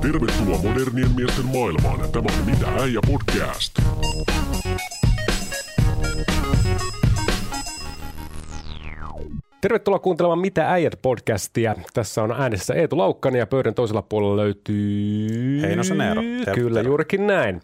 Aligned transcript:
Tervetuloa 0.00 0.58
modernien 0.62 1.10
miesten 1.16 1.44
maailmaan. 1.46 2.12
Tämä 2.12 2.26
on 2.38 2.44
Mitä 2.46 2.66
äijä 2.82 3.00
podcast. 3.06 3.78
Tervetuloa 9.60 9.98
kuuntelemaan 9.98 10.38
Mitä 10.38 10.70
äijät 10.72 10.98
podcastia. 11.02 11.74
Tässä 11.94 12.22
on 12.22 12.32
äänessä 12.32 12.74
Eetu 12.74 12.98
Laukkanen 12.98 13.38
ja 13.38 13.46
pöydän 13.46 13.74
toisella 13.74 14.02
puolella 14.02 14.36
löytyy... 14.36 15.62
Heinosen 15.62 16.00
Eero. 16.00 16.22
Terve, 16.22 16.54
Kyllä, 16.54 16.74
terve. 16.78 16.88
juurikin 16.88 17.26
näin. 17.26 17.62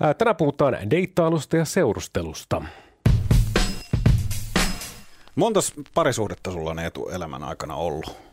Ää, 0.00 0.14
Tänään 0.14 0.36
puhutaan 0.36 0.90
deittailusta 0.90 1.56
ja 1.56 1.64
seurustelusta. 1.64 2.62
Montas 5.34 5.72
parisuhdetta 5.94 6.50
sulla 6.50 6.70
on 6.70 6.78
Eetu 6.78 7.08
elämän 7.08 7.42
aikana 7.44 7.74
ollut? 7.74 8.23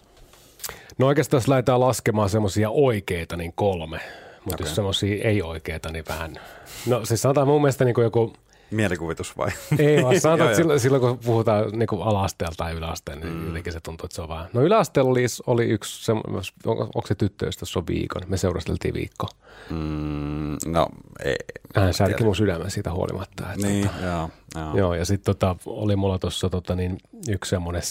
No 0.98 1.08
oikeastaan 1.08 1.38
jos 1.38 1.48
lähdetään 1.48 1.80
laskemaan 1.80 2.30
semmoisia 2.30 2.70
oikeita, 2.70 3.38
niin 3.38 3.54
kolme. 3.56 4.00
Mutta 4.46 4.56
okay. 4.56 4.68
jos 4.68 4.76
semmoisia 4.76 5.24
ei-oikeita, 5.24 5.90
niin 5.92 6.06
vähän... 6.10 6.36
No 6.88 7.06
siis 7.06 7.22
sanotaan 7.22 7.48
mun 7.48 7.62
mielestä 7.62 7.86
niin 7.86 7.96
kuin 7.96 8.04
joku... 8.04 8.34
Mielikuvitus 8.72 9.38
vai? 9.38 9.50
Ei 9.80 10.04
vaan 10.04 10.20
sanotaan, 10.22 10.50
että 10.50 10.58
silloin, 10.58 10.80
silloin, 10.80 11.02
kun 11.02 11.18
puhutaan 11.18 11.72
niin 11.72 11.88
kuin 11.88 12.02
ala-asteella 12.02 12.56
tai 12.58 12.74
yläasteen, 12.74 13.20
niin 13.20 13.34
mm. 13.34 13.48
jotenkin 13.48 13.74
se 13.74 13.80
tuntuu, 13.80 14.06
että 14.06 14.16
se 14.16 14.22
on 14.22 14.30
vähän... 14.30 14.50
No 14.54 14.62
yläasteella 14.62 15.12
oli, 15.12 15.26
oli 15.48 15.66
yksi, 15.66 16.06
se, 16.06 16.12
onko, 16.66 17.08
se 17.08 17.16
tyttöystä, 17.16 17.66
se 17.66 17.80
on 17.80 17.88
viikon. 17.88 18.22
Me 18.28 18.38
seurusteltiin 18.38 18.94
viikko. 18.94 19.28
Mm, 19.70 20.58
no, 20.66 20.88
ei. 21.26 21.36
Hän 21.76 21.94
särki 21.94 22.24
mun 22.24 22.36
sydämen 22.36 22.72
siitä 22.72 22.92
huolimatta. 22.92 23.54
Että 23.54 23.68
Niin, 23.68 23.88
tota, 23.88 24.06
joo, 24.06 24.30
joo. 24.56 24.78
Joo, 24.78 24.94
ja 24.94 25.06
sitten 25.06 25.36
tota, 25.36 25.56
oli 25.66 25.96
mulla 25.96 26.20
tuossa 26.20 26.50
tota, 26.50 26.76
niin, 26.76 26.98
yksi 27.30 27.50
semmoinen 27.50 27.82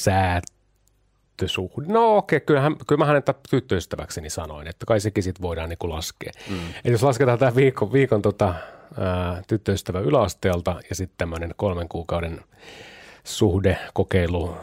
säätösuhde. 1.41 1.92
No 1.92 2.16
okei, 2.16 2.36
okay, 2.36 2.46
kyllähän, 2.46 2.77
kyllä 2.86 2.98
mä 2.98 3.06
hänen 3.06 3.22
tyttöystäväkseni 3.50 4.30
sanoin, 4.30 4.66
että 4.66 4.86
kai 4.86 5.00
sekin 5.00 5.22
sit 5.22 5.41
voidaan 5.41 5.69
niinku 5.69 5.88
laskea. 5.88 6.33
Mm. 6.50 6.56
Eli 6.84 6.94
jos 6.94 7.02
lasketaan 7.02 7.38
tämä 7.38 7.55
viikon, 7.55 7.92
viikon 7.92 8.22
tota, 8.22 8.55
ää, 8.98 9.42
tyttöystävä 9.46 10.00
yläasteelta 10.00 10.80
ja 10.91 10.94
sitten 10.94 11.18
tämmöinen 11.18 11.55
kolmen 11.56 11.88
kuukauden 11.88 12.41
suhde, 13.24 13.78
kokeilu, 13.94 14.56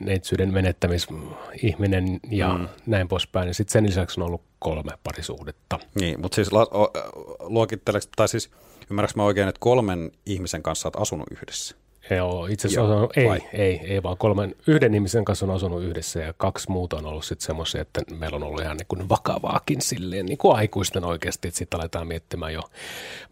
neitsyyden 0.00 0.52
menettämisihminen 0.52 2.20
ja 2.30 2.48
mm. 2.48 2.68
näin 2.86 3.08
poispäin. 3.08 3.48
Ja 3.48 3.54
sitten 3.54 3.72
sen 3.72 3.86
lisäksi 3.86 4.20
on 4.20 4.26
ollut 4.26 4.42
kolme 4.58 4.92
parisuhdetta. 5.04 5.78
Niin, 6.00 6.20
mutta 6.20 6.34
siis 6.34 6.52
la, 6.52 6.60
o, 6.60 6.92
luokitteleks, 7.40 8.08
tai 8.16 8.28
siis 8.28 8.50
ymmärrätkö 8.90 9.20
mä 9.20 9.24
oikein, 9.24 9.48
että 9.48 9.60
kolmen 9.60 10.12
ihmisen 10.26 10.62
kanssa 10.62 10.88
olet 10.88 11.02
asunut 11.02 11.26
yhdessä? 11.30 11.76
Joo, 12.10 12.46
itse 12.46 12.68
asiassa 12.68 12.92
Joo, 12.92 13.02
on, 13.02 13.08
ei, 13.16 13.28
vai? 13.28 13.40
ei, 13.52 13.80
ei, 13.84 14.02
vaan 14.02 14.16
kolmen, 14.18 14.54
yhden 14.66 14.94
ihmisen 14.94 15.24
kanssa 15.24 15.46
on 15.46 15.54
asunut 15.54 15.82
yhdessä 15.82 16.20
ja 16.20 16.34
kaksi 16.36 16.70
muuta 16.70 16.96
on 16.96 17.06
ollut 17.06 17.24
sitten 17.24 17.46
semmoisia, 17.46 17.82
että 17.82 18.00
meillä 18.18 18.36
on 18.36 18.42
ollut 18.42 18.62
ihan 18.62 18.76
niin 18.76 18.86
kuin 18.88 19.08
vakavaakin 19.08 19.80
silleen, 19.80 20.26
niin 20.26 20.38
kuin 20.38 20.56
aikuisten 20.56 21.04
oikeasti, 21.04 21.48
että 21.48 21.58
sitten 21.58 21.80
aletaan 21.80 22.06
miettimään 22.06 22.52
jo 22.52 22.62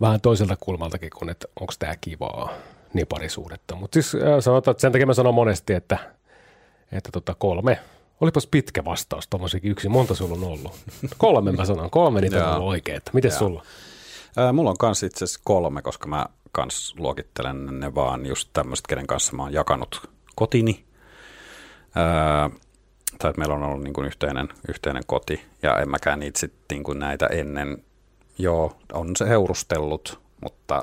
vähän 0.00 0.20
toiselta 0.20 0.56
kulmaltakin, 0.60 1.10
kun 1.18 1.30
että 1.30 1.48
onko 1.60 1.72
tämä 1.78 1.94
kivaa, 2.00 2.52
niin 2.92 3.06
parisuudetta. 3.06 3.74
Mutta 3.74 3.94
siis 3.94 4.14
äh, 4.14 4.40
sanotaan, 4.40 4.72
että 4.72 4.80
sen 4.80 4.92
takia 4.92 5.06
mä 5.06 5.14
sanon 5.14 5.34
monesti, 5.34 5.72
että, 5.72 5.98
että 6.92 7.10
tota 7.12 7.34
kolme, 7.34 7.78
olipas 8.20 8.46
pitkä 8.46 8.84
vastaus 8.84 9.28
tuommoisikin 9.28 9.70
yksi, 9.70 9.88
monta 9.88 10.14
sulla 10.14 10.34
on 10.34 10.44
ollut? 10.44 10.72
Kolme 11.18 11.52
mä 11.52 11.64
sanon, 11.64 11.90
kolme 11.90 12.20
niitä 12.20 12.48
on 12.48 12.54
ollut 12.54 12.68
oikeita. 12.68 13.10
Miten 13.14 13.32
sulla? 13.32 13.62
Ää, 14.36 14.52
mulla 14.52 14.70
on 14.70 14.78
kans 14.78 15.02
itse 15.02 15.24
asiassa 15.24 15.40
kolme, 15.44 15.82
koska 15.82 16.08
mä 16.08 16.26
kans 16.54 16.94
luokittelen 16.98 17.80
ne 17.80 17.94
vaan 17.94 18.26
just 18.26 18.50
tämmöiset, 18.52 18.86
kenen 18.86 19.06
kanssa 19.06 19.36
mä 19.36 19.42
oon 19.42 19.52
jakanut 19.52 20.10
kotini. 20.34 20.84
Ää, 21.94 22.50
tai 23.18 23.30
että 23.30 23.38
meillä 23.38 23.54
on 23.54 23.62
ollut 23.62 23.84
niin 23.84 23.94
kuin 23.94 24.06
yhteinen, 24.06 24.48
yhteinen 24.68 25.02
koti, 25.06 25.42
ja 25.62 25.78
en 25.78 25.90
mäkään 25.90 26.20
niitä 26.20 26.40
sit 26.40 26.52
niin 26.70 26.82
kuin 26.82 26.98
näitä 26.98 27.26
ennen, 27.26 27.84
joo, 28.38 28.76
on 28.92 29.16
se 29.16 29.28
heurustellut, 29.28 30.20
mutta 30.40 30.82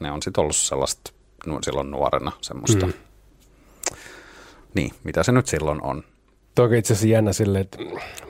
ne 0.00 0.10
on 0.10 0.22
sitten 0.22 0.42
ollut 0.42 0.56
sellaista 0.56 1.12
nu- 1.46 1.58
silloin 1.62 1.90
nuorena 1.90 2.32
semmoista. 2.40 2.86
Mm. 2.86 2.92
Niin, 4.74 4.90
mitä 5.04 5.22
se 5.22 5.32
nyt 5.32 5.46
silloin 5.46 5.82
on. 5.82 6.04
On 6.58 6.74
itse 6.74 6.92
asiassa 6.92 7.08
jännä 7.08 7.32
silleen, 7.32 7.62
että 7.62 7.78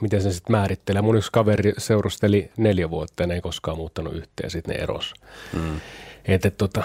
miten 0.01 0.23
se 0.23 0.33
sitten 0.33 0.53
määrittelee. 0.53 1.03
Mun 1.03 1.17
yksi 1.17 1.33
kaveri 1.33 1.73
seurusteli 1.79 2.51
neljä 2.57 2.91
vuotta 2.91 3.23
ja 3.23 3.27
ne 3.27 3.35
ei 3.35 3.41
koskaan 3.41 3.77
muuttanut 3.77 4.15
yhteen, 4.15 4.51
sitten 4.51 4.77
ne 4.77 4.83
eros. 4.83 5.15
Mm. 5.53 5.81
Et, 6.25 6.45
et, 6.45 6.57
tota, 6.57 6.83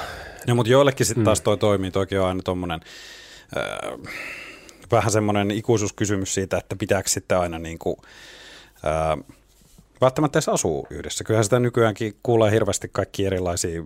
No, 0.48 0.56
mutta 0.56 0.72
joillekin 0.72 1.06
sitten 1.06 1.24
taas 1.24 1.42
toi 1.42 1.58
toimii, 1.58 1.92
toikin 1.92 2.20
on 2.20 2.28
aina 2.28 2.42
tommonen, 2.44 2.82
äh, 3.58 4.00
vähän 4.92 5.12
semmoinen 5.12 5.52
ikuisuuskysymys 5.52 6.34
siitä, 6.34 6.58
että 6.58 6.76
pitääkö 6.76 7.10
sitten 7.10 7.38
aina 7.38 7.60
niin 7.60 7.80
kuin, 7.80 7.98
äh, 8.76 9.36
välttämättä 10.02 10.38
edes 10.38 10.50
asuu 10.50 10.88
yhdessä. 10.90 11.24
Kyllähän 11.24 11.44
sitä 11.44 11.60
nykyäänkin 11.60 12.14
kuulee 12.24 12.52
hirveästi 12.52 12.90
kaikki 12.92 13.26
erilaisia 13.26 13.80
äh, 13.80 13.86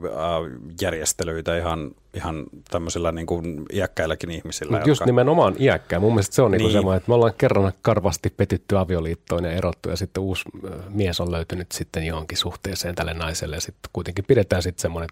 järjestelyitä 0.82 1.58
ihan, 1.58 1.92
ihan 2.14 2.44
tämmöisillä 2.72 3.12
niin 3.12 3.26
kuin 3.28 3.66
iäkkäilläkin 3.74 4.32
ihmisillä. 4.32 4.78
Mut 4.78 4.88
just 4.88 5.06
nimenomaan 5.06 5.56
iäkkää. 5.60 6.00
Mun 6.00 6.14
mielestä 6.14 6.36
se 6.36 6.42
on 6.42 6.52
niinku 6.52 6.68
Niin. 6.68 6.74
semmoinen, 6.74 6.98
että 6.98 7.10
me 7.10 7.16
ollaan 7.16 7.34
kerran 7.38 7.74
karvasti 7.82 8.30
petytty 8.38 8.78
avioliittoon 8.78 9.44
ja 9.44 9.52
erottu 9.52 9.90
ja 9.90 9.96
sitten 9.96 10.24
uusi 10.24 10.44
ö, 10.66 10.70
mies 10.90 11.20
on 11.22 11.32
löytynyt 11.32 11.72
sitten 11.72 12.06
johonkin 12.06 12.38
suhteeseen 12.38 12.96
tälle 12.96 13.14
naiselle 13.14 13.56
ja 13.56 13.62
sitten 13.62 13.90
kuitenkin 13.94 14.26
pidetään 14.26 14.64
sitten 14.64 14.82
semmoinen 14.82 15.10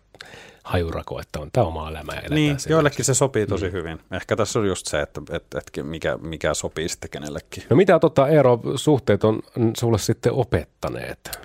hajurako, 0.69 1.22
että 1.22 1.40
on 1.40 1.50
tämä 1.53 1.68
oma 1.68 1.90
elämä 1.90 2.13
ja 2.13 2.22
Niin, 2.30 2.57
joillekin 2.69 3.06
se 3.06 3.13
sopii 3.13 3.47
tosi 3.47 3.66
mm. 3.66 3.72
hyvin. 3.72 4.00
Ehkä 4.12 4.35
tässä 4.35 4.59
on 4.59 4.68
just 4.68 4.88
se, 4.88 5.02
että, 5.02 5.22
että, 5.31 5.57
että 5.57 5.84
mikä, 5.84 6.18
mikä 6.22 6.53
sopii 6.53 6.90
sitten 6.90 7.09
kenellekin. 7.09 7.63
No 7.69 7.75
mitä 7.75 8.00
tota 8.00 8.28
Eero 8.28 8.59
suhteet 8.75 9.24
on 9.24 9.41
sulle 9.78 9.97
sitten 9.97 10.34
opettaneet? 10.34 11.30
No 11.34 11.40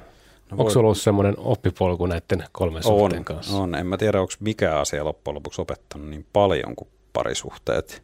Onko 0.50 0.64
voi- 0.64 0.72
sulla 0.72 0.86
ollut 0.86 0.98
semmoinen 0.98 1.34
oppipolku 1.38 2.06
näiden 2.06 2.44
kolmen 2.52 2.82
suhteen 2.82 3.24
kanssa? 3.24 3.56
On. 3.56 3.74
En 3.74 3.86
mä 3.86 3.96
tiedä, 3.96 4.20
onko 4.20 4.32
mikä 4.40 4.78
asia 4.78 5.04
loppujen 5.04 5.34
lopuksi 5.34 5.62
opettanut 5.62 6.08
niin 6.08 6.26
paljon 6.32 6.76
kuin 6.76 6.88
parisuhteet. 7.12 8.02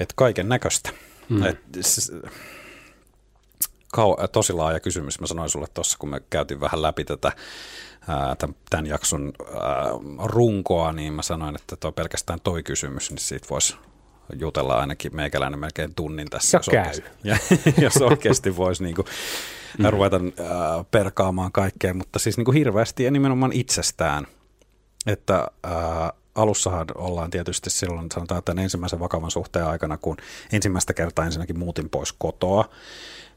Että 0.00 0.14
kaiken 0.16 0.48
näköistä. 0.48 0.90
Mm. 1.28 1.42
Et, 1.42 1.58
kau- 3.96 4.28
tosi 4.32 4.52
laaja 4.52 4.80
kysymys. 4.80 5.20
Mä 5.20 5.26
sanoin 5.26 5.50
sulle 5.50 5.66
tuossa, 5.74 5.98
kun 5.98 6.08
me 6.08 6.20
käytiin 6.30 6.60
vähän 6.60 6.82
läpi 6.82 7.04
tätä 7.04 7.32
ää, 8.08 8.36
tämän, 8.70 8.86
jakson 8.86 9.32
ää, 9.54 9.60
runkoa, 10.24 10.92
niin 10.92 11.12
mä 11.12 11.22
sanoin, 11.22 11.54
että 11.56 11.76
toi 11.76 11.92
pelkästään 11.92 12.38
toi 12.44 12.62
kysymys, 12.62 13.10
niin 13.10 13.18
siitä 13.18 13.46
voisi 13.50 13.76
jutella 14.38 14.74
ainakin 14.74 15.16
meikäläinen 15.16 15.58
melkein 15.60 15.94
tunnin 15.94 16.30
tässä. 16.30 16.56
Ja 16.56 16.58
jos 16.58 16.66
käy. 16.66 16.78
oikeasti- 16.80 17.08
Ja, 17.24 17.36
jos 17.84 17.96
oikeasti 17.96 18.56
voisi 18.56 18.82
niinku, 18.84 19.04
mm. 19.78 19.86
ruveta 19.90 20.16
ää, 20.16 20.84
perkaamaan 20.90 21.52
kaikkea, 21.52 21.94
mutta 21.94 22.18
siis 22.18 22.36
niinku 22.36 22.52
hirveästi 22.52 23.04
ja 23.04 23.10
nimenomaan 23.10 23.52
itsestään. 23.52 24.26
Että 25.06 25.46
ää, 25.64 26.12
alussahan 26.34 26.86
ollaan 26.94 27.30
tietysti 27.30 27.70
silloin, 27.70 28.08
sanotaan, 28.14 28.38
että 28.38 28.54
ensimmäisen 28.58 29.00
vakavan 29.00 29.30
suhteen 29.30 29.66
aikana, 29.66 29.96
kun 29.96 30.16
ensimmäistä 30.52 30.94
kertaa 30.94 31.24
ensinnäkin 31.24 31.58
muutin 31.58 31.90
pois 31.90 32.12
kotoa, 32.12 32.68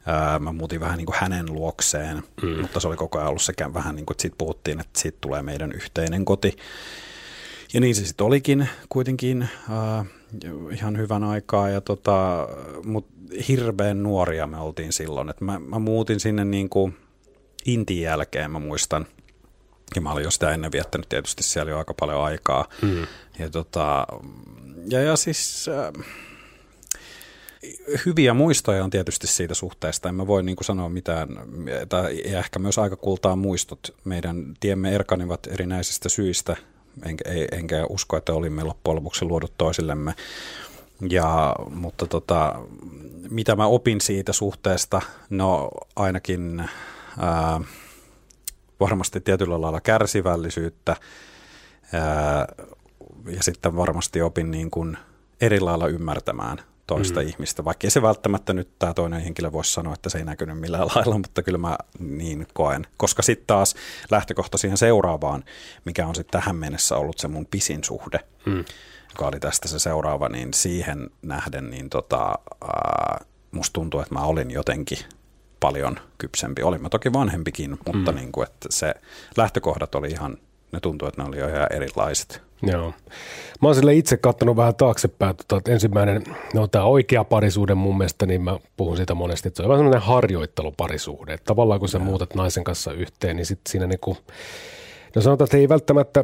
ää, 0.06 0.40
mä 0.40 0.52
muutin 0.54 0.80
vähän 0.80 0.98
niin 0.98 1.06
kuin 1.06 1.16
hänen 1.20 1.54
luokseen, 1.54 2.24
mm. 2.42 2.62
mutta 2.62 2.80
se 2.80 2.88
oli 2.88 2.98
koko 2.98 3.18
ajan 3.18 3.30
ollut 3.30 3.42
sekä 3.42 3.74
vähän 3.74 3.96
niin 3.96 4.06
kuin, 4.06 4.14
että 4.14 4.22
siitä 4.22 4.36
puhuttiin, 4.38 4.80
että 4.80 5.00
siitä 5.00 5.18
tulee 5.22 5.42
meidän 5.42 5.72
yhteinen 5.72 6.26
koti. 6.26 6.58
Ja 7.74 7.80
niin 7.80 7.96
se 7.96 8.06
sitten 8.06 8.28
olikin 8.28 8.70
kuitenkin 8.90 9.42
äh, 9.42 10.06
ihan 10.72 10.98
hyvän 10.98 11.24
aikaa, 11.24 11.70
ja 11.70 11.82
tota, 11.82 12.48
mutta 12.84 13.14
hirveän 13.48 14.04
nuoria 14.04 14.48
me 14.48 14.58
oltiin 14.58 14.94
silloin. 14.94 15.30
Et 15.30 15.42
mä, 15.42 15.60
mä 15.60 15.80
muutin 15.80 16.20
sinne 16.20 16.46
niin 16.46 16.70
kuin 16.70 16.98
intin 17.66 18.02
jälkeen, 18.02 18.52
mä 18.52 18.60
muistan, 18.60 19.06
ja 19.96 20.02
mä 20.02 20.12
olin 20.12 20.24
jo 20.24 20.32
sitä 20.32 20.52
ennen 20.52 20.72
viettänyt 20.72 21.10
tietysti 21.10 21.44
siellä 21.44 21.72
jo 21.72 21.78
aika 21.78 21.94
paljon 22.00 22.24
aikaa. 22.24 22.68
Mm. 22.82 23.08
Ja, 23.40 23.50
tota, 23.50 24.08
ja, 24.90 25.02
ja 25.02 25.16
siis 25.16 25.70
äh, 25.70 26.06
hyviä 28.06 28.34
muistoja 28.34 28.84
on 28.84 28.90
tietysti 28.90 29.28
siitä 29.28 29.54
suhteesta. 29.54 30.10
En 30.10 30.16
mä 30.16 30.28
voi 30.28 30.44
niin 30.44 30.56
kuin 30.56 30.66
sanoa 30.66 30.90
mitään, 30.90 31.30
tai 31.90 32.22
ehkä 32.26 32.60
myös 32.60 32.78
aika 32.78 32.96
kultaa 32.96 33.36
muistot. 33.36 33.96
Meidän 34.04 34.54
tiemme 34.60 34.96
erkanivat 34.96 35.48
erinäisistä 35.48 36.10
syistä, 36.10 36.56
enkä, 37.06 37.24
enkä 37.52 37.86
usko, 37.90 38.18
että 38.18 38.34
olimme 38.34 38.64
loppujen 38.64 38.96
lopuksi 38.96 39.26
luodut 39.26 39.54
toisillemme. 39.58 40.14
Ja, 41.10 41.56
mutta 41.70 42.08
tota, 42.08 42.56
mitä 43.30 43.56
mä 43.56 43.66
opin 43.68 44.02
siitä 44.02 44.34
suhteesta, 44.34 45.02
no 45.30 45.70
ainakin 45.96 46.70
ää, 47.20 47.62
varmasti 48.80 49.22
tietyllä 49.22 49.62
lailla 49.62 49.82
kärsivällisyyttä 49.82 50.96
ää, 51.94 52.48
ja 53.26 53.44
sitten 53.44 53.76
varmasti 53.76 54.22
opin 54.22 54.52
niin 54.52 54.72
kuin 54.72 54.98
eri 55.42 55.60
lailla 55.60 55.88
ymmärtämään 55.88 56.58
toista 56.88 57.22
mm. 57.22 57.28
ihmistä, 57.28 57.66
vaikka 57.66 57.90
se 57.90 58.02
välttämättä 58.02 58.54
nyt 58.54 58.70
tämä 58.80 58.94
toinen 58.94 59.22
henkilö 59.22 59.52
voisi 59.52 59.72
sanoa, 59.72 59.94
että 59.94 60.10
se 60.10 60.18
ei 60.18 60.26
näkynyt 60.26 60.60
millään 60.60 60.88
lailla, 60.96 61.18
mutta 61.18 61.44
kyllä 61.44 61.58
mä 61.58 61.78
niin 62.00 62.48
koen. 62.54 62.88
Koska 62.98 63.22
sitten 63.22 63.48
taas 63.48 63.76
lähtökohta 64.12 64.58
siihen 64.58 64.78
seuraavaan, 64.78 65.44
mikä 65.86 66.08
on 66.08 66.16
sitten 66.16 66.42
tähän 66.42 66.56
mennessä 66.56 66.98
ollut 66.98 67.18
se 67.18 67.28
mun 67.28 67.46
pisin 67.46 67.84
suhde, 67.84 68.20
mm. 68.46 68.66
joka 69.10 69.28
oli 69.28 69.40
tästä 69.40 69.68
se 69.68 69.80
seuraava, 69.80 70.30
niin 70.30 70.54
siihen 70.54 71.10
nähden 71.22 71.70
niin 71.70 71.90
tota, 71.90 72.34
äh, 72.64 73.28
musta 73.52 73.74
tuntuu, 73.74 74.00
että 74.00 74.16
mä 74.16 74.22
olin 74.22 74.52
jotenkin 74.52 74.98
paljon 75.60 76.00
kypsempi. 76.18 76.64
Olin 76.64 76.82
mä 76.82 76.90
toki 76.90 77.14
vanhempikin, 77.14 77.72
mutta 77.72 78.12
mm. 78.12 78.18
niin 78.18 78.32
kuin, 78.32 78.48
että 78.48 78.68
se 78.72 78.94
lähtökohdat 79.38 79.96
oli 79.96 80.08
ihan, 80.08 80.38
ne 80.72 80.80
tuntuu, 80.80 81.08
että 81.08 81.22
ne 81.22 81.28
oli 81.28 81.38
jo 81.38 81.48
ihan 81.48 81.68
erilaiset. 81.74 82.42
Joo. 82.72 82.94
Mä 83.62 83.68
oon 83.68 83.76
sille 83.76 83.94
itse 83.94 84.18
katsonut 84.18 84.56
vähän 84.56 84.76
taaksepäin, 84.76 85.36
tota, 85.36 85.58
että 85.58 85.72
ensimmäinen, 85.72 86.24
no 86.54 86.68
tämä 86.68 86.86
oikea 86.86 87.24
parisuuden 87.24 87.78
mun 87.78 87.98
mielestä, 87.98 88.26
niin 88.26 88.42
mä 88.42 88.60
puhun 88.78 88.98
siitä 88.98 89.14
monesti, 89.14 89.48
että 89.48 89.58
se 89.58 89.64
on 89.64 89.70
vähän 89.70 89.80
semmoinen 89.80 90.02
harjoitteluparisuhde. 90.02 91.34
Että 91.34 91.46
tavallaan 91.46 91.80
kun 91.80 91.90
sä 91.90 91.98
Joo. 91.98 92.06
muutat 92.06 92.36
naisen 92.36 92.64
kanssa 92.64 92.92
yhteen, 92.92 93.36
niin 93.36 93.46
sitten 93.46 93.72
siinä 93.72 93.88
niinku, 93.88 94.18
no 95.16 95.22
sanotaan, 95.22 95.46
että 95.46 95.58
ei 95.58 95.70
välttämättä 95.70 96.24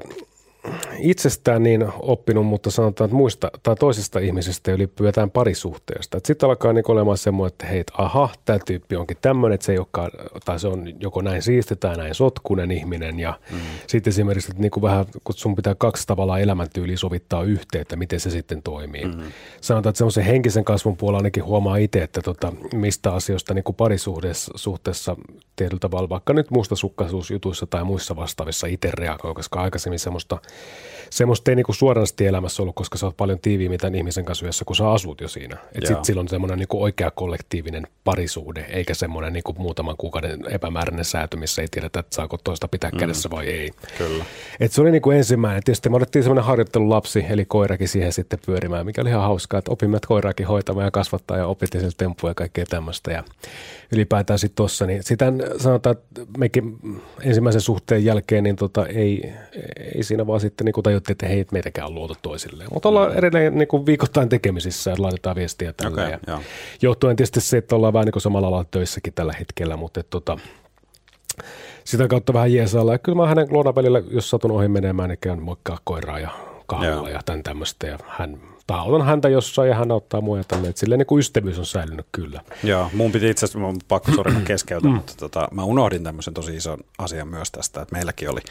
itsestään 0.97 1.63
niin 1.63 1.85
oppinut, 1.99 2.45
mutta 2.45 2.71
sanotaan, 2.71 3.05
että 3.05 3.15
muista 3.15 3.51
tai 3.63 3.75
toisesta 3.75 4.19
ihmisestä 4.19 4.71
ylipäätään 4.71 5.31
parisuhteesta. 5.31 6.19
Sitten 6.25 6.49
alkaa 6.49 6.73
niin 6.73 6.91
olemaan 6.91 7.17
semmoinen, 7.17 7.53
että 7.53 7.65
hei, 7.65 7.83
aha, 7.97 8.29
tämä 8.45 8.59
tyyppi 8.65 8.95
onkin 8.95 9.17
tämmöinen, 9.21 9.53
että 9.53 9.65
se 9.65 9.71
ei 9.71 9.77
olekaan, 9.77 10.11
tai 10.45 10.59
se 10.59 10.67
on 10.67 11.01
joko 11.01 11.21
näin 11.21 11.41
siisti 11.41 11.75
tai 11.75 11.97
näin 11.97 12.15
sotkunen 12.15 12.71
ihminen. 12.71 13.19
Ja 13.19 13.39
mm. 13.51 13.57
sitten 13.87 14.11
esimerkiksi, 14.11 14.51
että 14.51 14.61
niin 14.61 14.71
kuin 14.71 14.81
vähän, 14.81 15.05
kun 15.23 15.35
sun 15.35 15.55
pitää 15.55 15.75
kaksi 15.75 16.07
tavalla 16.07 16.39
elämäntyyliä 16.39 16.97
sovittaa 16.97 17.43
yhteen, 17.43 17.81
että 17.81 17.95
miten 17.95 18.19
se 18.19 18.29
sitten 18.29 18.63
toimii. 18.63 19.05
Mm. 19.05 19.23
Sanotaan, 19.61 19.91
että 19.91 19.97
semmoisen 19.97 20.23
henkisen 20.23 20.63
kasvun 20.63 20.97
puolella 20.97 21.17
ainakin 21.17 21.43
huomaa 21.43 21.77
itse, 21.77 22.03
että 22.03 22.21
tota, 22.21 22.53
mistä 22.73 23.13
asioista 23.13 23.53
niin 23.53 23.63
kuin 23.63 23.75
parisuhteessa 23.75 24.51
suhteessa 24.55 25.15
tietyllä 25.55 25.79
tavalla, 25.79 26.09
vaikka 26.09 26.33
nyt 26.33 26.51
mustasukkaisuusjutuissa 26.51 27.67
tai 27.67 27.83
muissa 27.83 28.15
vastaavissa 28.15 28.67
itse 28.67 28.91
reagoi, 28.93 29.33
koska 29.33 29.61
aikaisemmin 29.61 29.99
semmoista 29.99 30.37
semmoista 31.09 31.51
ei 31.51 31.55
niinku 31.55 31.73
suorasti 31.73 32.27
elämässä 32.27 32.63
ollut, 32.63 32.75
koska 32.75 32.97
sä 32.97 33.05
oot 33.05 33.17
paljon 33.17 33.39
tiiviimmin 33.39 33.79
tämän 33.79 33.95
ihmisen 33.95 34.25
kanssa 34.25 34.45
yhdessä, 34.45 34.65
kun 34.65 34.75
sä 34.75 34.91
asut 34.91 35.21
jo 35.21 35.27
siinä. 35.27 35.57
Että 35.75 35.87
sitten 35.87 36.05
silloin 36.05 36.27
semmoinen 36.27 36.59
niinku 36.59 36.83
oikea 36.83 37.11
kollektiivinen 37.11 37.87
parisuhde, 38.03 38.65
eikä 38.69 38.93
semmoinen 38.93 39.33
niinku 39.33 39.55
muutaman 39.57 39.97
kuukauden 39.97 40.39
epämääräinen 40.49 41.05
säätö, 41.05 41.37
missä 41.37 41.61
ei 41.61 41.67
tiedetä, 41.71 41.99
että 41.99 42.15
saako 42.15 42.37
toista 42.43 42.67
pitää 42.67 42.89
mm. 42.89 42.97
kädessä 42.97 43.29
vai 43.29 43.47
ei. 43.47 43.71
Kyllä. 43.97 44.25
Et 44.59 44.71
se 44.71 44.81
oli 44.81 44.91
niinku 44.91 45.11
ensimmäinen. 45.11 45.63
Tietysti 45.63 45.89
me 45.89 45.95
otettiin 45.95 46.23
semmoinen 46.23 46.45
harjoittelulapsi, 46.45 47.25
eli 47.29 47.45
koirakin 47.45 47.87
siihen 47.87 48.13
sitten 48.13 48.39
pyörimään, 48.45 48.85
mikä 48.85 49.01
oli 49.01 49.09
ihan 49.09 49.21
hauskaa, 49.21 49.57
että 49.57 49.71
opimme 49.71 49.99
koiraakin 50.07 50.47
hoitamaan 50.47 50.85
ja 50.85 50.91
kasvattaa 50.91 51.37
ja 51.37 51.47
opittiin 51.47 51.81
sille 51.81 51.93
temppuja 51.97 52.31
ja 52.31 52.35
kaikkea 52.35 52.65
tämmöistä. 52.69 53.11
Ja 53.11 53.23
ylipäätään 53.91 54.39
sitten 54.39 54.55
tuossa, 54.55 54.85
niin 54.85 55.03
sitä 55.03 55.33
sanotaan, 55.57 55.95
että 55.95 56.21
mekin 56.37 56.77
ensimmäisen 57.23 57.61
suhteen 57.61 58.05
jälkeen, 58.05 58.43
niin 58.43 58.55
tota, 58.55 58.85
ei, 58.85 59.33
ei 59.95 60.03
siinä 60.03 60.27
vaan 60.27 60.38
sitten 60.39 60.65
niin 60.65 60.83
tajuttiin, 60.83 61.13
että 61.13 61.27
hei, 61.27 61.45
meitäkään 61.51 61.87
on 61.87 61.95
luotu 61.95 62.15
toisilleen. 62.21 62.69
Mutta 62.73 62.89
ollaan 62.89 63.11
mm. 63.11 63.17
edelleen 63.17 63.57
niin 63.57 63.67
kuin 63.67 63.85
viikoittain 63.85 64.29
tekemisissä, 64.29 64.91
että 64.91 65.03
laitetaan 65.03 65.35
viestiä 65.35 65.73
tällä. 65.73 66.03
Okay, 66.03 66.19
ja 66.27 66.41
johtuen 66.81 67.15
tietysti 67.15 67.41
se, 67.41 67.57
että 67.57 67.75
ollaan 67.75 67.93
vähän 67.93 68.05
niin 68.05 68.13
kuin 68.13 68.21
samalla 68.21 68.47
alalla 68.47 68.65
töissäkin 68.71 69.13
tällä 69.13 69.33
hetkellä, 69.39 69.77
mutta 69.77 69.99
että, 69.99 70.09
tota, 70.09 70.37
sitä 71.83 72.07
kautta 72.07 72.33
vähän 72.33 72.53
jeesailla. 72.53 72.91
Ja 72.91 72.99
kyllä 72.99 73.15
mä 73.15 73.27
hänen 73.27 73.47
luonapelillä, 73.49 74.01
jos 74.11 74.29
satun 74.29 74.51
ohi 74.51 74.67
menemään, 74.67 75.09
niin 75.09 75.19
käyn 75.21 75.41
moikkaa 75.41 75.77
koiraa 75.83 76.19
ja 76.19 76.29
kahvilla 76.65 77.09
ja 77.09 77.19
tämän 77.25 77.43
tämmöistä. 77.43 77.87
Ja 77.87 77.97
hän 78.07 78.41
autan 78.77 79.05
häntä 79.05 79.29
jossain 79.29 79.69
ja 79.69 79.75
hän 79.75 79.91
auttaa 79.91 80.21
mua 80.21 80.37
ja 80.37 80.43
tälleen. 80.43 80.73
Silleen 80.75 80.99
niin 80.99 81.07
kuin 81.07 81.19
ystävyys 81.19 81.59
on 81.59 81.65
säilynyt 81.65 82.05
kyllä. 82.11 82.41
Joo, 82.63 82.89
mun 82.93 83.11
piti 83.11 83.29
itse 83.29 83.45
asiassa, 83.45 83.59
mun 83.59 83.77
pakko 83.87 84.11
sori 84.11 84.33
keskeytä, 84.45 84.87
mutta 84.87 85.13
tota, 85.17 85.47
mä 85.51 85.63
unohdin 85.63 86.03
tämmöisen 86.03 86.33
tosi 86.33 86.55
ison 86.55 86.79
asian 86.97 87.27
myös 87.27 87.51
tästä, 87.51 87.81
että 87.81 87.95
meilläkin 87.95 88.29
oli, 88.29 88.41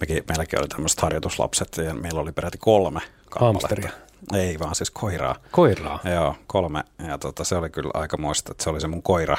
mekin, 0.00 0.24
meilläkin 0.28 0.58
oli 0.58 0.68
tämmöiset 0.68 1.00
harjoituslapset 1.00 1.76
ja 1.76 1.94
meillä 1.94 2.20
oli 2.20 2.32
peräti 2.32 2.58
kolme 2.58 3.00
Hamsteria. 3.40 3.90
Ei 4.34 4.58
vaan 4.58 4.74
siis 4.74 4.90
koiraa. 4.90 5.36
Koiraa? 5.50 6.00
Joo, 6.14 6.36
kolme. 6.46 6.84
Ja 7.08 7.18
tota, 7.18 7.44
se 7.44 7.54
oli 7.54 7.70
kyllä 7.70 7.90
aika 7.94 8.16
muista, 8.16 8.52
että 8.52 8.64
se 8.64 8.70
oli 8.70 8.80
se 8.80 8.88
mun 8.88 9.02
koira 9.02 9.36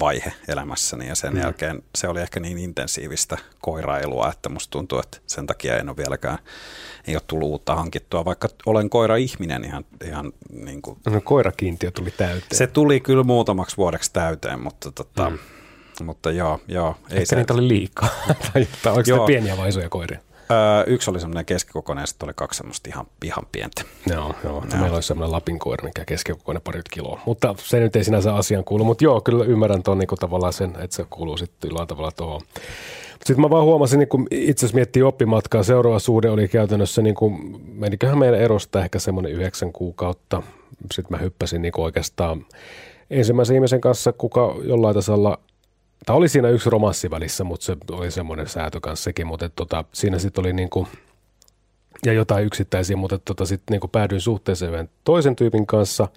vaihe 0.00 0.32
elämässäni 0.48 1.08
ja 1.08 1.14
sen 1.14 1.32
mm. 1.32 1.40
jälkeen 1.40 1.82
se 1.94 2.08
oli 2.08 2.20
ehkä 2.20 2.40
niin 2.40 2.58
intensiivistä 2.58 3.38
koirailua, 3.60 4.28
että 4.28 4.48
musta 4.48 4.70
tuntuu, 4.70 4.98
että 4.98 5.18
sen 5.26 5.46
takia 5.46 5.76
en 5.76 5.88
ole 5.88 5.96
vieläkään, 5.96 6.38
ei 7.06 7.16
ole 7.16 7.22
tullut 7.26 7.48
uutta 7.48 7.74
hankittua, 7.74 8.24
vaikka 8.24 8.48
olen 8.66 8.90
koira-ihminen 8.90 9.64
ihan, 9.64 9.84
ihan 10.04 10.32
niin 10.50 10.82
kuin. 10.82 10.98
No 11.06 11.20
koirakiintiö 11.20 11.90
tuli 11.90 12.10
täyteen. 12.10 12.58
Se 12.58 12.66
tuli 12.66 13.00
kyllä 13.00 13.22
muutamaksi 13.22 13.76
vuodeksi 13.76 14.12
täyteen, 14.12 14.60
mutta 14.60 14.92
tota, 14.92 15.30
mm. 15.30 15.38
Mutta 16.02 16.30
joo, 16.30 16.60
joo. 16.68 16.96
Ei 17.10 17.16
Ehkä 17.16 17.26
se... 17.26 17.36
niitä 17.36 17.54
oli 17.54 17.68
liikaa. 17.68 18.08
tai 18.82 18.92
oliko 18.92 19.10
joo. 19.10 19.26
pieniä 19.26 19.56
vai 19.56 19.68
isoja 19.68 19.88
koiria? 19.88 20.20
Öö, 20.50 20.84
yksi 20.86 21.10
oli 21.10 21.20
semmoinen 21.20 21.44
keskikokoinen 21.44 22.02
ja 22.02 22.06
sitten 22.06 22.26
oli 22.26 22.32
kaksi 22.36 22.56
semmoista 22.56 22.90
ihan, 22.90 23.06
ihan 23.24 23.46
pientä. 23.52 23.82
Joo, 24.06 24.34
joo. 24.44 24.52
joo. 24.70 24.80
meillä 24.80 24.94
oli 24.94 25.02
semmoinen 25.02 25.32
Lapin 25.32 25.58
koira, 25.58 25.84
mikä 25.84 26.04
keskikokoinen 26.04 26.62
parit 26.62 26.88
kiloa. 26.88 27.20
Mutta 27.26 27.54
se 27.58 27.80
nyt 27.80 27.96
ei 27.96 28.04
sinänsä 28.04 28.34
asian 28.34 28.64
kuulu. 28.64 28.84
Mutta 28.84 29.04
joo, 29.04 29.20
kyllä 29.20 29.44
ymmärrän 29.44 29.82
tuon 29.82 29.98
niin 29.98 30.08
tavallaan 30.20 30.52
sen, 30.52 30.74
että 30.78 30.96
se 30.96 31.04
kuuluu 31.10 31.36
sitten 31.36 31.68
jollain 31.68 31.88
tavalla 31.88 32.12
tuohon. 32.12 32.40
Sitten 33.24 33.40
mä 33.40 33.50
vaan 33.50 33.64
huomasin, 33.64 33.98
niin 33.98 34.08
kun 34.08 34.26
itse 34.30 34.60
asiassa 34.60 34.74
miettii 34.74 35.02
oppimatkaa, 35.02 35.62
seuraava 35.62 35.98
suhde 35.98 36.30
oli 36.30 36.48
käytännössä, 36.48 37.02
niin 37.02 37.14
kuin, 37.14 37.60
meniköhän 37.74 38.18
meidän 38.18 38.40
erosta 38.40 38.84
ehkä 38.84 38.98
semmoinen 38.98 39.32
yhdeksän 39.32 39.72
kuukautta. 39.72 40.42
Sitten 40.92 41.16
mä 41.18 41.22
hyppäsin 41.22 41.62
niin 41.62 41.72
oikeastaan 41.76 42.46
ensimmäisen 43.10 43.56
ihmisen 43.56 43.80
kanssa, 43.80 44.12
kuka 44.12 44.54
jollain 44.64 44.94
tasolla– 44.94 45.38
Tämä 46.06 46.16
oli 46.16 46.28
siinä 46.28 46.48
yksi 46.48 46.70
romanssi 46.70 47.10
välissä, 47.10 47.44
mutta 47.44 47.66
se 47.66 47.76
oli 47.90 48.10
semmoinen 48.10 48.48
säätö 48.48 48.80
kanssa 48.80 49.04
sekin, 49.04 49.26
mutta 49.26 49.48
tota, 49.48 49.84
siinä 49.92 50.18
sitten 50.18 50.42
oli 50.42 50.52
niin 50.52 50.70
kuin, 50.70 50.86
ja 52.06 52.12
jotain 52.12 52.46
yksittäisiä, 52.46 52.96
mutta 52.96 53.18
tota, 53.18 53.46
sitten 53.46 53.80
niin 53.80 53.90
päädyin 53.90 54.20
suhteeseen 54.20 54.90
toisen 55.04 55.36
tyypin 55.36 55.66
kanssa. 55.66 56.08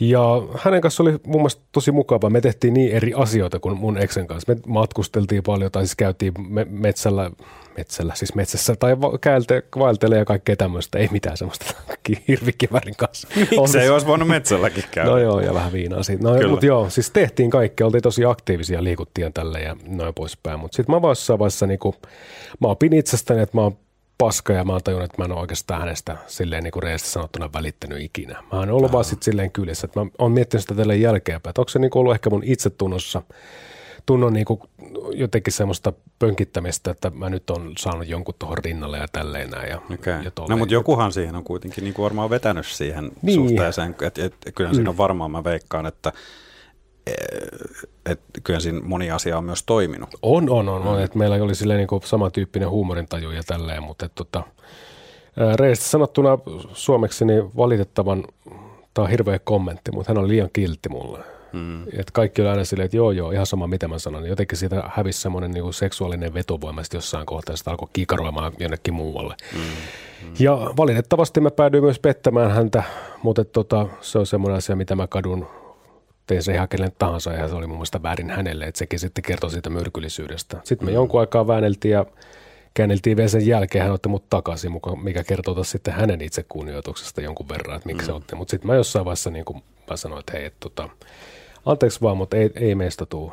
Ja 0.00 0.42
hänen 0.58 0.80
kanssa 0.80 1.02
oli 1.02 1.12
mun 1.26 1.40
mielestä 1.40 1.62
tosi 1.72 1.92
mukava. 1.92 2.30
Me 2.30 2.40
tehtiin 2.40 2.74
niin 2.74 2.92
eri 2.92 3.12
asioita 3.16 3.58
kuin 3.58 3.76
mun 3.76 3.98
eksen 3.98 4.26
kanssa. 4.26 4.54
Me 4.54 4.60
matkusteltiin 4.66 5.42
paljon 5.42 5.70
tai 5.70 5.82
siis 5.82 5.96
käytiin 5.96 6.32
me- 6.48 6.66
metsällä 6.70 7.30
metsällä, 7.76 8.14
siis 8.14 8.34
metsässä 8.34 8.76
tai 8.76 8.96
käelte, 9.20 9.62
vaeltelee 9.78 10.18
ja 10.18 10.24
kaikkea 10.24 10.56
tämmöistä. 10.56 10.98
Ei 10.98 11.08
mitään 11.12 11.36
semmoista 11.36 11.74
hirvikivärin 12.28 12.96
kanssa. 12.96 13.28
Miksi 13.36 13.78
ei 13.78 13.90
olisi 13.90 14.06
voinut 14.06 14.28
metsälläkin 14.28 14.84
käydä? 14.90 15.10
No 15.10 15.18
joo, 15.18 15.40
ja 15.40 15.54
vähän 15.54 15.72
viinaa 15.72 16.02
siitä. 16.02 16.24
No, 16.24 16.48
mutta 16.48 16.66
joo, 16.66 16.90
siis 16.90 17.10
tehtiin 17.10 17.50
kaikkea, 17.50 17.86
oltiin 17.86 18.02
tosi 18.02 18.24
aktiivisia, 18.24 18.84
liikuttiin 18.84 19.32
tälle 19.32 19.60
ja 19.60 19.76
noin 19.86 20.14
poispäin. 20.14 20.60
Mutta 20.60 20.76
sitten 20.76 20.94
mä 20.94 21.02
vaan 21.02 21.10
jossain 21.10 21.38
vaiheessa, 21.38 21.66
niin 21.66 21.78
kuin, 21.78 21.94
mä 22.60 22.68
opin 22.68 22.92
itsestäni, 22.92 23.40
että 23.40 23.56
mä 23.56 23.62
oon 23.62 23.76
paska 24.18 24.52
ja 24.52 24.64
mä 24.64 24.72
oon 24.72 24.82
tajunnut, 24.82 25.04
että 25.04 25.22
mä 25.22 25.24
en 25.24 25.32
ole 25.32 25.40
oikeastaan 25.40 25.80
hänestä 25.80 26.16
silleen 26.26 26.64
niin 26.64 26.72
kuin 26.72 26.98
sanottuna 26.98 27.52
välittänyt 27.52 28.02
ikinä. 28.02 28.42
Mä 28.52 28.58
oon 28.58 28.70
ollut 28.70 28.92
vaan 28.92 29.04
sitten 29.04 29.24
silleen 29.24 29.50
kylissä, 29.50 29.84
että 29.84 30.00
mä 30.00 30.06
oon 30.18 30.32
miettinyt 30.32 30.62
sitä 30.62 30.74
tälle 30.74 30.96
jälkeenpäin, 30.96 31.50
että 31.50 31.60
onko 31.60 31.68
se 31.68 31.78
niin 31.78 31.90
kuin 31.90 32.00
ollut 32.00 32.14
ehkä 32.14 32.30
mun 32.30 32.44
itsetunnossa– 32.44 33.22
tunnon 34.06 34.32
niin 34.32 34.44
kuin 34.44 34.60
jotenkin 35.12 35.52
semmoista 35.52 35.92
pönkittämistä, 36.18 36.90
että 36.90 37.10
mä 37.10 37.30
nyt 37.30 37.50
on 37.50 37.72
saanut 37.78 38.08
jonkun 38.08 38.34
tuohon 38.38 38.58
rinnalle 38.58 38.98
ja 38.98 39.08
tälleen 39.12 39.50
näin. 39.50 39.70
Ja, 39.70 39.76
okay. 39.94 40.22
ja 40.24 40.30
no 40.48 40.56
mutta 40.56 40.74
jokuhan 40.74 41.12
siihen 41.12 41.36
on 41.36 41.44
kuitenkin 41.44 41.84
niin 41.84 41.94
kuin 41.94 42.04
varmaan 42.04 42.30
vetänyt 42.30 42.66
siihen 42.66 43.10
niin. 43.22 43.34
suhteeseen, 43.34 43.94
että 44.02 44.24
et, 44.24 44.34
kyllä 44.54 44.70
mm. 44.70 44.74
siinä 44.74 44.90
on 44.90 44.96
varmaan, 44.96 45.30
mä 45.30 45.44
veikkaan, 45.44 45.86
että 45.86 46.12
et, 48.06 48.20
kyllä 48.44 48.60
siinä 48.60 48.80
moni 48.82 49.10
asia 49.10 49.38
on 49.38 49.44
myös 49.44 49.62
toiminut. 49.62 50.08
On, 50.22 50.50
on, 50.50 50.68
on. 50.68 50.82
on. 50.86 51.02
Että 51.02 51.18
meillä 51.18 51.36
oli 51.36 51.54
silleen 51.54 51.78
niin 51.78 52.02
samantyyppinen 52.04 52.70
huumorintaju 52.70 53.30
ja 53.30 53.42
tälleen, 53.46 53.82
mutta 53.82 54.06
että, 54.06 54.24
tota, 54.24 54.42
reistä 55.56 55.84
sanottuna 55.84 56.38
suomeksi 56.72 57.24
niin 57.24 57.56
valitettavan, 57.56 58.24
tämä 58.94 59.04
on 59.04 59.10
hirveä 59.10 59.38
kommentti, 59.38 59.92
mutta 59.92 60.10
hän 60.12 60.18
on 60.18 60.28
liian 60.28 60.50
kiltti 60.52 60.88
mulle. 60.88 61.18
Mm. 61.52 61.82
Et 61.82 62.10
kaikki 62.12 62.42
oli 62.42 62.50
aina 62.50 62.64
silleen, 62.64 62.84
että 62.84 62.96
joo 62.96 63.10
joo, 63.10 63.30
ihan 63.30 63.46
sama 63.46 63.66
mitä 63.66 63.88
mä 63.88 63.98
sanon. 63.98 64.28
Jotenkin 64.28 64.58
siitä 64.58 64.82
hävisi 64.86 65.20
semmoinen 65.20 65.50
niinku 65.50 65.72
seksuaalinen 65.72 66.34
vetovoima 66.34 66.82
jossain 66.94 67.26
kohtaa, 67.26 67.56
sitä 67.56 67.70
alkoi 67.70 67.88
kiikaroimaan 67.92 68.52
jonnekin 68.58 68.94
muualle. 68.94 69.34
Mm. 69.52 69.60
Mm. 69.60 70.34
Ja 70.38 70.58
valitettavasti 70.76 71.40
mä 71.40 71.50
päädyin 71.50 71.84
myös 71.84 71.98
pettämään 71.98 72.50
häntä, 72.50 72.82
mutta 73.22 73.44
tota, 73.44 73.86
se 74.00 74.18
on 74.18 74.26
semmoinen 74.26 74.58
asia, 74.58 74.76
mitä 74.76 74.96
mä 74.96 75.06
kadun 75.06 75.46
tein 76.26 76.42
se 76.42 76.52
ihan 76.52 76.68
kenen 76.68 76.92
tahansa 76.98 77.32
ja 77.32 77.48
se 77.48 77.54
oli 77.54 77.66
mun 77.66 77.76
mielestä 77.76 78.02
väärin 78.02 78.30
hänelle, 78.30 78.64
että 78.64 78.78
sekin 78.78 78.98
sitten 78.98 79.24
kertoi 79.24 79.50
siitä 79.50 79.70
myrkyllisyydestä. 79.70 80.60
Sitten 80.64 80.86
me 80.86 80.90
mm. 80.90 80.94
jonkun 80.94 81.20
aikaa 81.20 81.46
väänneltiin 81.46 81.92
ja 81.92 82.06
käänneltiin 82.74 83.16
vielä 83.16 83.28
sen 83.28 83.46
jälkeen, 83.46 83.84
hän 83.84 83.94
otti 83.94 84.08
mut 84.08 84.30
takaisin, 84.30 84.72
mikä 85.02 85.24
kertoo 85.24 85.54
taas 85.54 85.70
sitten 85.70 85.94
hänen 85.94 86.20
itsekunnioituksesta 86.20 87.20
jonkun 87.20 87.48
verran, 87.48 87.76
että 87.76 87.86
miksi 87.86 88.02
mm. 88.02 88.06
se 88.06 88.12
otti. 88.12 88.34
Mutta 88.34 88.50
sitten 88.50 88.66
mä 88.66 88.74
jossain 88.74 89.04
vaiheessa 89.04 89.30
niin 89.30 89.44
kuin 89.44 89.62
mä 89.90 89.96
sanoin, 89.96 90.20
että 90.20 90.32
hei, 90.32 90.44
että 90.44 90.60
tota, 90.60 90.88
anteeksi 91.66 92.00
vaan, 92.00 92.16
mutta 92.16 92.36
ei, 92.36 92.50
ei 92.54 92.74
meistä 92.74 93.06
tule 93.06 93.32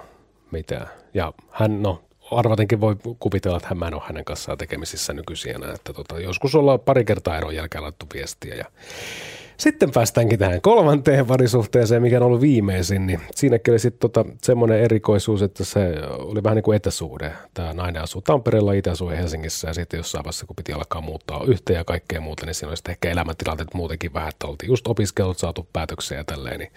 mitään. 0.51 0.88
Ja 1.13 1.33
hän, 1.51 1.81
no 1.81 2.01
arvatenkin 2.31 2.81
voi 2.81 2.95
kuvitella, 3.19 3.57
että 3.57 3.75
mä 3.75 3.88
en 3.88 3.93
ole 3.93 4.03
hänen 4.05 4.25
kanssaan 4.25 4.57
tekemisissä 4.57 5.13
nykyisin 5.13 5.55
enää. 5.55 5.74
Että 5.74 5.93
tota, 5.93 6.19
joskus 6.19 6.55
ollaan 6.55 6.79
pari 6.79 7.05
kertaa 7.05 7.38
eron 7.38 7.55
jälkeen 7.55 7.83
laittu 7.83 8.05
viestiä 8.13 8.55
ja 8.55 8.65
sitten 9.58 9.91
päästäänkin 9.91 10.39
tähän 10.39 10.62
kolmanteen 10.62 11.25
parisuhteeseen, 11.25 12.01
mikä 12.01 12.17
on 12.17 12.24
ollut 12.24 12.41
viimeisin, 12.41 13.08
niin 13.08 13.22
siinäkin 13.36 13.72
oli 13.72 13.79
sitten 13.79 14.00
tota 14.00 14.25
semmoinen 14.43 14.79
erikoisuus, 14.79 15.41
että 15.41 15.65
se 15.65 15.93
oli 16.10 16.43
vähän 16.43 16.55
niin 16.55 16.63
kuin 16.63 16.75
etäsuhde. 16.75 17.31
Tämä 17.53 17.74
nainen 17.74 18.01
asuu 18.01 18.22
Tampereella, 18.22 18.74
itse 18.74 18.89
asuu 18.89 19.10
Helsingissä 19.10 19.67
ja 19.67 19.74
sitten 19.74 19.98
jossain 19.98 20.24
vaiheessa, 20.24 20.46
kun 20.46 20.55
piti 20.55 20.74
alkaa 20.74 21.01
muuttaa 21.01 21.43
yhteen 21.48 21.77
ja 21.77 21.84
kaikkea 21.84 22.22
muuta, 22.22 22.46
niin 22.46 22.55
siinä 22.55 22.70
oli 22.70 22.77
sitten 22.77 22.91
ehkä 22.91 23.10
elämäntilanteet 23.10 23.74
muutenkin 23.74 24.13
vähän, 24.13 24.29
että 24.29 24.48
oltiin 24.48 24.70
just 24.70 24.88
opiskellut, 24.88 25.38
saatu 25.38 25.67
päätöksiä 25.74 26.17
ja 26.17 26.24
tälleen, 26.24 26.60
niin 26.60 26.72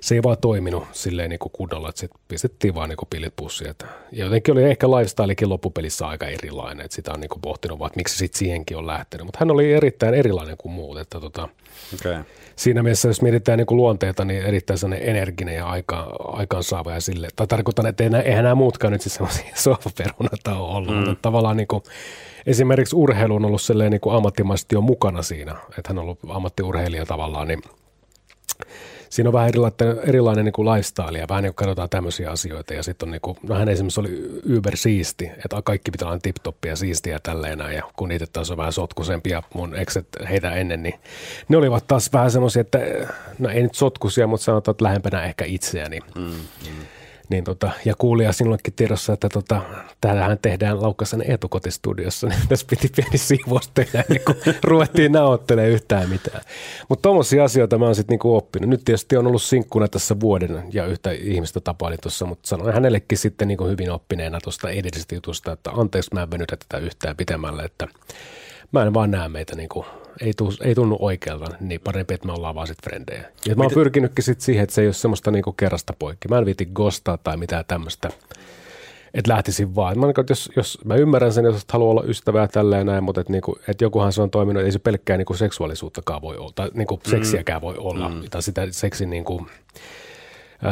se 0.00 0.14
ei 0.14 0.22
vaan 0.22 0.38
toiminut 0.40 0.84
silleen 0.92 1.30
niin 1.30 1.38
kuin 1.38 1.52
kunnolla, 1.52 1.88
että 1.88 2.00
sitten 2.00 2.20
pistettiin 2.28 2.74
vaan 2.74 2.88
niin 2.88 2.96
kuin 2.96 3.08
pillit 3.10 3.36
pussiin. 3.36 3.74
Ja 4.12 4.24
jotenkin 4.24 4.52
oli 4.52 4.62
ehkä 4.62 4.90
lifestylekin 4.90 5.48
loppupelissä 5.48 6.06
aika 6.06 6.26
erilainen, 6.26 6.84
että 6.84 6.94
sitä 6.94 7.12
on 7.12 7.20
niin 7.20 7.28
kuin 7.28 7.40
pohtinut 7.40 7.78
vaan, 7.78 7.86
että 7.86 7.98
miksi 7.98 8.16
sitten 8.16 8.38
siihenkin 8.38 8.76
on 8.76 8.86
lähtenyt. 8.86 9.26
Mutta 9.26 9.38
hän 9.40 9.50
oli 9.50 9.72
erittäin 9.72 10.14
erilainen 10.14 10.56
kuin 10.56 10.72
muut, 10.72 10.98
että 10.98 11.20
tota, 11.20 11.48
Okay. 11.94 12.24
Siinä 12.56 12.82
mielessä, 12.82 13.08
jos 13.08 13.22
mietitään 13.22 13.58
niin 13.58 13.66
kuin 13.66 13.76
luonteita, 13.76 14.24
niin 14.24 14.42
erittäin 14.42 14.78
sellainen 14.78 15.08
energinen 15.08 15.54
ja 15.54 15.66
aika, 15.66 16.16
aikaansaava 16.18 16.92
ja 16.92 17.00
sille. 17.00 17.28
Tai 17.36 17.46
tarkoitan, 17.46 17.86
että 17.86 18.04
eihän 18.24 18.44
nämä 18.44 18.54
muutkaan 18.54 18.92
nyt 18.92 19.02
siis 19.02 19.14
sellaisia 19.14 19.44
sohvaperunata 19.54 20.56
ole 20.56 20.76
ollut, 20.76 20.94
mm. 20.94 20.96
mutta 20.96 21.22
tavallaan 21.22 21.56
niin 21.56 21.66
kuin, 21.66 21.82
esimerkiksi 22.46 22.96
urheilu 22.96 23.34
on 23.34 23.44
ollut 23.44 23.62
niin 23.90 24.00
kuin 24.00 24.16
ammattimaisesti 24.16 24.74
jo 24.74 24.80
mukana 24.80 25.22
siinä, 25.22 25.52
että 25.52 25.88
hän 25.88 25.98
on 25.98 26.02
ollut 26.02 26.18
ammattiurheilija 26.28 27.06
tavallaan, 27.06 27.48
niin 27.48 27.62
siinä 29.14 29.28
on 29.28 29.32
vähän 29.32 29.48
erilainen, 29.48 30.08
erilainen 30.08 30.44
niin 30.44 30.52
kuin 30.52 30.68
lifestyle 30.68 31.18
ja 31.18 31.26
vähän 31.28 31.42
niin 31.42 31.54
kuin 31.54 31.66
katsotaan 31.66 31.90
tämmöisiä 31.90 32.30
asioita. 32.30 32.74
Ja 32.74 32.82
sitten 32.82 33.06
on 33.06 33.10
niin 33.10 33.20
kuin, 33.20 33.38
no 33.42 33.54
hän 33.54 33.68
esimerkiksi 33.68 34.00
oli 34.00 34.40
yber 34.42 34.76
siisti, 34.76 35.30
että 35.44 35.62
kaikki 35.64 35.90
pitää 35.90 36.08
olla 36.08 36.18
tip 36.22 36.36
ja 36.66 36.76
siistiä 36.76 37.12
ja 37.12 37.20
tälleen 37.20 37.58
näin. 37.58 37.76
Ja 37.76 37.82
kun 37.96 38.08
niitä 38.08 38.26
taas 38.32 38.50
on 38.50 38.56
vähän 38.56 38.72
sotkusempi 38.72 39.30
ja 39.30 39.42
mun 39.54 39.76
ekset 39.76 40.06
heitä 40.30 40.50
ennen, 40.50 40.82
niin 40.82 40.94
ne 41.48 41.56
olivat 41.56 41.86
taas 41.86 42.12
vähän 42.12 42.30
semmoisia, 42.30 42.60
että 42.60 42.78
no 43.38 43.48
ei 43.48 43.62
nyt 43.62 43.74
sotkusia, 43.74 44.26
mutta 44.26 44.44
sanotaan, 44.44 44.72
että 44.72 44.84
lähempänä 44.84 45.24
ehkä 45.24 45.44
itseäni. 45.44 46.00
Mm, 46.14 46.22
mm 46.22 46.86
niin 47.28 47.44
tota, 47.44 47.70
ja 47.84 47.94
kuulija 47.98 48.32
sinullekin 48.32 48.72
tiedossa, 48.72 49.12
että 49.12 49.28
tota, 49.28 49.62
täällähän 50.00 50.38
tehdään 50.42 50.82
Laukkasen 50.82 51.24
etukotistudiossa, 51.28 52.26
niin 52.28 52.48
tässä 52.48 52.66
piti 52.70 52.88
pieni 52.96 53.18
siivous 53.18 53.70
tehdä, 53.74 54.04
niin 54.08 54.20
kun 54.26 54.34
ruvettiin 54.64 55.12
nauhoittelemaan 55.12 55.72
yhtään 55.72 56.08
mitään. 56.08 56.40
Mutta 56.88 57.02
tuommoisia 57.02 57.44
asioita 57.44 57.78
mä 57.78 57.84
oon 57.84 57.94
sitten 57.94 58.12
niinku 58.12 58.36
oppinut. 58.36 58.70
Nyt 58.70 58.84
tietysti 58.84 59.16
on 59.16 59.26
ollut 59.26 59.42
sinkkuna 59.42 59.88
tässä 59.88 60.20
vuoden 60.20 60.64
ja 60.72 60.86
yhtä 60.86 61.10
ihmistä 61.10 61.60
tapaili 61.60 61.96
tuossa, 61.96 62.26
mutta 62.26 62.48
sanoin 62.48 62.74
hänellekin 62.74 63.18
sitten 63.18 63.48
niinku 63.48 63.64
hyvin 63.66 63.90
oppineena 63.90 64.40
tuosta 64.40 64.70
edellisestä 64.70 65.14
jutusta, 65.14 65.52
että 65.52 65.70
anteeksi 65.70 66.10
mä 66.14 66.22
en 66.22 66.30
venytä 66.30 66.56
tätä 66.56 66.84
yhtään 66.84 67.16
pitämällä, 67.16 67.62
että 67.62 67.88
mä 68.72 68.82
en 68.82 68.94
vaan 68.94 69.10
näe 69.10 69.28
meitä 69.28 69.56
niinku 69.56 69.86
ei, 70.20 70.32
tuu, 70.36 70.52
ei 70.60 70.74
tunnu 70.74 70.96
oikealta, 71.00 71.46
niin 71.60 71.80
parempi, 71.80 72.14
että 72.14 72.26
me 72.26 72.32
ollaan 72.32 72.54
vaan 72.54 72.66
sitten 72.66 72.90
frendejä. 72.90 73.20
Ja 73.20 73.28
Miten? 73.44 73.58
mä 73.58 73.64
oon 73.64 73.72
pyrkinytkin 73.74 74.24
sit 74.24 74.40
siihen, 74.40 74.62
että 74.62 74.74
se 74.74 74.80
ei 74.80 74.86
ole 74.86 74.92
semmoista 74.92 75.30
niinku 75.30 75.52
kerrasta 75.52 75.92
poikki. 75.98 76.28
Mä 76.28 76.38
en 76.38 76.46
viiti 76.46 76.66
gostaa 76.66 77.18
tai 77.18 77.36
mitään 77.36 77.64
tämmöistä, 77.68 78.10
että 79.14 79.32
lähtisin 79.32 79.74
vaan. 79.74 79.98
Mä, 79.98 80.06
niin, 80.06 80.14
jos, 80.28 80.50
jos, 80.56 80.78
mä 80.84 80.94
ymmärrän 80.94 81.32
sen, 81.32 81.44
jos 81.44 81.64
haluaa 81.72 81.90
olla 81.90 82.02
ystävää 82.06 82.48
tälleen 82.48 82.86
näin, 82.86 83.04
mutta 83.04 83.20
että 83.20 83.32
niinku, 83.32 83.58
et 83.68 83.80
jokuhan 83.80 84.12
se 84.12 84.22
on 84.22 84.30
toiminut, 84.30 84.62
ei 84.62 84.72
se 84.72 84.78
pelkkää 84.78 85.16
niinku 85.16 85.34
seksuaalisuuttakaan 85.34 86.22
voi 86.22 86.36
olla, 86.36 86.52
tai 86.54 86.70
niinku 86.74 86.96
mm. 86.96 87.10
seksiäkään 87.10 87.60
voi 87.60 87.74
olla, 87.78 88.08
mm. 88.08 88.22
tai 88.30 88.42
sitä 88.42 88.66
seksin 88.70 89.10
niinku, 89.10 89.46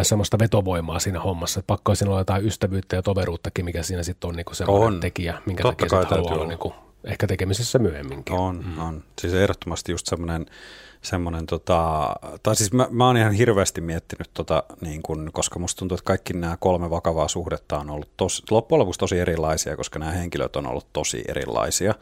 semmoista 0.02 0.38
vetovoimaa 0.38 0.98
siinä 0.98 1.20
hommassa. 1.20 1.60
Että 1.60 1.66
pakko 1.66 1.94
siinä 1.94 2.10
olla 2.10 2.20
jotain 2.20 2.46
ystävyyttä 2.46 2.96
ja 2.96 3.02
toveruuttakin, 3.02 3.64
mikä 3.64 3.82
siinä 3.82 4.02
sitten 4.02 4.28
on 4.28 4.36
niinku 4.36 4.54
semmoinen 4.54 4.86
on. 4.86 5.00
tekijä, 5.00 5.38
minkä 5.46 5.62
Totta 5.62 5.86
takia 5.86 6.08
haluaa 6.08 6.34
olla 6.34 6.46
niinku 6.46 6.74
ehkä 7.04 7.26
tekemisessä 7.26 7.78
myöhemminkin. 7.78 8.34
On, 8.34 8.64
mm. 8.64 8.78
on. 8.78 9.04
Siis 9.20 9.34
ehdottomasti 9.34 9.92
just 9.92 10.06
semmoinen, 10.06 10.46
semmoinen 11.02 11.46
tota, 11.46 12.08
tai 12.42 12.56
siis 12.56 12.72
mä, 12.72 12.88
mä 12.90 13.06
oon 13.06 13.16
ihan 13.16 13.32
hirveästi 13.32 13.80
miettinyt 13.80 14.30
tota, 14.34 14.62
niin 14.80 15.02
kun, 15.02 15.30
koska 15.32 15.58
musta 15.58 15.78
tuntuu, 15.78 15.94
että 15.94 16.06
kaikki 16.06 16.32
nämä 16.32 16.56
kolme 16.60 16.90
vakavaa 16.90 17.28
suhdetta 17.28 17.78
on 17.78 17.90
ollut 17.90 18.16
tos, 18.16 18.42
loppujen 18.50 18.80
lopuksi 18.80 19.00
tosi 19.00 19.18
erilaisia, 19.18 19.76
koska 19.76 19.98
nämä 19.98 20.12
henkilöt 20.12 20.56
on 20.56 20.66
ollut 20.66 20.86
tosi 20.92 21.24
erilaisia. 21.28 21.94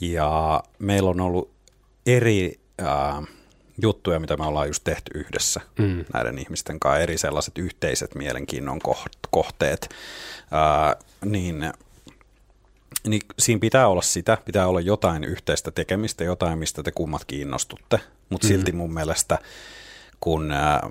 Ja 0.00 0.62
meillä 0.78 1.10
on 1.10 1.20
ollut 1.20 1.50
eri 2.06 2.60
ää, 2.78 3.22
juttuja, 3.82 4.20
mitä 4.20 4.36
me 4.36 4.46
ollaan 4.46 4.66
just 4.66 4.84
tehty 4.84 5.18
yhdessä 5.18 5.60
mm. 5.78 6.04
näiden 6.14 6.38
ihmisten 6.38 6.80
kanssa, 6.80 7.00
eri 7.00 7.18
sellaiset 7.18 7.58
yhteiset 7.58 8.14
mielenkiinnon 8.14 8.80
kohteet, 9.30 9.88
ää, 10.50 10.96
niin 11.24 11.72
niin 13.06 13.20
siinä 13.38 13.60
pitää 13.60 13.88
olla 13.88 14.02
sitä, 14.02 14.38
pitää 14.44 14.66
olla 14.66 14.80
jotain 14.80 15.24
yhteistä 15.24 15.70
tekemistä, 15.70 16.24
jotain, 16.24 16.58
mistä 16.58 16.82
te 16.82 16.92
kummat 16.92 17.24
kiinnostutte, 17.24 18.00
mutta 18.30 18.46
mm. 18.46 18.48
silti 18.48 18.72
mun 18.72 18.94
mielestä, 18.94 19.38
kun 20.20 20.52
ää, 20.52 20.90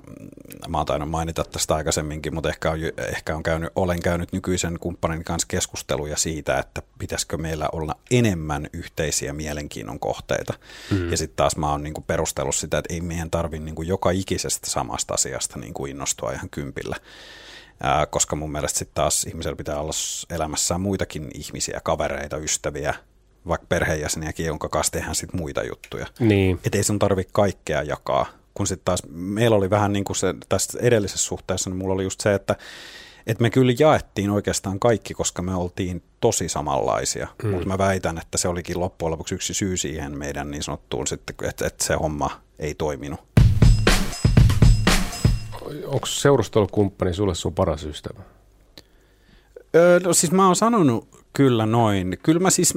mä 0.68 0.76
oon 0.76 0.86
tainnut 0.86 1.10
mainita 1.10 1.44
tästä 1.44 1.74
aikaisemminkin, 1.74 2.34
mutta 2.34 2.48
ehkä, 2.48 2.70
on, 2.70 2.78
ehkä 3.14 3.36
on 3.36 3.42
käynyt, 3.42 3.72
olen 3.76 4.00
käynyt 4.00 4.32
nykyisen 4.32 4.78
kumppanin 4.80 5.24
kanssa 5.24 5.48
keskusteluja 5.48 6.16
siitä, 6.16 6.58
että 6.58 6.82
pitäisikö 6.98 7.36
meillä 7.36 7.68
olla 7.72 7.96
enemmän 8.10 8.66
yhteisiä 8.72 9.32
mielenkiinnon 9.32 9.98
kohteita. 9.98 10.54
Mm. 10.90 11.10
Ja 11.10 11.16
sitten 11.16 11.36
taas 11.36 11.56
mä 11.56 11.70
oon 11.70 11.82
niinku 11.82 12.00
perustellut 12.00 12.54
sitä, 12.54 12.78
että 12.78 12.94
ei 12.94 13.00
meidän 13.00 13.30
tarvitse 13.30 13.64
niinku 13.64 13.82
joka 13.82 14.10
ikisestä 14.10 14.70
samasta 14.70 15.14
asiasta 15.14 15.58
niinku 15.58 15.86
innostua 15.86 16.32
ihan 16.32 16.50
kympillä 16.50 16.96
ää, 17.80 18.06
koska 18.06 18.36
mun 18.36 18.52
mielestä 18.52 18.78
sitten 18.78 18.94
taas 18.94 19.24
ihmisellä 19.24 19.56
pitää 19.56 19.80
olla 19.80 19.92
elämässään 20.30 20.80
muitakin 20.80 21.28
ihmisiä, 21.34 21.80
kavereita, 21.84 22.36
ystäviä, 22.36 22.94
vaikka 23.48 23.66
perheenjäseniäkin, 23.68 24.46
jonka 24.46 24.68
kanssa 24.68 24.92
tehdään 24.92 25.14
sitten 25.14 25.40
muita 25.40 25.62
juttuja. 25.64 26.06
Niin. 26.20 26.60
Että 26.64 26.78
ei 26.78 26.84
sun 26.84 26.98
tarvitse 26.98 27.30
kaikkea 27.32 27.82
jakaa. 27.82 28.26
Kun 28.54 28.66
sitten 28.66 28.84
taas 28.84 29.02
meillä 29.10 29.56
oli 29.56 29.70
vähän 29.70 29.92
niin 29.92 30.04
kuin 30.04 30.16
se 30.16 30.34
tässä 30.48 30.78
edellisessä 30.82 31.26
suhteessa, 31.26 31.70
niin 31.70 31.78
mulla 31.78 31.94
oli 31.94 32.04
just 32.04 32.20
se, 32.20 32.34
että 32.34 32.56
et 33.26 33.40
me 33.40 33.50
kyllä 33.50 33.72
jaettiin 33.78 34.30
oikeastaan 34.30 34.80
kaikki, 34.80 35.14
koska 35.14 35.42
me 35.42 35.54
oltiin 35.54 36.02
tosi 36.20 36.48
samanlaisia, 36.48 37.28
mm. 37.42 37.50
mutta 37.50 37.66
mä 37.66 37.78
väitän, 37.78 38.18
että 38.18 38.38
se 38.38 38.48
olikin 38.48 38.80
loppujen 38.80 39.10
lopuksi 39.10 39.34
yksi 39.34 39.54
syy 39.54 39.76
siihen 39.76 40.18
meidän 40.18 40.50
niin 40.50 40.62
sanottuun 40.62 41.06
sitten, 41.06 41.36
että, 41.48 41.66
että 41.66 41.84
se 41.84 41.94
homma 41.94 42.40
ei 42.58 42.74
toiminut 42.74 43.35
onko 45.86 46.06
seurustelukumppani 46.06 47.14
sulle 47.14 47.34
sun 47.34 47.54
paras 47.54 47.84
ystävä? 47.84 48.22
Öö, 49.74 50.00
no 50.00 50.12
siis 50.12 50.32
mä 50.32 50.46
oon 50.46 50.56
sanonut 50.56 51.08
kyllä 51.32 51.66
noin. 51.66 52.18
Kyllä 52.22 52.40
mä 52.40 52.50
siis... 52.50 52.74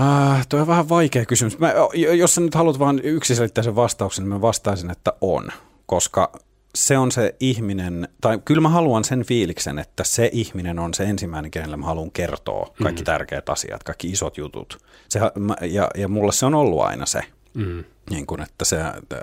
Äh, 0.00 0.46
tuo 0.48 0.60
on 0.60 0.66
vähän 0.66 0.88
vaikea 0.88 1.24
kysymys. 1.24 1.58
Mä, 1.58 1.74
jos 2.16 2.34
sä 2.34 2.40
nyt 2.40 2.54
haluat 2.54 2.78
vain 2.78 3.00
yksiselitteisen 3.04 3.76
vastauksen, 3.76 4.22
niin 4.22 4.28
mä 4.28 4.40
vastaisin, 4.40 4.90
että 4.90 5.12
on. 5.20 5.48
Koska 5.86 6.32
se 6.74 6.98
on 6.98 7.12
se 7.12 7.34
ihminen, 7.40 8.08
tai 8.20 8.38
kyllä 8.44 8.60
mä 8.60 8.68
haluan 8.68 9.04
sen 9.04 9.24
fiiliksen, 9.24 9.78
että 9.78 10.04
se 10.04 10.30
ihminen 10.32 10.78
on 10.78 10.94
se 10.94 11.04
ensimmäinen, 11.04 11.50
kenelle 11.50 11.76
mä 11.76 11.86
haluan 11.86 12.10
kertoa 12.10 12.74
kaikki 12.82 13.02
mm. 13.02 13.04
tärkeät 13.04 13.48
asiat, 13.48 13.82
kaikki 13.82 14.08
isot 14.10 14.36
jutut. 14.36 14.78
Se, 15.08 15.20
ja, 15.60 15.90
ja 15.96 16.08
mulle 16.08 16.32
se 16.32 16.46
on 16.46 16.54
ollut 16.54 16.80
aina 16.80 17.06
se. 17.06 17.22
Mm. 17.54 17.84
Niin 18.10 18.26
kuin, 18.26 18.42
että 18.42 18.64
se, 18.64 18.76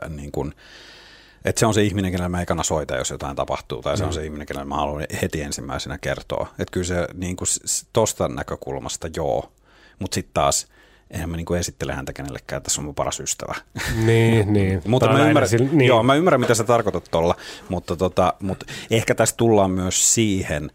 niin 0.10 0.32
kuin, 0.32 0.54
että 1.46 1.60
se 1.60 1.66
on 1.66 1.74
se 1.74 1.84
ihminen, 1.84 2.12
kenelle 2.12 2.30
mä 2.30 2.42
ekana 2.42 2.64
soita, 2.64 2.96
jos 2.96 3.10
jotain 3.10 3.36
tapahtuu, 3.36 3.82
tai 3.82 3.98
se 3.98 4.04
on 4.04 4.10
mm. 4.10 4.14
se 4.14 4.24
ihminen, 4.24 4.48
kenelle 4.48 4.70
mä 4.70 4.76
haluan 4.76 5.06
heti 5.22 5.42
ensimmäisenä 5.42 5.98
kertoa. 5.98 6.48
Että 6.60 6.72
kyllä 6.72 6.86
se 6.86 7.08
niin 7.14 7.36
kuin, 7.36 7.48
tosta 7.94 8.28
näkökulmasta 8.28 9.10
joo, 9.16 9.52
mutta 10.00 10.16
sitten 10.16 10.34
taas 10.34 10.68
eihän 11.12 11.30
mä 11.30 11.38
niin 11.38 11.46
kuin 11.46 11.60
esittele 11.60 11.94
häntä 11.94 12.14
kenellekään, 12.14 12.58
että 12.58 12.68
tässä 12.68 12.82
on 12.82 12.86
mun 12.86 12.96
paras 12.96 13.20
ystävä. 13.20 13.56
Niin, 14.06 14.54
niin. 14.54 14.82
mutta 14.88 15.14
mä 15.14 15.28
ymmärrän, 15.28 15.50
sillä, 15.50 15.70
niin. 15.72 15.88
joo, 15.88 16.04
mä 16.04 16.16
ymmärrän, 16.16 16.42
mitä 16.42 16.56
sä 16.56 16.64
tarkoitat 16.64 17.08
tuolla, 17.12 17.36
mutta, 17.70 17.96
tota, 17.96 18.34
mutta 18.40 18.66
ehkä 18.92 19.16
tässä 19.16 19.36
tullaan 19.38 19.72
myös 19.72 20.14
siihen, 20.14 20.72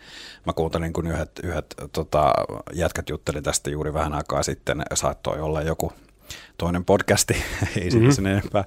mä 0.46 0.52
kuuntelin, 0.52 0.92
kun 0.92 1.06
yhdet, 1.06 1.40
yhdet 1.42 1.74
tota, 1.92 2.32
jätkät 2.72 3.08
jutteli 3.08 3.42
tästä 3.42 3.70
juuri 3.70 3.94
vähän 3.94 4.12
aikaa 4.12 4.42
sitten, 4.42 4.82
saattoi 4.94 5.40
olla 5.40 5.62
joku 5.62 5.92
toinen 6.62 6.84
podcasti, 6.84 7.34
ei 7.62 7.82
siitä 7.82 7.96
mm-hmm. 7.96 8.10
sen 8.10 8.26
enempää, 8.26 8.64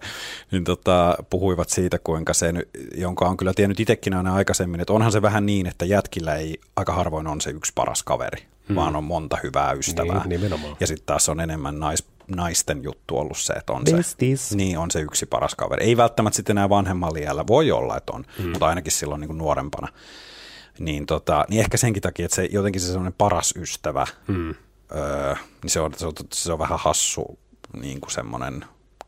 niin 0.52 0.64
tota, 0.64 1.18
puhuivat 1.30 1.70
siitä, 1.70 2.00
kuinka 2.00 2.34
se, 2.34 2.54
jonka 2.96 3.26
on 3.26 3.38
kyllä 3.38 3.54
tiennyt 3.54 3.80
itsekin 3.80 4.14
aina 4.14 4.34
aikaisemmin, 4.34 4.82
että 4.82 4.94
onhan 4.94 5.12
se 5.12 5.22
vähän 5.22 5.46
niin, 5.46 5.68
että 5.68 5.86
jätkillä 5.86 6.36
ei 6.36 6.60
aika 6.76 6.94
harvoin 6.94 7.28
on 7.28 7.42
se 7.42 7.50
yksi 7.50 7.72
paras 7.76 8.04
kaveri, 8.04 8.44
mm. 8.68 8.76
vaan 8.76 8.96
on 8.96 9.04
monta 9.04 9.38
hyvää 9.44 9.72
ystävää. 9.72 10.20
Niin, 10.20 10.30
nimenomaan. 10.30 10.78
ja 10.80 10.88
sitten 10.88 11.06
taas 11.06 11.30
on 11.30 11.40
enemmän 11.40 11.80
nais, 11.80 12.08
naisten 12.28 12.84
juttu 12.84 13.18
ollut 13.18 13.38
se, 13.38 13.54
että 13.54 13.74
on 13.74 13.84
Besties. 13.92 14.50
se, 14.50 14.56
niin 14.56 14.78
on 14.78 14.92
se 14.92 15.00
yksi 15.02 15.26
paras 15.26 15.56
kaveri. 15.56 15.86
Ei 15.86 15.98
välttämättä 15.98 16.36
sitten 16.36 16.58
enää 16.58 16.70
vanhemmalla 16.70 17.20
iällä, 17.20 17.48
voi 17.48 17.72
olla, 17.72 17.98
että 17.98 18.14
on, 18.14 18.26
mm. 18.40 18.50
mutta 18.50 18.68
ainakin 18.68 18.92
silloin 18.92 19.22
niin 19.22 19.30
kuin 19.30 19.38
nuorempana. 19.38 19.88
Niin, 20.80 21.06
tota, 21.06 21.46
niin 21.50 21.62
ehkä 21.62 21.78
senkin 21.78 22.02
takia, 22.02 22.26
että 22.26 22.36
se 22.36 22.50
jotenkin 22.52 22.82
se 22.82 22.88
sellainen 22.88 23.16
paras 23.18 23.54
ystävä, 23.58 24.08
mm. 24.28 24.56
öö, 24.96 25.36
niin 25.64 25.72
se 25.72 25.80
on, 25.80 25.94
se, 25.98 26.06
on, 26.06 26.14
se 26.34 26.54
on 26.54 26.60
vähän 26.60 26.80
hassu 26.80 27.40
niin 27.82 28.02
kuin 28.02 28.12
semmoinen 28.12 28.66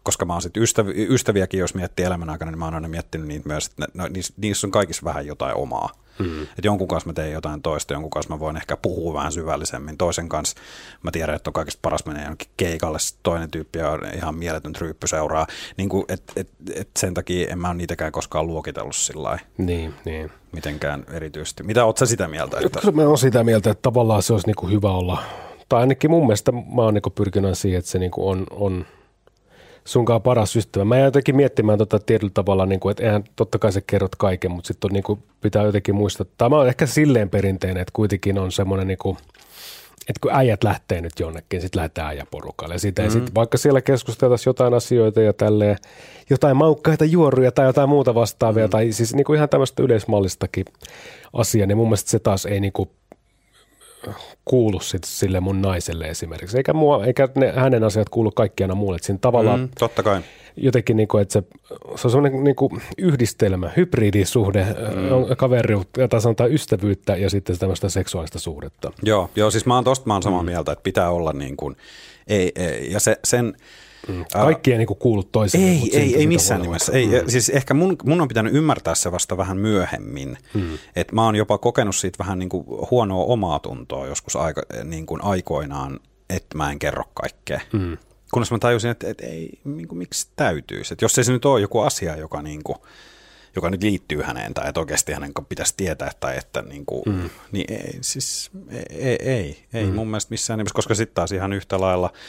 koska 0.07 0.25
mä 0.25 0.33
oon 0.33 0.41
sitten 0.41 0.63
ystäv- 0.63 1.11
ystäviäkin, 1.11 1.59
jos 1.59 1.73
miettii 1.73 2.05
elämän 2.05 2.29
aikana, 2.29 2.51
niin 2.51 2.59
mä 2.59 2.65
oon 2.65 2.73
aina 2.73 2.87
miettinyt 2.87 3.27
niitä 3.27 3.47
myös, 3.47 3.65
että 3.65 3.81
ne, 3.81 3.87
no, 3.93 4.07
niissä, 4.07 4.33
niissä 4.37 4.67
on 4.67 4.71
kaikissa 4.71 5.05
vähän 5.05 5.27
jotain 5.27 5.55
omaa. 5.55 5.89
Mm. 6.19 6.41
Että 6.41 6.61
jonkun 6.63 6.87
kanssa 6.87 7.09
mä 7.09 7.13
teen 7.13 7.31
jotain 7.31 7.61
toista, 7.61 7.93
jonkun 7.93 8.09
kanssa 8.09 8.33
mä 8.33 8.39
voin 8.39 8.57
ehkä 8.57 8.77
puhua 8.77 9.13
vähän 9.13 9.31
syvällisemmin. 9.31 9.97
Toisen 9.97 10.29
kanssa 10.29 10.57
mä 11.03 11.11
tiedän, 11.11 11.35
että 11.35 11.49
on 11.49 11.53
kaikista 11.53 11.79
paras 11.81 12.05
menee 12.05 12.23
jonnekin 12.23 12.49
keikalle, 12.57 12.97
toinen 13.23 13.51
tyyppi 13.51 13.81
on 13.81 13.99
ihan 14.15 14.35
mieletön 14.35 14.73
tryyppy 14.73 15.07
seuraa. 15.07 15.47
Niin 15.77 15.89
kuin, 15.89 16.05
et, 16.09 16.23
et, 16.35 16.49
et 16.75 16.89
sen 16.99 17.13
takia 17.13 17.49
en 17.49 17.59
mä 17.59 17.67
ole 17.67 17.77
niitäkään 17.77 18.11
koskaan 18.11 18.47
luokitellut 18.47 18.95
sillä 18.95 19.39
Niin, 19.57 19.93
niin. 20.05 20.31
mitenkään 20.51 21.05
erityisesti. 21.11 21.63
Mitä 21.63 21.85
oot 21.85 21.97
sä 21.97 22.05
sitä 22.05 22.27
mieltä? 22.27 22.57
Että... 22.65 22.79
Kyllä 22.79 22.95
mä 22.95 23.07
oon 23.07 23.17
sitä 23.17 23.43
mieltä, 23.43 23.71
että 23.71 23.81
tavallaan 23.81 24.23
se 24.23 24.33
olisi 24.33 24.47
niin 24.47 24.71
hyvä 24.71 24.91
olla, 24.91 25.23
tai 25.69 25.79
ainakin 25.79 26.11
mun 26.11 26.25
mielestä 26.25 26.51
mä 26.51 26.81
oon 26.81 26.93
niin 26.93 27.13
pyrkinyt 27.15 27.57
siihen, 27.57 27.79
että 27.79 27.91
se 27.91 27.99
niin 27.99 28.11
on, 28.17 28.45
on 28.51 28.85
sunkaan 29.85 30.21
paras 30.21 30.55
ystävä. 30.55 30.85
Mä 30.85 30.95
jäin 30.95 31.05
jotenkin 31.05 31.35
miettimään 31.35 31.77
tota 31.77 31.99
tietyllä 31.99 32.31
tavalla, 32.33 32.65
niin 32.65 32.79
kuin, 32.79 32.91
että 32.91 33.03
eihän 33.03 33.23
totta 33.35 33.59
kai 33.59 33.71
sä 33.71 33.81
kerrot 33.87 34.15
kaiken, 34.15 34.51
mutta 34.51 34.67
sitten 34.67 34.91
niin 34.91 35.03
kuin, 35.03 35.23
pitää 35.41 35.63
jotenkin 35.63 35.95
muistaa. 35.95 36.25
Tämä 36.37 36.59
on 36.59 36.67
ehkä 36.67 36.85
silleen 36.85 37.29
perinteinen, 37.29 37.81
että 37.81 37.91
kuitenkin 37.93 38.39
on 38.39 38.51
semmoinen, 38.51 38.87
niin 38.87 38.97
kuin, 38.97 39.17
että 39.99 40.19
kun 40.21 40.31
äijät 40.33 40.63
lähtee 40.63 41.01
nyt 41.01 41.19
jonnekin, 41.19 41.61
sitten 41.61 41.79
lähdetään 41.79 42.07
äijäporukalle. 42.07 42.75
Ja 42.75 42.79
siitä, 42.79 43.01
mm-hmm. 43.01 43.25
sit, 43.25 43.35
vaikka 43.35 43.57
siellä 43.57 43.81
keskusteltaisiin 43.81 44.49
jotain 44.49 44.73
asioita 44.73 45.21
ja 45.21 45.33
tälleen, 45.33 45.77
jotain 46.29 46.57
maukkaita 46.57 47.05
juoruja 47.05 47.51
tai 47.51 47.65
jotain 47.65 47.89
muuta 47.89 48.15
vastaavia, 48.15 48.63
mm-hmm. 48.63 48.71
tai 48.71 48.91
siis 48.91 49.15
niin 49.15 49.25
kuin 49.25 49.37
ihan 49.37 49.49
tämmöistä 49.49 49.83
yleismallistakin 49.83 50.65
asiaa, 51.33 51.67
niin 51.67 51.77
mun 51.77 51.87
mielestä 51.87 52.11
se 52.11 52.19
taas 52.19 52.45
ei 52.45 52.59
niin 52.59 52.73
kuin 52.73 52.89
kuulu 54.45 54.79
sit 54.79 55.03
sille 55.03 55.39
mun 55.39 55.61
naiselle 55.61 56.05
esimerkiksi. 56.05 56.57
Eikä, 56.57 56.73
mua, 56.73 57.05
eikä 57.05 57.29
ne, 57.35 57.51
hänen 57.51 57.83
asiat 57.83 58.09
kuulu 58.09 58.31
kaikkiana 58.31 58.75
muulle. 58.75 58.97
siinä 59.01 59.19
tavallaan 59.21 59.59
mm, 59.59 59.69
totta 59.79 60.03
kai. 60.03 60.21
jotenkin, 60.55 60.97
niin 60.97 61.07
kuin, 61.07 61.21
että 61.21 61.33
se, 61.33 61.43
se 61.95 62.07
on 62.07 62.11
semmoinen 62.11 62.43
niin 62.43 62.55
kuin 62.55 62.81
yhdistelmä, 62.97 63.71
hybridisuhde, 63.77 64.63
mm. 64.63 65.35
kaveriutta, 65.37 66.07
tai 66.07 66.21
sanotaan 66.21 66.51
ystävyyttä 66.51 67.15
ja 67.15 67.29
sitten 67.29 67.59
tämmöistä 67.59 67.89
seksuaalista 67.89 68.39
suhdetta. 68.39 68.91
Joo, 69.03 69.29
joo 69.35 69.51
siis 69.51 69.65
mä 69.65 69.75
oon 69.75 69.83
tosta 69.83 70.07
mä 70.07 70.13
oon 70.13 70.23
samaa 70.23 70.43
mm. 70.43 70.45
mieltä, 70.45 70.71
että 70.71 70.83
pitää 70.83 71.09
olla 71.09 71.33
niin 71.33 71.57
kuin, 71.57 71.75
ei, 72.27 72.51
ei, 72.55 72.91
ja 72.91 72.99
se, 72.99 73.19
sen, 73.23 73.53
Mm. 74.07 74.25
Kaikki 74.33 74.71
ei 74.71 74.77
niin 74.77 74.87
kuulu 74.87 75.23
toiselle. 75.23 75.65
Ei, 75.65 75.89
ei, 75.93 76.15
ei 76.15 76.27
missään 76.27 76.61
nimessä. 76.61 76.91
Ei, 76.91 77.07
mm. 77.07 77.13
Siis 77.27 77.49
ehkä 77.49 77.73
mun, 77.73 77.95
mun 78.03 78.21
on 78.21 78.27
pitänyt 78.27 78.53
ymmärtää 78.53 78.95
se 78.95 79.11
vasta 79.11 79.37
vähän 79.37 79.57
myöhemmin. 79.57 80.37
Mm. 80.53 80.77
Että 80.95 81.15
mä 81.15 81.25
oon 81.25 81.35
jopa 81.35 81.57
kokenut 81.57 81.95
siitä 81.95 82.19
vähän 82.19 82.39
niin 82.39 82.49
kuin 82.49 82.65
huonoa 82.91 83.25
omaa 83.25 83.59
tuntoa 83.59 84.07
joskus 84.07 84.35
aika, 84.35 84.61
niin 84.83 85.05
kuin 85.05 85.23
aikoinaan, 85.23 85.99
että 86.29 86.57
mä 86.57 86.71
en 86.71 86.79
kerro 86.79 87.03
kaikkea. 87.13 87.61
Mm. 87.73 87.97
Kunnes 88.33 88.51
mä 88.51 88.59
tajusin, 88.59 88.91
että, 88.91 89.09
että 89.09 89.25
ei, 89.25 89.59
niin 89.65 89.87
kuin, 89.87 89.97
miksi 89.97 90.27
täytyisi. 90.35 90.93
Että 90.93 91.05
jos 91.05 91.17
ei 91.17 91.23
se 91.23 91.31
nyt 91.31 91.45
ole 91.45 91.61
joku 91.61 91.79
asia, 91.79 92.17
joka 92.17 92.41
niin 92.41 92.63
kuin, 92.63 92.77
joka 93.55 93.69
nyt 93.69 93.83
liittyy 93.83 94.21
häneen 94.21 94.53
tai 94.53 94.69
että 94.69 94.79
oikeasti 94.79 95.13
hänen 95.13 95.31
pitäisi 95.49 95.73
tietää 95.77 96.11
tai 96.19 96.37
että 96.37 96.61
niin 96.61 96.85
kuin, 96.85 97.03
mm. 97.05 97.29
niin 97.51 97.73
ei, 97.73 97.97
siis 98.01 98.51
ei, 98.89 99.17
ei, 99.19 99.63
ei 99.73 99.85
mm. 99.85 99.93
mun 99.95 100.07
mielestä 100.07 100.31
missään 100.31 100.57
nimessä, 100.57 100.75
koska 100.75 100.95
sitten 100.95 101.15
taas 101.15 101.31
ihan 101.31 101.53
yhtä 101.53 101.79
lailla– 101.81 102.13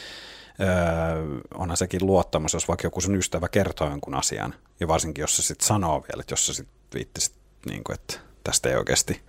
öö, 0.61 1.41
onhan 1.55 1.77
sekin 1.77 2.07
luottamus, 2.07 2.53
jos 2.53 2.69
vaikka 2.69 2.87
joku 2.87 3.01
sun 3.01 3.17
ystävä 3.17 3.49
kertoo 3.49 3.91
jonkun 3.91 4.15
asian, 4.15 4.55
ja 4.81 4.89
varsinkin 4.89 5.23
jos 5.23 5.37
se 5.37 5.43
sitten 5.43 5.67
sanoo 5.67 6.01
vielä, 6.01 6.21
että 6.21 6.33
jos 6.33 6.47
se 6.47 6.55
sitten 6.55 6.79
viittisit, 6.95 7.35
niin 7.67 7.85
kuin, 7.85 7.95
että 7.95 8.15
tästä 8.45 8.69
ei 8.69 8.77
oikeasti, 8.77 9.23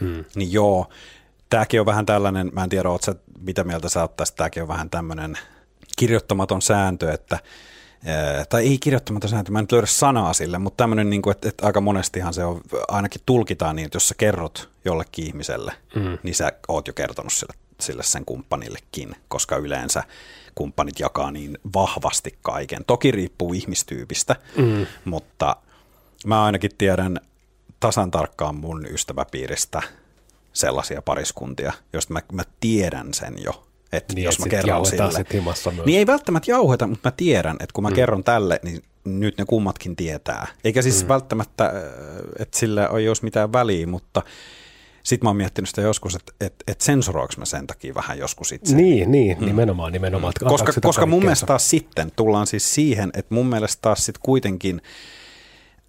hmm. 0.00 0.24
niin 0.34 0.52
joo, 0.52 0.88
tämäkin 1.50 1.80
on 1.80 1.86
vähän 1.86 2.06
tällainen, 2.06 2.50
mä 2.52 2.64
en 2.64 2.68
tiedä, 2.68 2.90
oot 2.90 3.02
sä, 3.02 3.14
mitä 3.40 3.64
mieltä 3.64 3.88
sä 3.88 4.00
oot 4.00 4.16
tästä, 4.16 4.36
tämäkin 4.36 4.62
on 4.62 4.68
vähän 4.68 4.90
tämmöinen 4.90 5.38
kirjoittamaton 5.96 6.62
sääntö, 6.62 7.12
että 7.12 7.38
tai 8.48 8.66
ei 8.66 8.78
kirjoittamaton 8.78 9.30
sääntö, 9.30 9.52
mä 9.52 9.58
en 9.58 9.62
nyt 9.62 9.72
löydä 9.72 9.86
sanaa 9.86 10.32
sille, 10.32 10.58
mutta 10.58 10.76
tämmöinen, 10.76 11.10
niin 11.10 11.22
kuin, 11.22 11.32
että, 11.32 11.48
että 11.48 11.66
aika 11.66 11.80
monestihan 11.80 12.34
se 12.34 12.44
on, 12.44 12.60
ainakin 12.88 13.20
tulkitaan 13.26 13.76
niin, 13.76 13.86
että 13.86 13.96
jos 13.96 14.08
sä 14.08 14.14
kerrot 14.18 14.70
jollekin 14.84 15.26
ihmiselle, 15.26 15.72
mm. 15.94 16.18
niin 16.22 16.34
sä 16.34 16.52
oot 16.68 16.86
jo 16.86 16.92
kertonut 16.92 17.32
sille, 17.32 17.54
sille 17.80 18.02
sen 18.02 18.24
kumppanillekin, 18.24 19.16
koska 19.28 19.56
yleensä 19.56 20.04
kumppanit 20.54 21.00
jakaa 21.00 21.30
niin 21.30 21.58
vahvasti 21.74 22.38
kaiken. 22.42 22.84
Toki 22.86 23.10
riippuu 23.10 23.52
ihmistyypistä, 23.52 24.36
mm. 24.56 24.86
mutta 25.04 25.56
mä 26.26 26.44
ainakin 26.44 26.70
tiedän 26.78 27.20
tasan 27.80 28.10
tarkkaan 28.10 28.54
mun 28.54 28.86
ystäväpiiristä 28.90 29.82
sellaisia 30.52 31.02
pariskuntia, 31.02 31.72
joista 31.92 32.12
mä, 32.12 32.20
mä 32.32 32.42
tiedän 32.60 33.14
sen 33.14 33.34
jo, 33.44 33.66
että 33.92 34.14
niin, 34.14 34.24
jos 34.24 34.38
mä 34.38 34.46
kerron 34.46 34.86
sille. 34.86 35.24
Niin 35.86 35.98
ei 35.98 36.06
välttämättä 36.06 36.50
jauheta, 36.50 36.86
mutta 36.86 37.08
mä 37.08 37.12
tiedän, 37.16 37.56
että 37.60 37.72
kun 37.72 37.84
mä 37.84 37.90
mm. 37.90 37.94
kerron 37.96 38.24
tälle, 38.24 38.60
niin 38.62 38.82
nyt 39.04 39.38
ne 39.38 39.44
kummatkin 39.44 39.96
tietää. 39.96 40.46
Eikä 40.64 40.82
siis 40.82 41.02
mm. 41.02 41.08
välttämättä, 41.08 41.64
äh, 41.64 41.72
että 42.38 42.58
sillä 42.58 42.88
ei 42.98 43.08
olisi 43.08 43.24
mitään 43.24 43.52
väliä, 43.52 43.86
mutta 43.86 44.22
sitten 45.02 45.26
mä 45.26 45.30
oon 45.30 45.36
miettinyt 45.36 45.68
sitä 45.68 45.80
joskus, 45.80 46.14
että 46.14 46.32
et, 46.40 46.54
et 46.66 46.80
sensuroiko 46.80 47.34
mä 47.36 47.44
sen 47.44 47.66
takia 47.66 47.94
vähän 47.94 48.18
joskus 48.18 48.52
itse. 48.52 48.76
Niin, 48.76 49.12
niin 49.12 49.38
mm. 49.38 49.46
nimenomaan, 49.46 49.92
nimenomaan. 49.92 50.32
Koska, 50.48 50.72
koska 50.82 51.06
mun 51.06 51.22
mielestä 51.22 51.46
taas 51.46 51.70
sitten 51.70 52.12
tullaan 52.16 52.46
siis 52.46 52.74
siihen, 52.74 53.10
että 53.14 53.34
mun 53.34 53.46
mielestä 53.46 53.78
taas 53.82 54.06
sitten 54.06 54.22
kuitenkin 54.22 54.82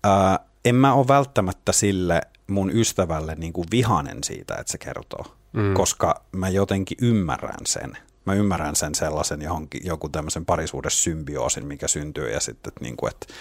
ää, 0.03 0.39
en 0.65 0.75
mä 0.75 0.93
ole 0.93 1.07
välttämättä 1.07 1.71
sille 1.71 2.21
mun 2.47 2.71
ystävälle 2.73 3.35
niin 3.35 3.53
kuin 3.53 3.67
vihanen 3.71 4.23
siitä, 4.23 4.55
että 4.55 4.71
se 4.71 4.77
kertoo, 4.77 5.25
mm. 5.53 5.73
koska 5.73 6.23
mä 6.31 6.49
jotenkin 6.49 6.97
ymmärrän 7.01 7.65
sen. 7.65 7.97
Mä 8.25 8.33
ymmärrän 8.33 8.75
sen 8.75 8.95
sellaisen 8.95 9.41
johonkin, 9.41 9.81
joku 9.85 10.09
tämmöisen 10.09 10.45
symbioosin, 10.87 11.65
mikä 11.65 11.87
syntyy 11.87 12.31
ja 12.31 12.39
sitten, 12.39 12.69
että, 12.69 12.83
niin 12.83 12.97
kuin, 12.97 13.11
että, 13.13 13.33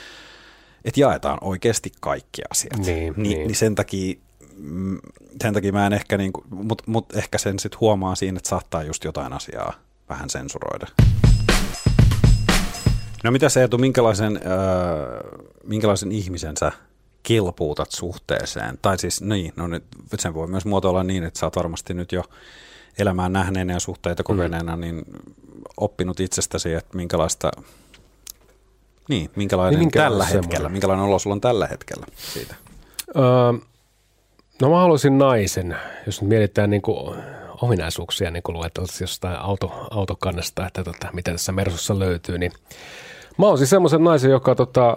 että 0.84 1.00
jaetaan 1.00 1.38
oikeasti 1.40 1.92
kaikki 2.00 2.42
asiat. 2.50 2.76
Niin, 2.76 2.86
niin, 2.86 3.14
niin. 3.16 3.46
niin 3.46 3.56
sen 3.56 3.74
takia 3.74 4.14
Mm, 4.60 4.98
sen 5.42 5.54
takia 5.54 5.72
mä 5.72 5.86
en 5.86 5.92
ehkä, 5.92 6.18
niin 6.18 6.32
mutta 6.50 6.84
mut 6.86 7.16
ehkä 7.16 7.38
sen 7.38 7.58
sitten 7.58 7.80
huomaa 7.80 8.14
siinä, 8.14 8.36
että 8.36 8.48
saattaa 8.48 8.82
just 8.82 9.04
jotain 9.04 9.32
asiaa 9.32 9.72
vähän 10.08 10.30
sensuroida. 10.30 10.86
No 13.24 13.30
mitä 13.30 13.48
se 13.48 13.60
Eetu, 13.60 13.78
minkälaisen, 13.78 14.36
äh, 14.36 14.42
minkälaisen 15.64 16.12
ihmisen 16.12 16.56
sä 16.56 16.72
kilpuutat 17.22 17.90
suhteeseen? 17.90 18.78
Tai 18.82 18.98
siis 18.98 19.22
niin, 19.22 19.52
no 19.56 19.66
nyt 19.66 19.84
sen 20.18 20.34
voi 20.34 20.46
myös 20.46 20.64
muotoilla 20.64 21.04
niin, 21.04 21.24
että 21.24 21.40
sä 21.40 21.46
oot 21.46 21.56
varmasti 21.56 21.94
nyt 21.94 22.12
jo 22.12 22.24
elämään 22.98 23.32
nähneenä 23.32 23.72
ja 23.72 23.80
suhteita 23.80 24.22
kokeneena, 24.22 24.76
mm. 24.76 24.80
niin 24.80 25.04
oppinut 25.76 26.20
itsestäsi, 26.20 26.74
että 26.74 26.96
minkälaista, 26.96 27.50
niin, 29.08 29.30
minkälainen 29.36 29.80
niin, 29.80 29.90
tällä 29.90 30.24
hetkellä, 30.24 30.46
semmoinen. 30.46 30.72
minkälainen 30.72 31.06
olo 31.06 31.18
sulla 31.18 31.34
on 31.34 31.40
tällä 31.40 31.66
hetkellä 31.66 32.06
siitä? 32.16 32.54
Öö, 33.16 33.22
No 34.60 34.70
mä 34.70 34.80
haluaisin 34.80 35.18
naisen, 35.18 35.76
jos 36.06 36.22
nyt 36.22 36.28
mietitään 36.28 36.70
niin 36.70 36.82
kuin 36.82 37.16
ominaisuuksia 37.62 38.30
niin 38.30 38.42
kuin 38.42 38.56
lueteltaisiin 38.56 39.02
jostain 39.02 39.36
auto, 39.36 39.86
autokannasta, 39.90 40.66
että 40.66 40.84
tota, 40.84 41.08
mitä 41.12 41.30
tässä 41.30 41.52
Mersussa 41.52 41.98
löytyy, 41.98 42.38
niin 42.38 42.52
mä 43.38 43.46
oon 43.46 43.58
siis 43.58 43.70
semmoisen 43.70 44.04
naisen, 44.04 44.30
joka 44.30 44.54
tota, 44.54 44.96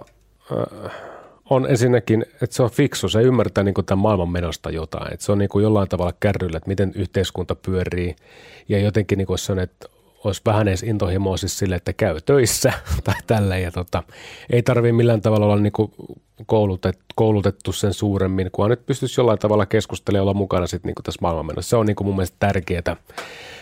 on 1.50 1.70
ensinnäkin, 1.70 2.26
että 2.42 2.56
se 2.56 2.64
on 2.64 2.72
fiksu, 2.72 3.10
se 3.10 3.22
ymmärtää 3.22 3.64
niin 3.64 3.74
kuin 3.74 3.86
tämän 3.86 4.02
maailman 4.02 4.30
menosta 4.30 4.70
jotain, 4.70 5.14
että 5.14 5.26
se 5.26 5.32
on 5.32 5.38
niin 5.38 5.50
kuin 5.50 5.64
jollain 5.64 5.90
tavalla 5.90 6.14
kärryllä, 6.20 6.58
että 6.58 6.70
miten 6.70 6.92
yhteiskunta 6.96 7.56
pyörii. 7.56 8.16
Ja 8.70 8.80
jotenkin 8.80 9.18
niin 9.18 9.28
kuin 9.28 9.40
se 9.40 9.52
on, 9.52 9.60
että 9.60 9.88
olisi 10.24 10.42
vähän 10.46 10.68
edes 10.68 10.84
intohimoa 10.84 11.38
siis 11.38 11.60
sille, 11.60 11.76
että 11.76 11.94
käy 11.94 12.22
töissä 12.22 12.74
tai 13.04 13.16
tälleen. 13.28 13.64
Ja 13.64 13.72
tota, 13.72 14.04
ei 14.50 14.64
tarvitse 14.64 14.94
millään 14.94 15.22
tavalla 15.22 15.46
olla 15.46 15.58
niin 15.58 15.74
koulutettu, 16.46 17.04
koulutettu 17.16 17.72
sen 17.72 17.94
suuremmin, 17.94 18.50
kunhan 18.52 18.70
nyt 18.70 18.86
pystyisi 18.86 19.22
jollain 19.22 19.40
tavalla 19.40 19.66
keskustelemaan 19.66 20.22
olla 20.22 20.34
mukana 20.34 20.68
sit 20.68 20.84
niin 20.84 20.96
tässä 21.04 21.20
maailmanmenossa. 21.22 21.70
Se 21.70 21.76
on 21.76 21.86
niin 21.86 21.96
mun 22.04 22.16
mielestä 22.16 22.38
tärkeää 22.40 22.96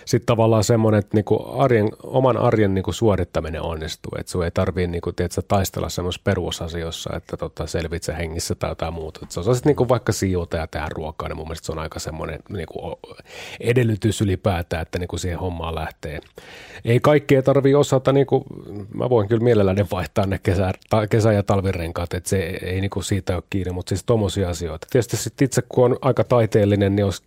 sitten 0.05 0.25
tavallaan 0.25 0.63
semmoinen, 0.63 0.99
että 0.99 1.17
niinku 1.17 1.59
arjen, 1.59 1.89
oman 2.03 2.37
arjen 2.37 2.73
niinku 2.73 2.91
suorittaminen 2.91 3.61
onnistuu, 3.61 4.11
että 4.19 4.31
sun 4.31 4.45
ei 4.45 4.51
tarvii 4.51 4.87
niinku, 4.87 5.11
taistella 5.47 5.89
semmoisessa 5.89 6.21
perusasioissa, 6.23 7.09
että 7.15 7.37
tota, 7.37 7.67
selvit 7.67 8.03
sä 8.03 8.13
hengissä 8.13 8.55
tai 8.55 8.71
jotain 8.71 8.93
muuta. 8.93 9.19
Et 9.23 9.31
sä 9.31 9.39
osasit 9.39 9.65
niinku 9.65 9.89
vaikka 9.89 10.11
siivota 10.11 10.57
ja 10.57 10.67
tehdä 10.67 10.87
ruokaa, 10.89 11.29
niin 11.29 11.37
mun 11.37 11.47
mielestä 11.47 11.65
se 11.65 11.71
on 11.71 11.79
aika 11.79 11.99
semmoinen 11.99 12.39
niinku 12.49 12.99
edellytys 13.59 14.21
ylipäätään, 14.21 14.81
että 14.81 14.99
niinku 14.99 15.17
siihen 15.17 15.39
hommaan 15.39 15.75
lähtee. 15.75 16.19
Ei 16.85 16.99
kaikkea 16.99 17.41
tarvii 17.41 17.75
osata, 17.75 18.11
niinku, 18.11 18.45
mä 18.93 19.09
voin 19.09 19.27
kyllä 19.27 19.43
mielelläni 19.43 19.85
vaihtaa 19.91 20.25
ne 20.25 20.39
kesä, 20.43 20.71
ta, 20.89 21.07
kesä- 21.07 21.33
ja 21.33 21.43
talvirenkaat, 21.43 22.13
että 22.13 22.29
se 22.29 22.59
ei 22.71 22.81
niinku 22.81 23.01
siitä 23.01 23.35
ole 23.35 23.43
kiinni, 23.49 23.73
mutta 23.73 23.89
siis 23.89 24.03
tommosia 24.03 24.49
asioita. 24.49 24.87
Tietysti 24.89 25.17
sit 25.17 25.41
itse 25.41 25.61
kun 25.69 25.85
on 25.85 25.97
aika 26.01 26.23
taiteellinen, 26.23 26.95
niin 26.95 27.05
olisi 27.05 27.23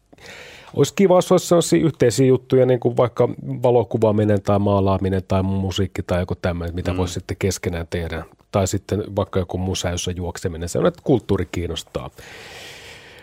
olisi 0.76 0.92
kiva, 0.96 1.16
jos 1.16 1.32
olisi 1.32 1.46
sellaisia 1.46 1.84
yhteisiä 1.84 2.26
juttuja, 2.26 2.66
niin 2.66 2.80
kuin 2.80 2.96
vaikka 2.96 3.28
valokuvaaminen 3.62 4.42
tai 4.42 4.58
maalaaminen 4.58 5.22
tai 5.28 5.42
musiikki 5.42 6.02
tai 6.02 6.20
joku 6.20 6.34
tämmöinen, 6.34 6.74
mitä 6.74 6.90
mm. 6.90 6.96
voisi 6.96 7.14
sitten 7.14 7.36
keskenään 7.36 7.86
tehdä. 7.90 8.24
Tai 8.50 8.66
sitten 8.66 9.04
vaikka 9.16 9.38
joku 9.38 9.58
museossa 9.58 10.10
juokseminen, 10.10 10.68
se 10.68 10.78
on, 10.78 10.86
että 10.86 11.00
kulttuuri 11.04 11.48
kiinnostaa. 11.52 12.10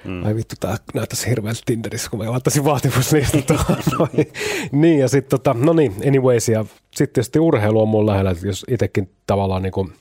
Mm. 0.06 0.26
Ai 0.26 0.36
vittu, 0.36 0.56
tämä 0.60 0.78
näyttäisi 0.94 1.30
hirveältä 1.30 1.62
Tinderissä, 1.66 2.10
kun 2.10 2.20
mä 2.20 2.32
laittaisin 2.32 2.64
vaatimuslistan 2.64 3.44
Niin, 4.72 5.00
ja 5.00 5.08
sitten 5.08 5.40
tota, 5.40 5.56
no 5.60 5.74
niin, 5.74 5.94
anyways, 6.08 6.50
ja 6.50 6.66
sitten 6.96 7.14
tietysti 7.14 7.40
urheilu 7.40 7.82
on 7.82 7.88
mun 7.88 8.06
lähellä, 8.06 8.36
jos 8.44 8.66
itsekin 8.70 9.10
tavallaan 9.28 9.62
niin 9.62 9.72
kuin 9.72 9.94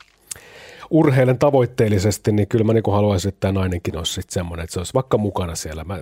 urheilen 0.91 1.39
tavoitteellisesti, 1.39 2.33
niin 2.33 2.49
kyllä 2.49 2.65
mä 2.65 2.73
niin 2.73 2.83
haluaisin, 2.93 3.29
että 3.29 3.41
tämä 3.41 3.53
nainenkin 3.53 3.99
olisi 3.99 4.13
sitten 4.13 4.35
semmoinen, 4.35 4.65
että 4.65 4.75
se 4.75 4.81
olisi 4.81 4.95
vaikka 4.95 5.19
mukana 5.19 5.55
siellä. 5.55 5.85
Mä, 5.85 5.99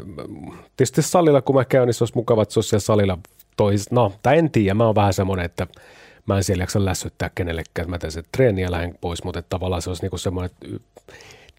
tietysti 0.76 1.02
salilla, 1.02 1.42
kun 1.42 1.54
mä 1.54 1.64
käyn, 1.64 1.86
niin 1.86 1.94
se 1.94 2.04
olisi 2.04 2.16
mukava, 2.16 2.42
että 2.42 2.52
se 2.52 2.58
olisi 2.58 2.68
siellä 2.68 2.84
salilla 2.84 3.18
tois, 3.56 3.90
no, 3.90 4.12
tai 4.22 4.38
en 4.38 4.50
tiedä, 4.50 4.74
mä 4.74 4.86
oon 4.86 4.94
vähän 4.94 5.14
semmoinen, 5.14 5.44
että 5.44 5.66
mä 6.26 6.36
en 6.36 6.44
siellä 6.44 6.62
jaksa 6.62 6.84
lässyttää 6.84 7.30
kenellekään, 7.34 7.90
mä 7.90 7.98
teen 7.98 8.12
sen 8.12 8.24
treeniä 8.32 8.70
lähden 8.70 8.98
pois, 9.00 9.24
mutta 9.24 9.38
että 9.38 9.50
tavallaan 9.50 9.82
se 9.82 9.90
olisi 9.90 10.02
niin 10.02 10.18
semmoinen, 10.18 10.50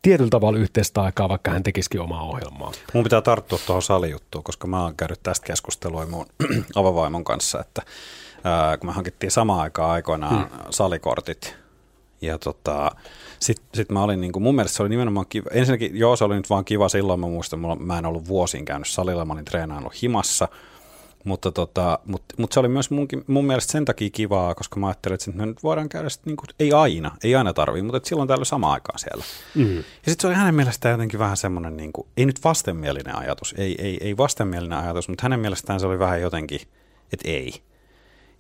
tietyllä 0.02 0.30
tavalla 0.30 0.60
yhteistä 0.60 1.02
aikaa, 1.02 1.30
vaikka 1.30 1.52
hän 1.52 1.64
tekisikin 1.64 2.02
omaa 2.02 2.24
ohjelmaa. 2.24 2.72
Mun 2.94 3.04
pitää 3.04 3.22
tarttua 3.22 3.60
tuohon 3.66 3.82
salijuttuun, 3.82 4.44
koska 4.44 4.68
mä 4.68 4.84
oon 4.84 4.96
käynyt 4.96 5.20
tästä 5.24 5.46
keskustelua 5.46 6.06
mun 6.06 6.26
avavaimon 6.76 7.24
kanssa, 7.24 7.60
että 7.60 7.82
ää, 8.44 8.78
kun 8.78 8.90
me 8.90 8.94
hankittiin 8.94 9.32
samaan 9.32 9.60
aikaan 9.60 9.92
aikoinaan 9.92 10.50
hmm. 10.50 10.60
salikortit, 10.70 11.56
ja 12.22 12.38
tota, 12.38 12.92
sitten 13.40 13.68
sit 13.74 13.90
mä 13.90 14.04
olin, 14.04 14.22
niin 14.22 14.32
kuin, 14.32 14.44
mun 14.44 14.56
mielestä 14.56 14.78
se 14.78 14.84
oli 14.84 14.90
nimenomaan 14.90 15.26
kiva. 15.30 15.50
Ensinnäkin, 15.52 15.98
joo, 15.98 16.16
se 16.16 16.24
oli 16.24 16.36
nyt 16.36 16.50
vaan 16.50 16.66
kiva 16.66 16.90
silloin, 16.90 17.20
mä 17.20 17.28
muistan, 17.28 17.60
mulla, 17.60 17.76
mä 17.76 17.98
en 17.98 18.06
ollut 18.06 18.28
vuosiin 18.28 18.66
käynyt 18.66 18.88
salilla, 18.88 19.26
mä 19.26 19.34
olin 19.34 19.46
treenaillut 19.46 20.02
himassa– 20.02 20.48
mutta 21.24 21.52
tota, 21.52 22.00
mut, 22.06 22.24
mut 22.38 22.52
se 22.52 22.60
oli 22.60 22.68
myös 22.68 22.90
mun, 22.90 23.08
mun 23.28 23.46
mielestä 23.46 23.72
sen 23.72 23.86
takia 23.86 24.10
kivaa, 24.10 24.56
koska 24.56 24.80
mä 24.80 24.88
ajattelin, 24.88 25.14
että 25.14 25.32
me 25.32 25.46
nyt 25.46 25.64
voidaan 25.64 25.90
käydä 25.90 26.10
sit 26.10 26.26
niinku, 26.26 26.44
ei 26.60 26.74
aina, 26.74 27.12
ei 27.24 27.36
aina 27.36 27.54
tarvii, 27.54 27.82
mutta 27.82 28.10
silloin 28.10 28.28
täällä 28.28 28.46
sama 28.46 28.74
aikaan 28.74 29.00
siellä. 29.00 29.24
Mm. 29.56 29.76
Ja 29.78 29.84
sitten 29.84 30.22
se 30.22 30.28
oli 30.28 30.36
hänen 30.36 30.56
mielestään 30.56 30.92
jotenkin 30.94 31.20
vähän 31.20 31.38
semmoinen, 31.38 31.78
niinku, 31.78 32.08
ei 32.18 32.26
nyt 32.26 32.44
vastenmielinen 32.44 33.16
ajatus, 33.16 33.56
ei, 33.58 33.76
ei, 33.82 33.98
ei 34.02 34.18
vastenmielinen 34.18 34.78
ajatus, 34.78 35.10
mutta 35.10 35.24
hänen 35.24 35.40
mielestään 35.40 35.80
se 35.80 35.88
oli 35.88 36.00
vähän 36.00 36.22
jotenkin, 36.22 36.62
että 37.14 37.30
ei. 37.30 37.54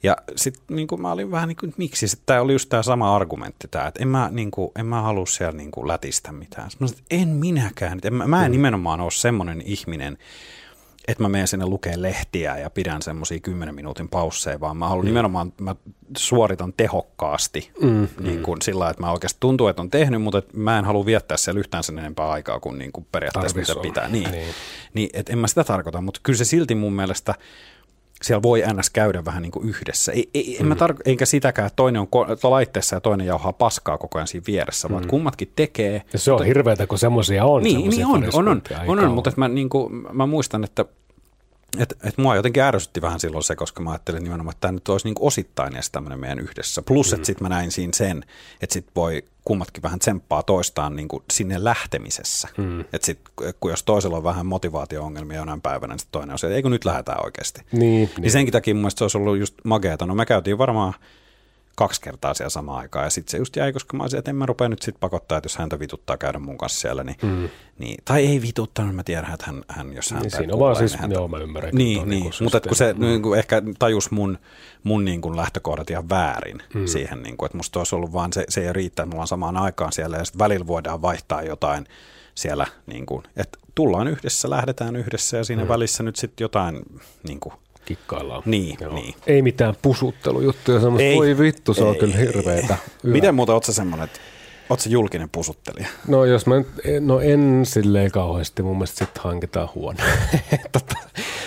Ja 0.03 0.17
sitten 0.35 0.75
niin 0.75 0.87
mä 0.97 1.11
olin 1.11 1.31
vähän 1.31 1.47
niin 1.47 1.55
kuin, 1.55 1.73
miksi? 1.77 2.07
Tämä 2.25 2.41
oli 2.41 2.53
just 2.53 2.69
tämä 2.69 2.83
sama 2.83 3.15
argumentti, 3.15 3.67
tää, 3.71 3.87
että 3.87 4.01
en 4.01 4.07
mä, 4.07 4.29
niin 4.31 4.51
kuin, 4.51 4.71
en 4.79 4.85
mä 4.85 5.01
halua 5.01 5.25
siellä 5.25 5.57
niin 5.57 5.71
kuin 5.71 5.87
lätistä 5.87 6.31
mitään. 6.31 6.69
Mä 6.79 6.87
sanoin, 6.87 6.93
että 6.93 7.15
en 7.15 7.27
minäkään. 7.27 7.99
En, 8.03 8.13
mä, 8.13 8.27
mä 8.27 8.45
en 8.45 8.51
mm. 8.51 8.55
nimenomaan 8.55 9.01
ole 9.01 9.11
semmoinen 9.11 9.61
ihminen, 9.65 10.17
että 11.07 11.23
mä 11.23 11.29
menen 11.29 11.47
sinne 11.47 11.65
lukee 11.65 12.01
lehtiä 12.01 12.57
ja 12.57 12.69
pidän 12.69 13.01
semmoisia 13.01 13.39
10 13.39 13.75
minuutin 13.75 14.09
pausseja, 14.09 14.59
vaan 14.59 14.77
mä 14.77 14.87
haluan 14.87 15.05
mm. 15.05 15.09
nimenomaan, 15.09 15.53
mä 15.61 15.75
suoritan 16.17 16.73
tehokkaasti 16.77 17.71
mm, 17.81 18.07
niin 18.19 18.43
kuin 18.43 18.57
mm. 18.57 18.61
sillä 18.61 18.89
että 18.89 19.03
mä 19.03 19.11
oikeasti 19.11 19.37
tuntuu, 19.39 19.67
että 19.67 19.81
on 19.81 19.89
tehnyt, 19.89 20.21
mutta 20.21 20.41
mä 20.53 20.79
en 20.79 20.85
halua 20.85 21.05
viettää 21.05 21.37
siellä 21.37 21.59
yhtään 21.59 21.83
sen 21.83 21.99
enempää 21.99 22.29
aikaa 22.29 22.59
kuin, 22.59 22.79
niin 22.79 22.91
kuin 22.91 23.07
periaatteessa 23.11 23.59
mitä 23.59 23.75
pitää. 23.81 24.07
Niin, 24.07 24.31
niin. 24.31 24.53
niin 24.93 25.09
että 25.13 25.33
en 25.33 25.39
mä 25.39 25.47
sitä 25.47 25.63
tarkoita, 25.63 26.01
mutta 26.01 26.19
kyllä 26.23 26.37
se 26.37 26.45
silti 26.45 26.75
mun 26.75 26.93
mielestä– 26.93 27.35
siellä 28.23 28.41
voi 28.41 28.63
ns. 28.73 28.89
käydä 28.89 29.25
vähän 29.25 29.41
niin 29.41 29.51
kuin 29.51 29.69
yhdessä. 29.69 30.11
Ei, 30.11 30.29
ei, 30.33 30.55
mm. 30.59 30.61
en 30.61 30.67
mä 30.67 30.75
mm. 30.75 30.81
tar- 30.81 31.01
enkä 31.05 31.25
sitäkään, 31.25 31.65
että 31.67 31.75
toinen 31.75 32.01
on 32.01 32.07
ko- 32.07 32.49
laitteessa 32.49 32.95
ja 32.95 33.01
toinen 33.01 33.27
jauhaa 33.27 33.53
paskaa 33.53 33.97
koko 33.97 34.17
ajan 34.17 34.27
siinä 34.27 34.43
vieressä, 34.47 34.87
mm. 34.87 34.93
vaan 34.93 35.07
kummatkin 35.07 35.51
tekee. 35.55 36.01
Ja 36.13 36.19
se 36.19 36.31
on 36.31 36.35
mutta, 36.35 36.45
hirveätä, 36.45 36.87
kun 36.87 36.97
semmoisia 36.97 37.45
on. 37.45 37.63
Niin, 37.63 37.89
niin 37.89 38.05
on, 38.05 38.23
on, 38.33 38.47
on, 38.47 38.61
on, 38.87 38.99
on, 38.99 39.11
mutta 39.11 39.31
mä, 39.35 39.47
niin 39.47 39.69
kuin, 39.69 39.93
mä 40.11 40.25
muistan, 40.25 40.63
että 40.63 40.85
et, 41.77 41.97
et 42.03 42.17
mua 42.17 42.35
jotenkin 42.35 42.63
ärsytti 42.63 43.01
vähän 43.01 43.19
silloin 43.19 43.43
se, 43.43 43.55
koska 43.55 43.81
mä 43.81 43.91
ajattelin 43.91 44.23
nimenomaan, 44.23 44.51
että 44.51 44.61
tämä 44.61 44.71
nyt 44.71 44.89
olisi 44.89 45.07
niin 45.07 45.15
osittain 45.19 45.73
edes 45.73 45.89
tämmöinen 45.89 46.19
meidän 46.19 46.39
yhdessä. 46.39 46.81
Plus, 46.81 47.11
mm. 47.11 47.15
että 47.15 47.25
sitten 47.25 47.45
mä 47.45 47.49
näin 47.49 47.71
siinä 47.71 47.93
sen, 47.95 48.25
että 48.61 48.73
sitten 48.73 48.91
voi 48.95 49.23
kummatkin 49.45 49.83
vähän 49.83 49.99
tsemppaa 49.99 50.43
toistaan 50.43 50.95
niin 50.95 51.07
kuin 51.07 51.23
sinne 51.31 51.63
lähtemisessä. 51.63 52.47
Mm. 52.57 52.79
Että 52.79 53.05
sitten 53.05 53.53
kun 53.59 53.71
jos 53.71 53.83
toisella 53.83 54.17
on 54.17 54.23
vähän 54.23 54.45
motivaatio-ongelmia 54.45 55.37
jonain 55.37 55.61
päivänä, 55.61 55.95
niin 55.95 56.07
toinen 56.11 56.33
on 56.33 56.39
se, 56.39 56.47
että 56.47 56.55
eikö 56.55 56.69
nyt 56.69 56.85
lähdetään 56.85 57.25
oikeasti. 57.25 57.61
Niin, 57.71 57.81
niin. 57.81 58.09
niin 58.19 58.31
senkin 58.31 58.51
takia 58.51 58.73
mun 58.73 58.81
mielestä 58.81 58.97
se 58.97 59.03
olisi 59.03 59.17
ollut 59.17 59.37
just 59.37 59.55
mageeta. 59.63 60.05
No 60.05 60.15
me 60.15 60.25
käytiin 60.25 60.57
varmaan 60.57 60.93
kaksi 61.79 62.01
kertaa 62.01 62.33
siellä 62.33 62.49
samaan 62.49 62.79
aikaan. 62.79 63.05
Ja 63.05 63.09
sitten 63.09 63.31
se 63.31 63.37
just 63.37 63.55
jäi, 63.55 63.73
koska 63.73 63.97
mä 63.97 64.03
olisin, 64.03 64.19
että 64.19 64.31
en 64.31 64.35
mä 64.35 64.45
rupea 64.45 64.69
nyt 64.69 64.81
sitten 64.81 64.99
pakottaa, 64.99 65.37
että 65.37 65.45
jos 65.45 65.57
häntä 65.57 65.79
vituttaa 65.79 66.17
käydä 66.17 66.39
mun 66.39 66.57
kanssa 66.57 66.79
siellä. 66.79 67.03
Niin, 67.03 67.17
mm. 67.21 67.49
niin, 67.77 67.97
tai 68.05 68.25
ei 68.25 68.41
vituttanut, 68.41 68.95
mä 68.95 69.03
tiedän, 69.03 69.33
että 69.33 69.45
hän, 69.45 69.63
hän 69.67 69.93
jos 69.93 70.11
hän 70.11 70.21
niin, 70.21 70.31
siinä 70.31 70.53
on 70.53 70.59
vaan 70.59 70.75
siis, 70.75 70.95
häntä, 70.95 71.15
joo 71.15 71.27
mä 71.27 71.37
ymmärrän. 71.37 71.75
Niin, 71.75 72.09
niin, 72.09 72.23
niin 72.23 72.33
mutta 72.41 72.61
kun 72.61 72.75
se 72.75 72.93
mm. 72.93 73.01
niin 73.01 73.21
kuin 73.21 73.39
ehkä 73.39 73.61
tajus 73.79 74.11
mun, 74.11 74.37
mun 74.83 75.05
niin 75.05 75.21
kuin 75.21 75.35
lähtökohdat 75.35 75.89
ihan 75.89 76.09
väärin 76.09 76.63
mm. 76.73 76.85
siihen, 76.85 77.23
niin 77.23 77.37
kuin, 77.37 77.45
että 77.45 77.57
musta 77.57 77.79
olisi 77.79 77.95
ollut 77.95 78.13
vaan 78.13 78.33
se, 78.33 78.45
se 78.49 78.61
ei 78.67 78.73
riittää, 78.73 79.03
että 79.03 79.09
me 79.09 79.15
ollaan 79.15 79.27
samaan 79.27 79.57
aikaan 79.57 79.91
siellä 79.91 80.17
ja 80.17 80.25
sitten 80.25 80.39
välillä 80.39 80.67
voidaan 80.67 81.01
vaihtaa 81.01 81.41
jotain 81.41 81.85
siellä, 82.35 82.65
niin 82.85 83.05
kuin, 83.05 83.23
että 83.37 83.59
tullaan 83.75 84.07
yhdessä, 84.07 84.49
lähdetään 84.49 84.95
yhdessä 84.95 85.37
ja 85.37 85.43
siinä 85.43 85.63
mm. 85.63 85.69
välissä 85.69 86.03
nyt 86.03 86.15
sitten 86.15 86.45
jotain 86.45 86.81
niin 87.27 87.39
kuin, 87.39 87.53
kikkaillaan. 87.85 88.43
Niin, 88.45 88.77
Joo. 88.81 88.93
niin. 88.93 89.15
Ei 89.27 89.41
mitään 89.41 89.73
pusuttelujuttuja, 89.81 90.79
semmoista, 90.79 91.05
ei, 91.05 91.15
voi 91.15 91.37
vittu, 91.37 91.73
se 91.73 91.81
ei, 91.81 91.87
on 91.87 91.95
kyllä 91.95 92.15
hirveetä. 92.15 92.73
Ei. 92.73 93.11
Miten 93.11 93.35
muuta 93.35 93.53
oot 93.53 93.63
sä 93.63 93.73
semmoinen, 93.73 94.05
että 94.05 94.19
oot 94.69 94.79
sä 94.79 94.89
julkinen 94.89 95.29
pusuttelija? 95.29 95.87
No 96.07 96.25
jos 96.25 96.45
mä 96.45 96.55
no 96.99 97.19
en 97.19 97.61
silleen 97.63 98.11
kauheasti, 98.11 98.63
mun 98.63 98.77
mielestä 98.77 99.05
sitten 99.05 99.23
hankitaan 99.23 99.69
huone. 99.75 100.03
tota, 100.71 100.95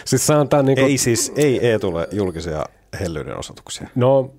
siis 0.04 0.26
sanotaan 0.26 0.66
niin 0.66 0.76
kuin, 0.78 0.86
ei 0.90 0.98
siis, 0.98 1.32
ei 1.36 1.66
ei 1.66 1.78
tule 1.78 2.08
julkisia 2.12 2.66
hellyyden 3.00 3.38
osoituksia. 3.38 3.88
No 3.94 4.30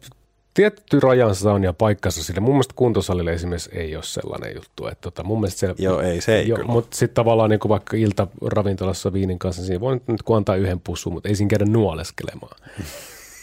tietty 0.53 0.99
rajansa 0.99 1.53
on 1.53 1.63
ja 1.63 1.73
paikkansa 1.73 2.23
sille. 2.23 2.39
Mun 2.39 2.53
mielestä 2.53 2.73
kuntosalille 2.75 3.33
esimerkiksi 3.33 3.69
ei 3.73 3.95
ole 3.95 4.03
sellainen 4.03 4.55
juttu. 4.55 4.87
Että 4.87 5.01
tota, 5.01 5.23
mun 5.23 5.39
mielestä 5.39 5.59
se, 5.59 5.75
Joo, 5.77 6.01
ei 6.01 6.21
se 6.21 6.35
ei 6.35 6.47
jo, 6.47 6.57
Mutta 6.65 6.97
sitten 6.97 7.15
tavallaan 7.15 7.49
niin 7.49 7.59
vaikka 7.67 7.97
iltaravintolassa 7.97 9.13
viinin 9.13 9.39
kanssa, 9.39 9.61
niin 9.61 9.67
siinä 9.67 9.79
voi 9.79 10.01
nyt 10.07 10.21
kun 10.23 10.37
antaa 10.37 10.55
yhden 10.55 10.79
pussun, 10.79 11.13
mutta 11.13 11.29
ei 11.29 11.35
siinä 11.35 11.49
käydä 11.49 11.65
nuoleskelemaan. 11.65 12.57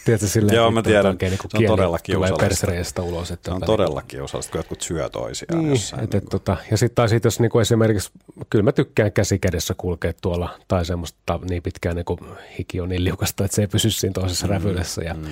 Tiedätkö, 0.04 0.26
silleen, 0.26 0.56
Joo, 0.56 0.70
mä 0.70 0.82
tiedän. 0.82 1.16
Niin 1.20 1.32
se 1.32 1.58
on 1.58 1.64
todella 1.66 1.98
kiusallista. 1.98 3.02
ulos. 3.02 3.30
Että 3.30 3.50
se 3.50 3.54
on 3.54 3.60
tota, 3.60 3.72
todella 3.72 4.02
kiusallista, 4.02 4.52
kun 4.52 4.58
jotkut 4.58 4.80
syö 4.80 5.08
toisiaan 5.08 5.58
niin, 5.58 5.70
jossain. 5.70 6.04
Et, 6.04 6.12
niin 6.12 6.22
tota, 6.30 6.56
ja 6.70 6.76
sitten 6.76 6.94
taas 6.94 7.10
jos 7.24 7.40
niinku 7.40 7.58
esimerkiksi, 7.58 8.10
kyllä 8.50 8.62
mä 8.62 8.72
tykkään 8.72 9.12
käsi 9.12 9.38
kädessä 9.38 9.74
kulkea 9.76 10.12
tuolla, 10.22 10.58
tai 10.68 10.84
semmoista 10.84 11.40
niin 11.50 11.62
pitkään 11.62 11.96
niin 11.96 12.30
hiki 12.58 12.80
on 12.80 12.88
niin 12.88 13.04
liukasta, 13.04 13.44
että 13.44 13.54
se 13.54 13.62
ei 13.62 13.68
pysy 13.68 13.90
siinä 13.90 14.12
toisessa 14.12 14.46
mm, 14.46 14.50
rävyydessä. 14.50 15.02
Ja, 15.02 15.14
mm. 15.14 15.24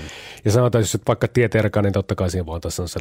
ja 0.45 0.53
sanotaan, 0.53 0.83
jos 0.83 0.99
vaikka 1.09 1.29
tiet 1.29 1.55
erkaa, 1.55 1.83
niin 1.83 1.93
totta 1.93 2.15
kai 2.15 2.31
siinä 2.31 2.47
voi 2.47 2.55
antaa 2.55 2.71
se 2.71 3.01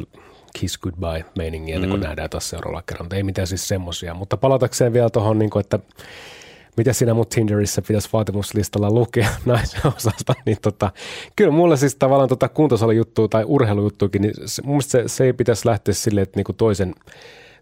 kiss 0.52 0.78
goodbye 0.78 1.24
meiningi 1.36 1.72
kuin 1.72 1.90
mm. 1.90 2.00
nähdään 2.00 2.30
taas 2.30 2.50
seuraavalla 2.50 2.82
kerralla, 2.82 3.04
mutta 3.04 3.16
ei 3.16 3.22
mitään 3.22 3.46
siis 3.46 3.68
semmoisia. 3.68 4.14
Mutta 4.14 4.36
palatakseen 4.36 4.92
vielä 4.92 5.10
tuohon, 5.10 5.38
niin 5.38 5.50
että 5.60 5.78
mitä 6.78 6.92
siinä 6.92 7.14
mun 7.14 7.26
Tinderissä 7.26 7.82
pitäisi 7.82 8.08
vaatimuslistalla 8.12 8.90
lukea 8.90 9.28
naisen 9.46 9.80
osasta, 9.96 10.34
niin 10.46 10.58
tota, 10.62 10.90
kyllä 11.36 11.50
mulle 11.50 11.76
siis 11.76 11.96
tavallaan 11.96 12.28
tota 12.28 12.48
kuntosalijuttua 12.48 13.28
tai 13.28 13.44
urheilujuttuakin, 13.46 14.22
niin 14.22 14.34
se, 14.44 14.62
mun 14.62 14.72
mielestä 14.72 14.90
se, 14.90 15.04
se 15.06 15.24
ei 15.24 15.32
pitäisi 15.32 15.68
lähteä 15.68 15.94
silleen, 15.94 16.22
että 16.22 16.38
niinku 16.38 16.52
toisen, 16.52 16.94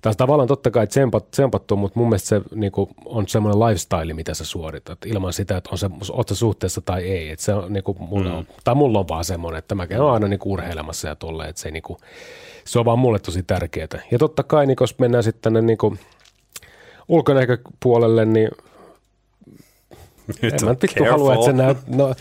tai 0.03 0.15
tavallaan 0.15 0.49
totta 0.49 0.71
kai 0.71 0.87
tsempat, 0.87 1.31
tsempattu, 1.31 1.77
mutta 1.77 1.99
mun 1.99 2.09
mielestä 2.09 2.29
se 2.29 2.41
niinku, 2.55 2.89
on 3.05 3.29
semmoinen 3.29 3.61
lifestyle, 3.61 4.15
mitä 4.15 4.35
sä 4.35 4.45
suoritat, 4.45 4.99
ilman 5.07 5.33
sitä, 5.33 5.57
että 5.57 5.71
on 5.73 5.79
se, 5.79 5.91
oot 6.11 6.29
sä 6.29 6.35
suhteessa 6.35 6.81
tai 6.81 7.03
ei. 7.05 7.31
Että 7.31 7.45
se 7.45 7.55
on, 7.55 7.73
niinku, 7.73 7.97
mulla 8.01 8.31
mm. 8.31 8.37
on, 8.37 8.47
tai 8.65 8.75
mulla 8.75 8.99
on 8.99 9.09
vaan 9.09 9.25
semmoinen, 9.25 9.59
että 9.59 9.75
mä 9.75 9.87
käyn 9.87 10.03
aina 10.03 10.29
niinku 10.29 10.53
urheilemassa 10.53 11.09
ja 11.09 11.17
tolleen, 11.17 11.51
että 11.51 11.63
se, 11.63 11.71
niinku, 11.71 11.99
se 12.65 12.79
on 12.79 12.85
vaan 12.85 12.99
mulle 12.99 13.19
tosi 13.19 13.43
tärkeää. 13.43 13.87
Ja 14.11 14.19
totta 14.19 14.43
kai, 14.43 14.67
niin, 14.67 14.77
jos 14.81 14.99
mennään 14.99 15.25
sitten 15.25 15.43
tänne 15.43 15.63
niinku, 15.63 15.97
ulkonäköpuolelle, 17.09 18.25
niin 18.25 18.49
nyt 20.43 20.55
en 20.55 20.65
mä 20.65 20.77
vittu 20.83 21.05
halua, 21.05 21.35
että 21.35 21.47
se 21.47 21.53
näyt, 21.53 21.79
no, 21.87 22.15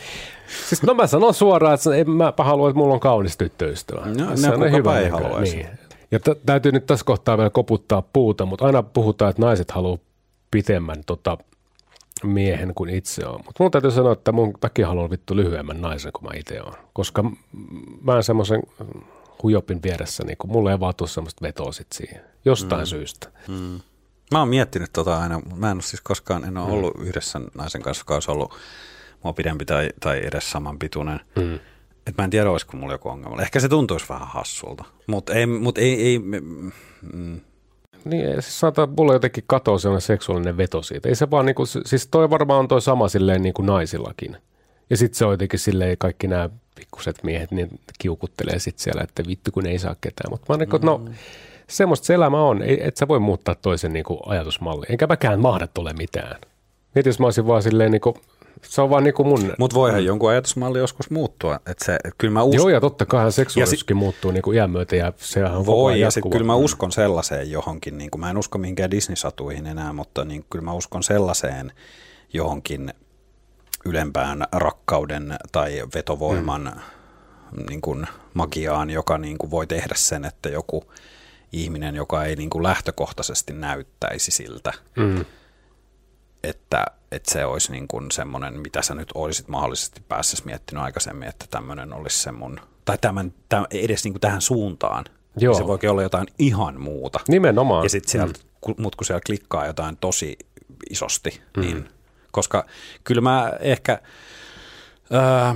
siis 0.67 0.83
no 0.83 0.93
mä 0.93 1.07
sanon 1.07 1.33
suoraan, 1.33 1.73
että 1.73 1.95
en 1.95 2.09
mä 2.09 2.33
halua, 2.37 2.69
että 2.69 2.77
mulla 2.79 2.93
on 2.93 2.99
kaunis 2.99 3.37
tyttöystävä. 3.37 4.05
No, 4.05 4.37
se 4.37 4.49
on 4.49 4.71
hyvä 4.71 4.99
ei 4.99 5.11
niin. 5.41 5.67
Ja 6.11 6.19
t- 6.19 6.45
täytyy 6.45 6.71
nyt 6.71 6.85
tässä 6.85 7.05
kohtaa 7.05 7.37
vielä 7.37 7.49
koputtaa 7.49 8.01
puuta, 8.01 8.45
mutta 8.45 8.65
aina 8.65 8.83
puhutaan, 8.83 9.29
että 9.29 9.41
naiset 9.41 9.71
haluaa 9.71 9.97
pitemmän 10.51 11.03
tota, 11.05 11.37
miehen 12.23 12.71
kuin 12.75 12.89
itse 12.89 13.25
on. 13.25 13.39
Mutta 13.45 13.63
mun 13.63 13.71
täytyy 13.71 13.91
sanoa, 13.91 14.13
että 14.13 14.31
mun 14.31 14.53
takia 14.59 14.87
haluan 14.87 15.09
vittu 15.09 15.35
lyhyemmän 15.35 15.81
naisen 15.81 16.11
kuin 16.11 16.23
mä 16.23 16.39
itse 16.39 16.61
olen. 16.61 16.79
Koska 16.93 17.23
mä 18.01 18.15
en 18.17 18.23
semmoisen 18.23 18.61
hujopin 19.43 19.83
vieressä, 19.83 20.23
niin 20.23 20.37
kun 20.37 20.51
mulla 20.51 20.71
ei 20.71 20.79
vaan 20.79 20.95
tule 20.95 21.09
semmoista 21.09 21.41
vetoa 21.41 21.71
sit 21.71 21.87
siihen. 21.91 22.21
Jostain 22.45 22.81
mm. 22.81 22.85
syystä. 22.85 23.27
Mm. 23.47 23.79
Mä 24.31 24.39
oon 24.39 24.47
miettinyt 24.47 24.89
tota 24.93 25.17
aina, 25.19 25.41
mä 25.55 25.71
en 25.71 25.77
ole 25.77 25.81
siis 25.81 26.01
koskaan, 26.01 26.43
en 26.43 26.57
ole 26.57 26.67
mm. 26.67 26.73
ollut 26.73 26.93
yhdessä 26.99 27.41
naisen 27.57 27.81
kanssa, 27.81 28.01
joka 28.01 28.13
olisi 28.13 28.31
ollut 28.31 28.53
mua 29.23 29.33
pidempi 29.33 29.65
tai, 29.65 29.89
tai 29.99 30.21
edes 30.25 30.51
saman 30.51 30.79
pituinen. 30.79 31.19
Mm. 31.35 31.59
Et 32.07 32.17
mä 32.17 32.23
en 32.23 32.29
tiedä, 32.29 32.51
olisiko 32.51 32.77
mulla 32.77 32.93
joku 32.93 33.09
ongelma. 33.09 33.41
Ehkä 33.41 33.59
se 33.59 33.69
tuntuisi 33.69 34.05
vähän 34.09 34.27
hassulta, 34.27 34.83
mutta 35.07 35.33
ei, 35.33 35.45
mut 35.45 35.77
ei, 35.77 36.01
ei 36.01 36.19
mm. 36.19 37.41
Niin, 38.05 38.41
siis 38.41 38.59
sanotaan, 38.59 38.89
mulla 38.97 39.13
jotenkin 39.13 39.43
katoaa 39.47 39.77
sellainen 39.77 40.01
seksuaalinen 40.01 40.57
veto 40.57 40.81
siitä. 40.81 41.09
Ei 41.09 41.15
se 41.15 41.31
vaan 41.31 41.45
niinku, 41.45 41.63
siis 41.65 42.07
toi 42.07 42.29
varmaan 42.29 42.59
on 42.59 42.67
toi 42.67 42.81
sama 42.81 43.07
silleen 43.07 43.41
niin 43.41 43.53
kuin 43.53 43.65
naisillakin. 43.65 44.37
Ja 44.89 44.97
sitten 44.97 45.17
se 45.17 45.25
on 45.25 45.31
jotenkin 45.31 45.59
silleen, 45.59 45.97
kaikki 45.97 46.27
nämä 46.27 46.49
pikkuset 46.75 47.23
miehet 47.23 47.51
niin 47.51 47.79
kiukuttelee 47.99 48.59
sitten 48.59 48.83
siellä, 48.83 49.01
että 49.01 49.23
vittu 49.27 49.51
kun 49.51 49.65
ei 49.65 49.79
saa 49.79 49.95
ketään. 50.01 50.31
Mutta 50.31 50.45
mä 50.49 50.53
oon 50.53 50.59
niin 50.59 50.69
kuin, 50.69 50.81
no, 50.81 50.97
mm. 50.97 51.05
no 51.05 51.11
semmoista 51.69 52.05
se 52.05 52.13
elämä 52.13 52.41
on, 52.41 52.61
ei, 52.61 52.87
et 52.87 52.97
sä 52.97 53.07
voi 53.07 53.19
muuttaa 53.19 53.55
toisen 53.55 53.93
niin 53.93 54.05
kuin 54.05 54.19
ajatusmalli. 54.25 54.85
Enkä 54.89 55.07
mäkään 55.07 55.39
mahda 55.39 55.67
tule 55.67 55.93
mitään. 55.93 56.41
Mietin, 56.95 57.09
jos 57.09 57.19
mä 57.19 57.27
olisin 57.27 57.47
vaan 57.47 57.63
silleen 57.63 57.91
niin 57.91 58.01
kuin, 58.01 58.15
se 58.61 58.81
on 58.81 58.89
vaan 58.89 59.03
niin 59.03 59.13
kuin 59.13 59.27
mun... 59.27 59.53
Mutta 59.59 59.75
voihan 59.75 60.01
mm. 60.01 60.05
jonkun 60.05 60.29
ajatusmalli 60.29 60.79
joskus 60.79 61.09
muuttua. 61.09 61.59
Et 61.65 61.79
se, 61.79 61.97
kyllä 62.17 62.33
mä 62.33 62.43
uskon, 62.43 62.59
Joo, 62.59 62.69
ja 62.69 62.81
totta 62.81 63.05
kai 63.05 63.31
seksuaalisuuskin 63.31 63.97
si- 63.97 63.99
muuttuu 63.99 64.31
niin 64.31 64.41
kuin 64.41 64.55
iän 64.55 64.69
myötä, 64.69 64.95
ja 64.95 65.13
sehän 65.17 65.57
on 65.57 65.65
Voi, 65.65 65.99
ja 65.99 66.11
sitten 66.11 66.31
kyllä 66.31 66.45
mä 66.45 66.55
uskon 66.55 66.91
sellaiseen 66.91 67.51
johonkin, 67.51 67.97
niin 67.97 68.11
kuin, 68.11 68.19
mä 68.19 68.29
en 68.29 68.37
usko 68.37 68.57
minkään 68.57 68.91
Disney-satuihin 68.91 69.67
enää, 69.67 69.93
mutta 69.93 70.25
niin 70.25 70.45
kyllä 70.49 70.65
mä 70.65 70.73
uskon 70.73 71.03
sellaiseen 71.03 71.71
johonkin 72.33 72.93
ylempään 73.85 74.43
rakkauden 74.51 75.35
tai 75.51 75.81
vetovoiman 75.95 76.61
mm. 77.51 77.65
niin 77.69 77.81
kuin 77.81 78.07
magiaan, 78.33 78.89
joka 78.89 79.17
niin 79.17 79.37
kuin 79.37 79.51
voi 79.51 79.67
tehdä 79.67 79.95
sen, 79.95 80.25
että 80.25 80.49
joku 80.49 80.83
ihminen, 81.63 81.95
joka 81.95 82.23
ei 82.23 82.35
niin 82.35 82.49
kuin 82.49 82.63
lähtökohtaisesti 82.63 83.53
näyttäisi 83.53 84.31
siltä, 84.31 84.73
mm. 84.95 85.25
että, 86.43 86.85
että 87.11 87.31
se 87.31 87.45
olisi 87.45 87.71
niin 87.71 87.87
kuin 87.87 88.11
semmoinen, 88.11 88.59
mitä 88.59 88.81
sä 88.81 88.95
nyt 88.95 89.11
olisit 89.15 89.47
mahdollisesti 89.47 90.01
päässyt 90.07 90.45
miettinyt 90.45 90.83
aikaisemmin, 90.83 91.27
että 91.27 91.45
tämmöinen 91.51 91.93
olisi 91.93 92.19
se 92.19 92.31
mun, 92.31 92.59
tai 92.85 92.97
tämän, 92.97 93.33
tämän 93.49 93.67
edes 93.71 94.03
niin 94.03 94.13
kuin 94.13 94.21
tähän 94.21 94.41
suuntaan. 94.41 95.05
Joo. 95.37 95.53
Se 95.53 95.67
voikin 95.67 95.89
olla 95.89 96.03
jotain 96.03 96.27
ihan 96.39 96.81
muuta. 96.81 97.19
Nimenomaan. 97.27 97.83
Ja 97.83 97.89
sitten 97.89 98.11
sieltä, 98.11 98.39
mm. 98.67 98.73
mut 98.77 98.95
kun 98.95 99.05
siellä 99.05 99.21
klikkaa 99.25 99.65
jotain 99.65 99.97
tosi 99.97 100.37
isosti, 100.89 101.41
mm. 101.57 101.61
niin 101.61 101.89
koska 102.31 102.65
kyllä 103.03 103.21
mä 103.21 103.51
ehkä, 103.59 103.99
äh, 105.13 105.55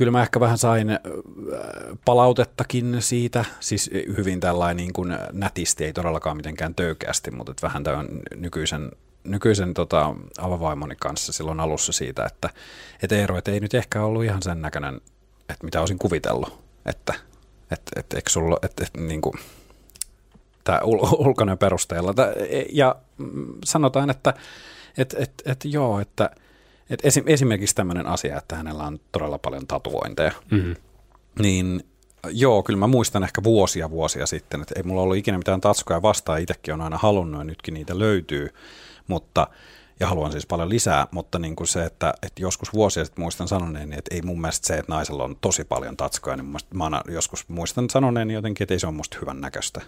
kyllä 0.00 0.12
mä 0.12 0.22
ehkä 0.22 0.40
vähän 0.40 0.58
sain 0.58 0.90
äh, 0.90 0.98
palautettakin 2.04 2.96
siitä, 3.02 3.44
siis 3.60 3.90
hyvin 4.16 4.40
tällainen 4.40 4.76
niin 4.76 4.92
kuin 4.92 5.16
nätisti, 5.32 5.84
ei 5.84 5.92
todellakaan 5.92 6.36
mitenkään 6.36 6.74
töykeästi, 6.74 7.30
mutta 7.30 7.50
että 7.50 7.66
vähän 7.66 7.84
tämän 7.84 8.08
nykyisen 8.36 8.90
nykyisen 9.24 9.74
tota, 9.74 10.14
avavaimoni 10.38 10.96
kanssa 11.00 11.32
silloin 11.32 11.60
alussa 11.60 11.92
siitä, 11.92 12.24
että 12.24 12.50
et 13.02 13.12
Eero, 13.12 13.38
et 13.38 13.48
ei 13.48 13.60
nyt 13.60 13.74
ehkä 13.74 14.02
ollut 14.02 14.24
ihan 14.24 14.42
sen 14.42 14.62
näköinen, 14.62 15.00
että 15.48 15.64
mitä 15.64 15.80
olisin 15.80 15.98
kuvitellut, 15.98 16.60
että 16.86 17.14
et, 17.70 17.82
et, 17.96 18.14
et, 18.14 18.24
sulla, 18.28 18.58
et, 18.62 18.80
et, 18.80 18.90
niin 18.96 19.20
kuin, 19.20 19.34
tämä 20.64 20.78
ul- 20.78 21.26
ulkoinen 21.26 21.58
perusteella. 21.58 22.14
Ja 22.72 22.96
sanotaan, 23.64 24.10
että 24.10 24.34
et, 24.98 25.14
et, 25.18 25.42
et 25.44 25.64
joo, 25.64 26.00
että 26.00 26.30
et 26.90 27.00
esim, 27.04 27.24
esimerkiksi 27.26 27.74
tämmöinen 27.74 28.06
asia, 28.06 28.38
että 28.38 28.56
hänellä 28.56 28.84
on 28.84 29.00
todella 29.12 29.38
paljon 29.38 29.66
tatuointeja, 29.66 30.32
mm-hmm. 30.50 30.76
niin 31.38 31.84
joo, 32.28 32.62
kyllä 32.62 32.78
mä 32.78 32.86
muistan 32.86 33.24
ehkä 33.24 33.42
vuosia 33.42 33.90
vuosia 33.90 34.26
sitten, 34.26 34.62
että 34.62 34.74
ei 34.76 34.82
mulla 34.82 35.02
ollut 35.02 35.16
ikinä 35.16 35.38
mitään 35.38 35.60
tatskoja 35.60 36.02
vastaan, 36.02 36.40
itsekin 36.40 36.74
on 36.74 36.80
aina 36.80 36.98
halunnut 36.98 37.40
ja 37.40 37.44
nytkin 37.44 37.74
niitä 37.74 37.98
löytyy, 37.98 38.48
mutta 39.08 39.46
ja 40.00 40.06
haluan 40.06 40.32
siis 40.32 40.46
paljon 40.46 40.68
lisää, 40.68 41.06
mutta 41.10 41.38
niin 41.38 41.56
kuin 41.56 41.66
se, 41.66 41.84
että, 41.84 42.14
että 42.22 42.42
joskus 42.42 42.72
vuosia 42.72 43.04
sitten 43.04 43.22
muistan 43.22 43.48
sanoneeni, 43.48 43.96
että 43.98 44.14
ei 44.14 44.22
mun 44.22 44.40
mielestä 44.40 44.66
se, 44.66 44.74
että 44.74 44.92
naisella 44.92 45.24
on 45.24 45.36
tosi 45.40 45.64
paljon 45.64 45.96
tatskoja, 45.96 46.36
niin 46.36 46.44
mun 46.44 46.50
mielestä, 46.50 46.74
mä 46.74 47.02
joskus 47.14 47.48
muistan 47.48 47.90
sanoneeni 47.90 48.34
jotenkin, 48.34 48.64
että 48.64 48.74
ei 48.74 48.80
se 48.80 48.86
ole 48.86 48.94
musta 48.94 49.16
hyvän 49.20 49.40
näköistä. 49.40 49.80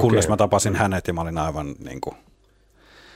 Kunnes 0.00 0.24
okay. 0.24 0.32
mä 0.32 0.36
tapasin 0.36 0.76
hänet 0.76 1.06
ja 1.06 1.12
mä 1.14 1.20
olin 1.20 1.38
aivan 1.38 1.74
niin 1.78 2.00
kuin, 2.00 2.16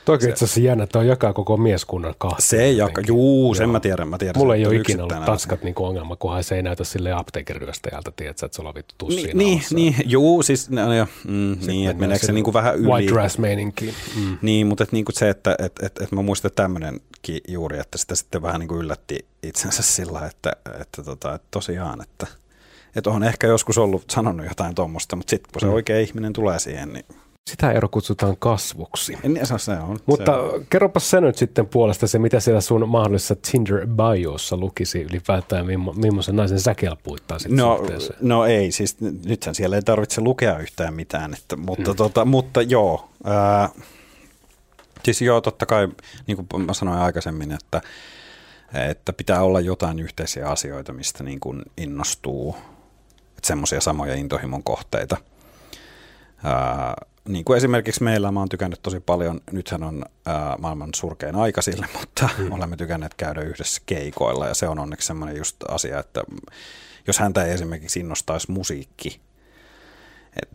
Toki 0.05 0.29
itse 0.29 0.45
asiassa 0.45 0.59
jännä, 0.59 0.83
että 0.83 0.99
on 0.99 1.07
jakaa 1.07 1.33
koko 1.33 1.57
mieskunnan 1.57 2.15
kahta. 2.17 2.41
Se 2.41 2.63
ei 2.63 2.77
jakaa, 2.77 3.03
juu, 3.07 3.55
sen 3.55 3.69
mä 3.69 3.79
tiedän, 3.79 4.07
mä 4.07 4.17
tiedän. 4.17 4.39
Mulla 4.39 4.55
ei 4.55 4.65
ole 4.65 4.75
ikinä 4.75 5.03
ollut 5.03 5.25
tanskat 5.25 5.63
niin 5.63 5.75
ongelma, 5.77 6.15
kunhan 6.15 6.43
se 6.43 6.55
ei 6.55 6.61
näytä 6.61 6.83
sille 6.83 7.11
apteekiriryöstäjältä, 7.11 8.11
tiedätkö, 8.15 8.45
että 8.45 8.55
sulla 8.55 8.69
on 8.69 8.75
vittu 8.75 8.95
tussi 8.97 9.27
Ni, 9.27 9.33
Niin, 9.33 9.61
niin, 9.71 9.95
juu, 10.05 10.43
siis 10.43 10.69
no, 10.69 10.93
jo, 10.93 11.07
mm, 11.27 11.57
niin, 11.67 11.89
että 11.89 12.01
meneekö 12.01 12.25
se 12.25 12.31
niin 12.31 12.43
kuin 12.43 12.53
vähän 12.53 12.75
yli. 12.75 12.87
White 12.87 13.13
dress 13.13 13.37
meininki. 13.37 13.93
Mm. 14.15 14.37
Niin, 14.41 14.67
mutta 14.67 14.83
että, 14.83 14.95
niin 14.95 15.05
kuin 15.05 15.15
se, 15.15 15.29
että 15.29 15.55
et, 15.59 15.73
et, 15.83 16.01
et 16.01 16.11
mä 16.11 16.21
muistan 16.21 16.51
tämmöinenkin 16.55 17.41
juuri, 17.47 17.79
että 17.79 17.97
sitä 17.97 18.15
sitten 18.15 18.41
vähän 18.41 18.59
niin 18.59 18.67
kuin 18.67 18.81
yllätti 18.81 19.25
itsensä 19.43 19.83
sillä, 19.83 20.27
että, 20.27 20.53
että, 20.81 21.03
tota, 21.03 21.35
että 21.35 21.47
tosiaan, 21.51 22.01
että, 22.01 22.27
että 22.95 23.09
on 23.09 23.23
ehkä 23.23 23.47
joskus 23.47 23.77
ollut 23.77 24.03
sanonut 24.11 24.45
jotain 24.45 24.75
tuommoista, 24.75 25.15
mutta 25.15 25.29
sitten 25.29 25.51
kun 25.53 25.59
se 25.59 25.65
mm. 25.65 25.73
oikea 25.73 25.99
ihminen 25.99 26.33
tulee 26.33 26.59
siihen, 26.59 26.93
niin 26.93 27.05
sitä 27.49 27.71
ero 27.71 27.89
kutsutaan 27.89 28.37
kasvuksi. 28.39 29.17
En, 29.23 29.45
se, 29.45 29.57
se 29.57 29.71
on, 29.71 29.99
Mutta 30.05 30.25
se 30.25 30.31
on. 30.31 30.65
kerropa 30.69 30.99
se 30.99 31.21
nyt 31.21 31.37
sitten 31.37 31.67
puolesta 31.67 32.07
se, 32.07 32.19
mitä 32.19 32.39
siellä 32.39 32.61
sun 32.61 32.89
mahdollisessa 32.89 33.35
Tinder 33.51 33.87
biossa 33.87 34.57
lukisi 34.57 35.01
ylipäätään, 35.01 35.65
millaisen 35.95 36.35
naisen 36.35 36.59
sä 36.59 36.75
kelpuittaisit 36.75 37.51
no, 37.51 37.85
no 38.21 38.45
ei, 38.45 38.71
siis 38.71 38.97
nythän 39.25 39.55
siellä 39.55 39.75
ei 39.75 39.81
tarvitse 39.81 40.21
lukea 40.21 40.57
yhtään 40.57 40.93
mitään, 40.93 41.33
että, 41.33 41.55
mutta, 41.55 41.91
hmm. 41.91 41.95
tota, 41.95 42.25
mutta 42.25 42.61
joo. 42.61 43.09
Ää, 43.23 43.69
siis 45.03 45.21
joo, 45.21 45.41
totta 45.41 45.65
kai, 45.65 45.87
niin 46.27 46.47
kuin 46.47 46.65
mä 46.65 46.73
sanoin 46.73 46.99
aikaisemmin, 46.99 47.51
että, 47.51 47.81
että 48.89 49.13
pitää 49.13 49.43
olla 49.43 49.59
jotain 49.59 49.99
yhteisiä 49.99 50.47
asioita, 50.49 50.93
mistä 50.93 51.23
niin 51.23 51.39
kuin 51.39 51.61
innostuu, 51.77 52.55
että 53.37 53.47
semmoisia 53.47 53.81
samoja 53.81 54.15
intohimon 54.15 54.63
kohteita. 54.63 55.17
Ää, 56.43 56.93
niin 57.27 57.45
kuin 57.45 57.57
esimerkiksi 57.57 58.03
meillä 58.03 58.31
mä 58.31 58.39
oon 58.39 58.49
tykännyt 58.49 58.79
tosi 58.83 58.99
paljon, 58.99 59.41
nythän 59.51 59.83
on 59.83 60.05
ää, 60.25 60.55
maailman 60.59 60.89
surkein 60.95 61.35
aika 61.35 61.61
sille, 61.61 61.87
mutta 61.99 62.29
mm. 62.37 62.51
olemme 62.51 62.77
tykänneet 62.77 63.13
käydä 63.13 63.41
yhdessä 63.41 63.81
keikoilla 63.85 64.47
ja 64.47 64.53
se 64.53 64.67
on 64.67 64.79
onneksi 64.79 65.07
semmoinen 65.07 65.37
just 65.37 65.57
asia, 65.67 65.99
että 65.99 66.23
jos 67.07 67.19
häntä 67.19 67.45
ei 67.45 67.51
esimerkiksi 67.51 67.99
innostaisi 67.99 68.51
musiikki, 68.51 69.19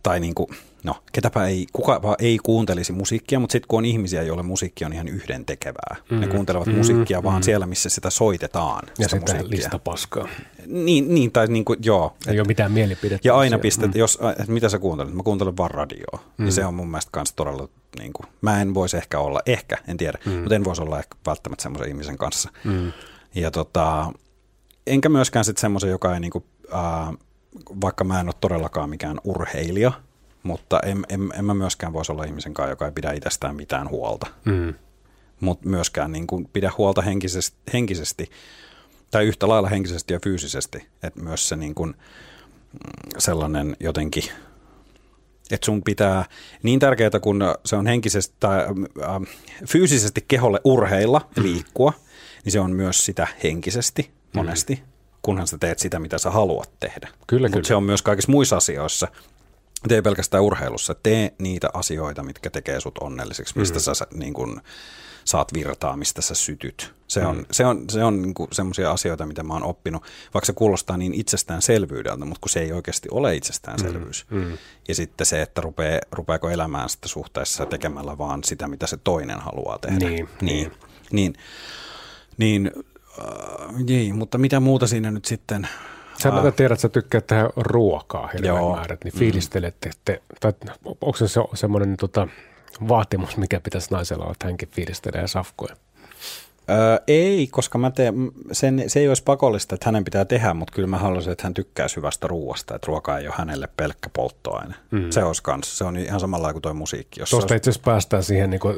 tai 0.02 0.20
niin 0.20 0.34
kuin, 0.34 0.48
no, 0.84 0.96
ketäpä 1.12 1.46
ei, 1.46 1.66
kuka 1.72 2.00
ei 2.18 2.38
kuuntelisi 2.42 2.92
musiikkia, 2.92 3.40
mutta 3.40 3.52
sitten 3.52 3.68
kun 3.68 3.78
on 3.78 3.84
ihmisiä, 3.84 4.22
joille 4.22 4.42
musiikki 4.42 4.84
on 4.84 4.92
ihan 4.92 5.08
yhden 5.08 5.44
tekevää. 5.44 5.96
Mm-hmm. 5.98 6.20
Ne 6.20 6.26
kuuntelevat 6.26 6.66
mm-hmm. 6.66 6.78
musiikkia 6.78 7.22
vaan 7.22 7.34
mm-hmm. 7.34 7.42
siellä, 7.42 7.66
missä 7.66 7.88
sitä 7.88 8.10
soitetaan. 8.10 8.86
Ja 8.98 9.08
sitä 9.08 9.32
sitä 9.32 9.44
lista 9.48 9.78
paskaa. 9.78 10.28
Niin, 10.66 11.14
niin, 11.14 11.32
tai 11.32 11.46
niin 11.46 11.64
kuin, 11.64 11.78
joo. 11.82 12.16
Ei 12.26 12.34
et, 12.34 12.40
ole 12.40 12.46
mitään 12.46 12.72
mielipidettä. 12.72 13.28
Ja 13.28 13.36
aina 13.36 13.58
pistet, 13.58 13.94
mm. 13.94 13.98
jos, 13.98 14.18
että 14.38 14.52
mitä 14.52 14.68
sä 14.68 14.78
kuuntelet, 14.78 15.14
mä 15.14 15.22
kuuntelen 15.22 15.56
vaan 15.56 15.70
radioa. 15.70 16.18
Mm. 16.38 16.44
Niin 16.44 16.52
se 16.52 16.64
on 16.64 16.74
mun 16.74 16.88
mielestä 16.90 17.10
kanssa 17.12 17.36
todella, 17.36 17.68
niin 17.98 18.12
kuin, 18.12 18.26
mä 18.40 18.62
en 18.62 18.74
voisi 18.74 18.96
ehkä 18.96 19.18
olla, 19.18 19.40
ehkä, 19.46 19.78
en 19.88 19.96
tiedä, 19.96 20.18
mm. 20.26 20.32
mutta 20.32 20.54
en 20.54 20.64
voisi 20.64 20.82
olla 20.82 20.98
ehkä 20.98 21.16
välttämättä 21.26 21.62
semmoisen 21.62 21.88
ihmisen 21.88 22.18
kanssa. 22.18 22.50
Mm. 22.64 22.92
Ja 23.34 23.50
tota, 23.50 24.12
enkä 24.86 25.08
myöskään 25.08 25.44
sitten 25.44 25.60
semmoisen, 25.60 25.90
joka 25.90 26.14
ei 26.14 26.20
niin 26.20 26.30
kuin, 26.30 26.44
äh, 26.74 27.14
vaikka 27.80 28.04
mä 28.04 28.20
en 28.20 28.28
ole 28.28 28.34
todellakaan 28.40 28.90
mikään 28.90 29.20
urheilija, 29.24 29.92
mutta 30.42 30.80
en, 30.80 31.04
en, 31.08 31.32
en 31.38 31.44
mä 31.44 31.54
myöskään 31.54 31.92
voisi 31.92 32.12
olla 32.12 32.24
ihmisen 32.24 32.54
kanssa, 32.54 32.72
joka 32.72 32.86
ei 32.86 32.92
pidä 32.92 33.12
itsestään 33.12 33.56
mitään 33.56 33.88
huolta. 33.88 34.26
Mm. 34.44 34.74
Mutta 35.40 35.68
myöskään 35.68 36.12
niin 36.12 36.26
kuin 36.26 36.48
pidä 36.52 36.72
huolta 36.78 37.02
henkisesti, 37.02 37.58
henkisesti, 37.72 38.30
tai 39.10 39.26
yhtä 39.26 39.48
lailla 39.48 39.68
henkisesti 39.68 40.12
ja 40.12 40.20
fyysisesti. 40.24 40.86
Että 41.02 41.20
myös 41.20 41.48
se 41.48 41.56
niin 41.56 41.74
kuin, 41.74 41.90
mm, 41.90 43.18
sellainen 43.18 43.76
jotenkin, 43.80 44.24
että 45.50 45.64
sun 45.64 45.82
pitää, 45.82 46.24
niin 46.62 46.78
tärkeää 46.78 47.20
kun 47.22 47.40
se 47.64 47.76
on 47.76 47.86
henkisesti 47.86 48.34
tai 48.40 48.58
äh, 48.58 49.36
fyysisesti 49.68 50.24
keholle 50.28 50.60
urheilla 50.64 51.28
ja 51.36 51.42
liikkua, 51.42 51.92
niin 52.44 52.52
se 52.52 52.60
on 52.60 52.72
myös 52.72 53.04
sitä 53.04 53.26
henkisesti 53.42 54.10
monesti. 54.34 54.74
Mm 54.74 54.98
kunhan 55.22 55.46
sä 55.46 55.58
teet 55.58 55.78
sitä, 55.78 55.98
mitä 55.98 56.18
sä 56.18 56.30
haluat 56.30 56.70
tehdä. 56.80 57.08
Kyllä, 57.26 57.48
Mutta 57.48 57.68
se 57.68 57.74
on 57.74 57.82
myös 57.82 58.02
kaikissa 58.02 58.32
muissa 58.32 58.56
asioissa. 58.56 59.08
Tee 59.88 60.02
pelkästään 60.02 60.42
urheilussa. 60.42 60.94
Tee 60.94 61.34
niitä 61.38 61.68
asioita, 61.74 62.22
mitkä 62.22 62.50
tekee 62.50 62.80
sut 62.80 62.98
onnelliseksi, 62.98 63.58
mistä 63.58 63.78
mm. 63.78 63.94
sä 63.94 64.06
niin 64.14 64.34
kun, 64.34 64.60
saat 65.24 65.52
virtaa, 65.54 65.96
mistä 65.96 66.22
sä 66.22 66.34
sytyt. 66.34 66.94
Se 67.08 67.26
on, 67.26 67.36
mm. 67.36 67.44
se 67.50 67.66
on, 67.66 67.84
se 67.90 68.04
on 68.04 68.22
niin 68.22 68.34
semmoisia 68.52 68.90
asioita, 68.90 69.26
mitä 69.26 69.42
mä 69.42 69.52
oon 69.52 69.64
oppinut, 69.64 70.02
vaikka 70.34 70.46
se 70.46 70.52
kuulostaa 70.52 70.96
niin 70.96 71.14
itsestäänselvyydeltä, 71.14 72.24
mutta 72.24 72.40
kun 72.40 72.50
se 72.50 72.60
ei 72.60 72.72
oikeasti 72.72 73.08
ole 73.10 73.36
itsestäänselvyys. 73.36 74.26
Mm. 74.30 74.38
Mm. 74.38 74.58
Ja 74.88 74.94
sitten 74.94 75.26
se, 75.26 75.42
että 75.42 75.60
rupee, 75.60 76.00
rupeako 76.12 76.50
elämään 76.50 76.88
sitä 76.88 77.08
suhteessa 77.08 77.66
tekemällä 77.66 78.18
vaan 78.18 78.44
sitä, 78.44 78.68
mitä 78.68 78.86
se 78.86 78.96
toinen 78.96 79.40
haluaa 79.40 79.78
tehdä. 79.78 80.08
Niin, 80.08 80.28
niin, 80.40 80.72
niin, 81.12 81.34
niin, 82.36 82.70
niin 82.72 82.84
Äh, 83.18 83.74
niin, 83.86 84.16
mutta 84.16 84.38
mitä 84.38 84.60
muuta 84.60 84.86
siinä 84.86 85.10
nyt 85.10 85.24
sitten? 85.24 85.68
Sä 86.22 86.28
äh, 86.28 86.54
tiedät, 86.56 86.72
että 86.72 86.82
sä 86.82 86.88
tykkäät 86.88 87.26
tehdä 87.26 87.50
ruokaa 87.56 88.26
hirveän 88.26 88.64
määrät, 88.64 89.04
niin 89.04 89.14
mm. 89.14 89.18
fiilistelette, 89.18 89.88
että, 89.88 90.18
tai 90.40 90.52
onko 90.84 91.16
se, 91.16 91.40
semmoinen 91.54 91.96
tota, 91.96 92.28
vaatimus, 92.88 93.36
mikä 93.36 93.60
pitäisi 93.60 93.90
naisella 93.90 94.24
olla, 94.24 94.32
että 94.32 94.46
hänkin 94.46 94.68
fiilistelee 94.68 95.28
safkoja? 95.28 95.76
Öö, 96.70 96.98
ei, 97.06 97.46
koska 97.46 97.78
mä 97.78 97.90
teen, 97.90 98.14
sen, 98.52 98.84
se 98.86 99.00
ei 99.00 99.08
olisi 99.08 99.22
pakollista, 99.22 99.74
että 99.74 99.86
hänen 99.86 100.04
pitää 100.04 100.24
tehdä, 100.24 100.54
mutta 100.54 100.72
kyllä 100.72 100.88
mä 100.88 100.98
haluaisin, 100.98 101.32
että 101.32 101.44
hän 101.44 101.54
tykkää 101.54 101.86
hyvästä 101.96 102.26
ruoasta, 102.26 102.74
että 102.74 102.86
ruoka 102.86 103.18
ei 103.18 103.26
ole 103.26 103.34
hänelle 103.38 103.68
pelkkä 103.76 104.10
polttoaine. 104.12 104.74
Mm. 104.90 105.10
Se 105.10 105.24
olisi 105.24 105.42
kanssa, 105.42 105.76
se 105.76 105.84
on 105.84 105.96
ihan 105.96 106.20
samalla 106.20 106.52
kuin 106.52 106.62
tuo 106.62 106.74
musiikki. 106.74 107.20
Jos 107.20 107.30
Tuosta 107.30 107.44
olisi... 107.44 107.56
itse 107.56 107.70
asiassa 107.70 107.84
päästään 107.84 108.22
siihen, 108.22 108.50
niin 108.50 108.60
kun, 108.60 108.74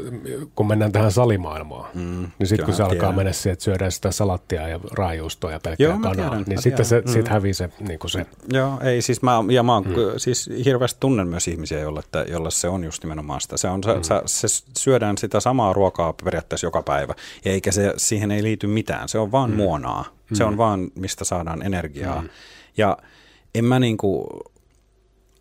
kun 0.54 0.66
mennään 0.66 0.92
tähän 0.92 1.12
salimaailmaan, 1.12 1.90
mm, 1.94 2.30
niin 2.38 2.46
sitten 2.46 2.66
kun 2.66 2.74
se 2.74 2.82
tiedän. 2.82 2.92
alkaa 2.92 3.12
mennä 3.12 3.32
siihen, 3.32 3.52
että 3.52 3.64
syödään 3.64 3.92
sitä 3.92 4.10
salattia 4.10 4.68
ja 4.68 4.80
raajuustoa 4.92 5.50
ja 5.50 5.60
pelkkää 5.60 5.86
Joo, 5.86 5.98
kanaa, 5.98 6.14
tiedän, 6.14 6.44
niin 6.46 6.62
sitten 6.62 6.84
se, 6.84 7.00
mm. 7.00 7.12
sit 7.12 7.28
hävii 7.28 7.54
se, 7.54 7.70
niin 7.88 7.98
kuin 7.98 8.10
se. 8.10 8.26
Joo, 8.52 8.80
ei 8.82 9.02
siis 9.02 9.22
mä, 9.22 9.32
ja 9.50 9.62
mä 9.62 9.74
oon, 9.74 9.84
mm. 9.86 9.94
siis 10.16 10.50
hirveästi 10.64 11.00
tunnen 11.00 11.28
myös 11.28 11.48
ihmisiä, 11.48 11.80
jolle, 11.80 12.00
että, 12.00 12.24
jolle 12.28 12.50
se 12.50 12.68
on 12.68 12.84
just 12.84 13.02
nimenomaan 13.04 13.40
sitä. 13.40 13.56
Se, 13.56 13.68
on, 13.68 13.80
mm. 13.80 14.02
se, 14.02 14.48
se, 14.48 14.64
syödään 14.78 15.18
sitä 15.18 15.40
samaa 15.40 15.72
ruokaa 15.72 16.14
periaatteessa 16.24 16.66
joka 16.66 16.82
päivä, 16.82 17.14
eikä 17.44 17.72
se, 17.72 17.79
siihen 17.96 18.30
ei 18.30 18.42
liity 18.42 18.66
mitään. 18.66 19.08
Se 19.08 19.18
on 19.18 19.32
vaan 19.32 19.50
mm. 19.50 19.56
muonaa. 19.56 20.04
Mm. 20.30 20.36
Se 20.36 20.44
on 20.44 20.56
vaan, 20.56 20.90
mistä 20.94 21.24
saadaan 21.24 21.62
energiaa. 21.62 22.22
Mm. 22.22 22.28
Ja 22.76 22.98
en 23.54 23.64
mä 23.64 23.78
niinku, 23.78 24.28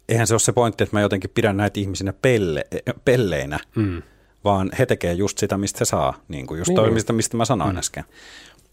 eihän 0.09 0.27
se 0.27 0.33
ole 0.33 0.39
se 0.39 0.51
pointti, 0.51 0.83
että 0.83 0.95
mä 0.95 1.01
jotenkin 1.01 1.31
pidän 1.33 1.57
näitä 1.57 1.79
ihmisinä 1.79 2.13
pelle, 2.13 2.65
pelleinä, 3.05 3.59
mm. 3.75 4.01
vaan 4.43 4.69
he 4.79 4.85
tekee 4.85 5.13
just 5.13 5.37
sitä, 5.37 5.57
mistä 5.57 5.77
he 5.79 5.85
saa, 5.85 6.13
niin 6.27 6.47
kuin 6.47 6.57
just 6.57 6.67
niin. 6.67 6.75
toi, 6.75 6.91
mistä, 6.91 7.13
mistä 7.13 7.37
mä 7.37 7.45
sanoin 7.45 7.75
mm. 7.75 7.79
äsken. 7.79 8.03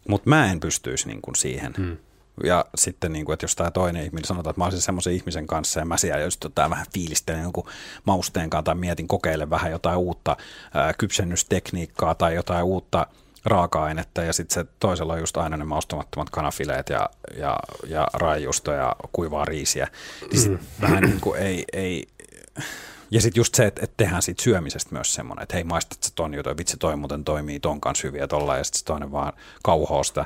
Mutta 0.09 0.29
mä 0.29 0.52
en 0.52 0.61
pystyisi 0.61 1.09
niin 1.09 1.22
kuin 1.22 1.37
siihen. 1.37 1.74
Mm. 1.79 1.96
Ja 2.44 2.64
sitten, 2.74 3.12
niin 3.12 3.24
kuin, 3.24 3.35
että 3.35 3.44
jos 3.44 3.57
tämä 3.57 3.70
toinen 3.70 4.05
ihminen 4.05 4.24
sanotaan, 4.24 4.50
että 4.50 4.61
mä 4.61 4.64
olisin 4.64 4.83
semmoisen 4.83 5.12
ihmisen 5.12 5.46
kanssa 5.46 5.81
ja 5.81 5.87
mä 5.87 5.96
siellä 5.96 6.24
just 6.24 6.40
tota, 6.40 6.70
vähän 6.70 6.87
fiilistelen 6.94 7.42
jonkun 7.42 7.68
mausteen 8.05 8.50
kanssa 8.50 8.62
tai 8.62 8.74
mietin 8.74 9.09
kokeile 9.09 9.50
vähän 9.50 9.72
jotain 9.72 9.98
uutta 9.98 10.37
ää, 10.74 10.94
kypsennystekniikkaa 10.94 12.14
tai 12.14 12.35
jotain 12.35 12.64
uutta 12.64 13.07
raaka-ainetta 13.46 14.22
ja 14.22 14.32
sitten 14.32 14.54
se 14.54 14.70
toisella 14.80 15.12
on 15.12 15.20
just 15.20 15.37
aina 15.37 15.56
ne 15.56 15.64
maustamattomat 15.64 16.30
kanafileet 16.30 16.88
ja, 16.88 17.11
ja, 17.37 17.59
ja 17.87 18.09
raijusto 18.14 18.72
ja 18.72 18.96
kuivaa 19.12 19.44
riisiä. 19.44 19.88
Niin 20.30 20.40
sit 20.40 20.52
mm. 20.52 20.59
vähän 20.80 21.04
niin 21.04 21.20
kuin 21.20 21.40
ei, 21.40 21.64
ei 21.72 22.09
ja 23.11 23.20
sitten 23.20 23.40
just 23.40 23.54
se, 23.54 23.66
että, 23.66 23.80
että 23.85 23.94
tehdään 23.96 24.22
siitä 24.22 24.42
syömisestä 24.42 24.92
myös 24.92 25.14
semmoinen, 25.14 25.42
että 25.42 25.54
hei 25.54 25.64
maistat 25.64 26.02
sä 26.02 26.11
ton 26.14 26.35
jutun, 26.35 26.56
vitsi 26.56 26.76
toi 26.76 26.96
muuten 26.96 27.24
toimii 27.24 27.61
ton 27.61 27.80
kanssa 27.80 28.09
hyviä 28.09 28.28
tolla 28.28 28.56
ja 28.56 28.64
sitten 28.64 28.82
toinen 28.85 29.12
vaan 29.12 29.32
kauhoo 29.62 30.04
sitä 30.04 30.24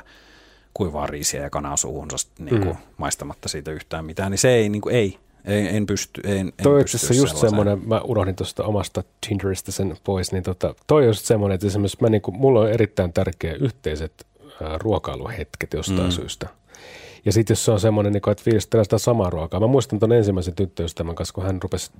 kuivaa 0.73 1.07
riisiä 1.07 1.41
ja 1.41 1.49
kanaa 1.49 1.77
suuhunsa 1.77 2.27
niin 2.39 2.59
kuin 2.61 2.75
mm. 2.75 2.81
maistamatta 2.97 3.49
siitä 3.49 3.71
yhtään 3.71 4.05
mitään, 4.05 4.31
niin 4.31 4.39
se 4.39 4.49
ei, 4.49 4.69
niin 4.69 4.81
kuin, 4.81 4.95
ei, 4.95 5.19
en, 5.45 5.67
en 5.67 5.85
pysty, 5.85 6.21
en, 6.23 6.37
en 6.37 6.53
toi 6.63 6.83
pysty 6.83 7.13
just 7.13 7.37
semmoinen, 7.37 7.87
mä 7.87 8.01
unohdin 8.01 8.35
tuosta 8.35 8.63
omasta 8.63 9.03
Tinderistä 9.27 9.71
sen 9.71 9.97
pois, 10.03 10.31
niin 10.31 10.43
tota, 10.43 10.75
toi 10.87 11.01
on 11.01 11.07
just 11.07 11.25
semmoinen, 11.25 11.55
että 11.55 11.67
esimerkiksi 11.67 11.97
mä 12.01 12.09
niin 12.09 12.21
kuin, 12.21 12.37
mulla 12.37 12.59
on 12.59 12.71
erittäin 12.71 13.13
tärkeä 13.13 13.53
yhteiset 13.53 14.25
ää, 14.61 14.77
ruokailuhetket 14.77 15.73
jostain 15.73 16.07
mm. 16.07 16.11
syystä. 16.11 16.49
Ja 17.25 17.31
sitten 17.31 17.51
jos 17.51 17.65
se 17.65 17.71
on 17.71 17.79
semmoinen, 17.79 18.13
niin 18.13 18.29
että 18.31 18.43
fiilistellään 18.43 18.85
sitä 18.85 18.97
samaa 18.97 19.29
ruokaa. 19.29 19.59
Mä 19.59 19.67
muistan 19.67 19.99
tuon 19.99 20.11
ensimmäisen 20.11 20.55
tyttöystävän 20.55 21.15
kanssa, 21.15 21.33
kun 21.33 21.43
hän 21.43 21.61
rupesi 21.61 21.91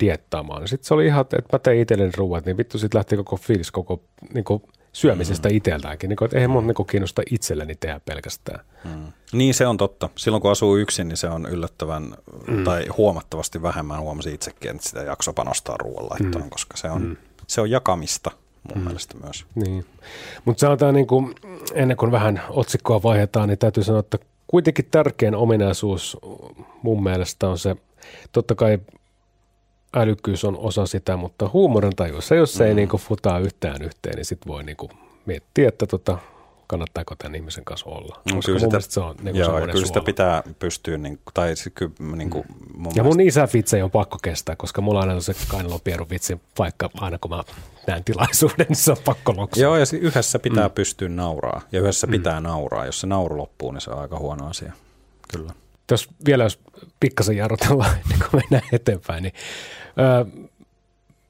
diettaamaan. 0.00 0.68
Sitten 0.68 0.86
se 0.86 0.94
oli 0.94 1.06
ihan, 1.06 1.20
että 1.20 1.42
mä 1.52 1.58
tein 1.58 1.80
itselleni 1.80 2.12
ruuat, 2.16 2.46
niin 2.46 2.56
vittu 2.56 2.78
sitten 2.78 2.98
lähti 2.98 3.16
koko 3.16 3.36
fiilis 3.36 3.70
koko 3.70 4.02
niin 4.34 4.44
kuin 4.44 4.62
syömisestä 4.92 5.48
mm. 5.48 5.56
itseltäänkin. 5.56 6.08
Niin 6.08 6.16
kuin, 6.16 6.26
että 6.26 6.36
eihän 6.36 6.50
mun 6.50 6.66
niin 6.66 6.86
kiinnosta 6.90 7.22
itselleni 7.30 7.74
tehdä 7.74 8.00
pelkästään. 8.04 8.60
Mm. 8.84 9.12
Niin 9.32 9.54
se 9.54 9.66
on 9.66 9.76
totta. 9.76 10.08
Silloin 10.16 10.40
kun 10.42 10.50
asuu 10.50 10.76
yksin, 10.76 11.08
niin 11.08 11.16
se 11.16 11.28
on 11.28 11.46
yllättävän 11.46 12.14
mm. 12.46 12.64
tai 12.64 12.86
huomattavasti 12.96 13.62
vähemmän 13.62 14.00
huomasin 14.00 14.34
itsekin, 14.34 14.70
että 14.70 14.88
sitä 14.88 15.02
jakso 15.02 15.32
panostaa 15.32 15.76
ruoanlaittoon, 15.76 16.44
mm. 16.44 16.50
koska 16.50 16.76
se 16.76 16.90
on, 16.90 17.02
mm. 17.02 17.16
se 17.46 17.60
on 17.60 17.70
jakamista 17.70 18.30
mun 18.68 18.78
mm. 18.78 18.84
mielestä 18.84 19.14
myös. 19.22 19.46
Niin. 19.54 19.86
Mutta 20.44 20.60
sanotaan 20.60 20.94
niin 20.94 21.06
kuin, 21.06 21.34
ennen 21.74 21.96
kuin 21.96 22.12
vähän 22.12 22.42
otsikkoa 22.50 23.02
vaihdetaan, 23.02 23.48
niin 23.48 23.58
täytyy 23.58 23.84
sanoa, 23.84 24.00
että 24.00 24.18
kuitenkin 24.46 24.88
tärkein 24.90 25.34
ominaisuus 25.34 26.16
mun 26.82 27.02
mielestä 27.02 27.48
on 27.48 27.58
se, 27.58 27.76
totta 28.32 28.54
kai 28.54 28.78
älykkyys 29.96 30.44
on 30.44 30.56
osa 30.56 30.86
sitä, 30.86 31.16
mutta 31.16 31.50
huumorin 31.52 31.96
tajussa, 31.96 32.34
jos 32.34 32.54
se 32.54 32.64
mm. 32.64 32.68
ei 32.68 32.74
niin 32.74 32.88
kuin 32.88 33.00
futaa 33.00 33.38
yhtään 33.38 33.82
yhteen, 33.82 34.14
niin 34.14 34.24
sitten 34.24 34.52
voi 34.52 34.64
niin 34.64 34.76
kuin 34.76 34.90
miettiä, 35.26 35.68
että 35.68 35.86
tota, 35.86 36.18
kannattaako 36.66 37.14
tämän 37.18 37.34
ihmisen 37.34 37.64
kanssa 37.64 37.90
olla. 37.90 38.20
No, 38.32 38.40
kyllä 38.46 38.58
sitä, 38.58 38.80
se 38.80 39.00
on 39.00 39.16
niin 39.22 39.36
joo, 39.36 39.60
kyllä 39.72 39.86
sitä 39.86 40.00
pitää 40.00 40.42
pystyä, 40.58 40.98
niin, 40.98 41.18
tai 41.34 41.54
ky, 41.74 41.90
niin 42.16 42.30
kuin, 42.30 42.44
mun 42.48 42.92
Ja 42.96 43.02
mielestä... 43.02 43.02
mun 43.02 43.20
isä 43.20 43.48
vitsi 43.54 43.82
on 43.82 43.90
pakko 43.90 44.18
kestää, 44.22 44.56
koska 44.56 44.80
mulla 44.80 45.00
on 45.00 45.08
aina 45.08 45.20
se 45.20 45.34
kainalopieru 45.48 46.06
vitsi, 46.10 46.40
vaikka 46.58 46.90
aina 46.94 47.18
kun 47.18 47.30
mä 47.30 47.42
näen 47.86 48.04
tilaisuuden, 48.04 48.66
niin 48.68 48.76
se 48.76 48.90
on 48.90 48.96
pakko 49.04 49.34
loksua. 49.36 49.62
Joo, 49.62 49.76
ja 49.76 49.84
yhdessä 50.00 50.38
pitää 50.38 50.68
mm. 50.68 50.74
pystyä 50.74 51.08
nauraa, 51.08 51.60
ja 51.72 51.80
yhdessä 51.80 52.06
mm. 52.06 52.10
pitää 52.10 52.40
nauraa. 52.40 52.86
Jos 52.86 53.00
se 53.00 53.06
nauru 53.06 53.38
loppuu, 53.38 53.72
niin 53.72 53.80
se 53.80 53.90
on 53.90 53.98
aika 53.98 54.18
huono 54.18 54.46
asia. 54.46 54.72
Kyllä. 55.32 55.52
Jos 55.90 56.08
vielä 56.26 56.44
jos 56.44 56.58
pikkasen 57.00 57.36
jarrutellaan 57.36 57.96
ennen 58.02 58.18
kuin 58.18 58.42
mennään 58.42 58.68
eteenpäin, 58.72 59.22
niin 59.22 59.34
öö, 59.98 60.42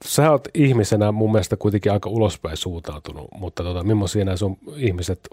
sä 0.05 0.31
oot 0.31 0.47
ihmisenä 0.53 1.11
mun 1.11 1.31
mielestä 1.31 1.57
kuitenkin 1.57 1.91
aika 1.91 2.09
ulospäin 2.09 2.57
suuntautunut, 2.57 3.27
mutta 3.39 3.63
tota, 3.63 3.83
millaisia 3.83 4.25
nämä 4.25 4.37
sun 4.37 4.57
ihmiset 4.75 5.29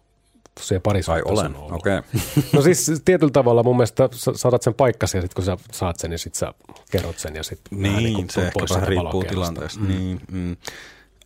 se 0.60 0.80
parisuhteessa 0.80 1.32
olen, 1.32 1.56
okei. 1.56 1.98
Okay. 1.98 2.20
No 2.52 2.62
siis 2.62 2.92
tietyllä 3.04 3.32
tavalla 3.32 3.62
mun 3.62 3.76
mielestä 3.76 4.08
sä 4.12 4.32
saatat 4.34 4.62
sen 4.62 4.74
paikkasi 4.74 5.16
ja 5.16 5.20
sitten 5.20 5.34
kun 5.34 5.44
sä 5.44 5.56
saat 5.72 5.98
sen, 5.98 6.10
niin 6.10 6.18
sitten 6.18 6.38
sä 6.38 6.54
kerrot 6.90 7.18
sen 7.18 7.36
ja 7.36 7.42
sitten 7.42 7.82
niin, 7.82 7.96
niin 7.96 8.30
se 8.30 8.46
ehkä 8.46 8.64
vähän 8.74 8.88
riippuu 8.88 9.24
tilanteesta. 9.24 9.80
Mm. 9.80 9.88
Niin, 9.88 10.20
mm. 10.30 10.56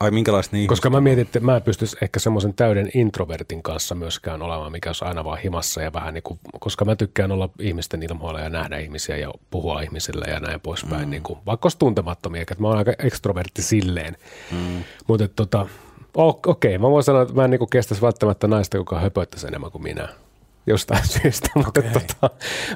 Ai 0.00 0.10
minkälaista 0.10 0.56
niin 0.56 0.68
Koska 0.68 0.90
mä 0.90 1.00
mietin, 1.00 1.22
että 1.22 1.40
mä 1.40 1.56
en 1.56 1.62
pystyisi 1.62 1.96
ehkä 2.02 2.20
semmoisen 2.20 2.54
täyden 2.54 2.90
introvertin 2.94 3.62
kanssa 3.62 3.94
myöskään 3.94 4.42
olemaan, 4.42 4.72
mikä 4.72 4.88
olisi 4.88 5.04
aina 5.04 5.24
vaan 5.24 5.38
himassa 5.38 5.82
ja 5.82 5.92
vähän 5.92 6.14
niin 6.14 6.22
kuin, 6.22 6.40
koska 6.60 6.84
mä 6.84 6.96
tykkään 6.96 7.32
olla 7.32 7.48
ihmisten 7.58 8.02
ilmoilla 8.02 8.40
ja 8.40 8.50
nähdä 8.50 8.78
ihmisiä 8.78 9.16
ja 9.16 9.30
puhua 9.50 9.82
ihmisille 9.82 10.24
ja 10.30 10.40
näin 10.40 10.60
poispäin, 10.60 11.04
mm. 11.04 11.10
niin 11.10 11.22
kuin, 11.22 11.38
vaikka 11.46 11.66
olisi 11.66 11.78
tuntemattomia, 11.78 12.42
että 12.42 12.54
mä 12.58 12.68
oon 12.68 12.78
aika 12.78 12.92
ekstrovertti 12.98 13.62
silleen. 13.62 14.16
Mm. 14.52 14.84
Mutta 15.08 15.28
tota, 15.28 15.66
okei, 16.14 16.44
okay, 16.46 16.78
mä 16.78 16.90
voin 16.90 17.04
sanoa, 17.04 17.22
että 17.22 17.34
mä 17.34 17.44
en 17.44 17.50
niin 17.50 17.70
kestäisi 17.70 18.02
välttämättä 18.02 18.46
naista, 18.46 18.76
joka 18.76 19.00
höpöttäisi 19.00 19.46
enemmän 19.46 19.70
kuin 19.70 19.82
minä 19.82 20.08
jostain 20.66 21.08
syystä, 21.22 21.48
mutta, 21.54 21.80
okay. 21.80 21.92
tota, 21.92 22.30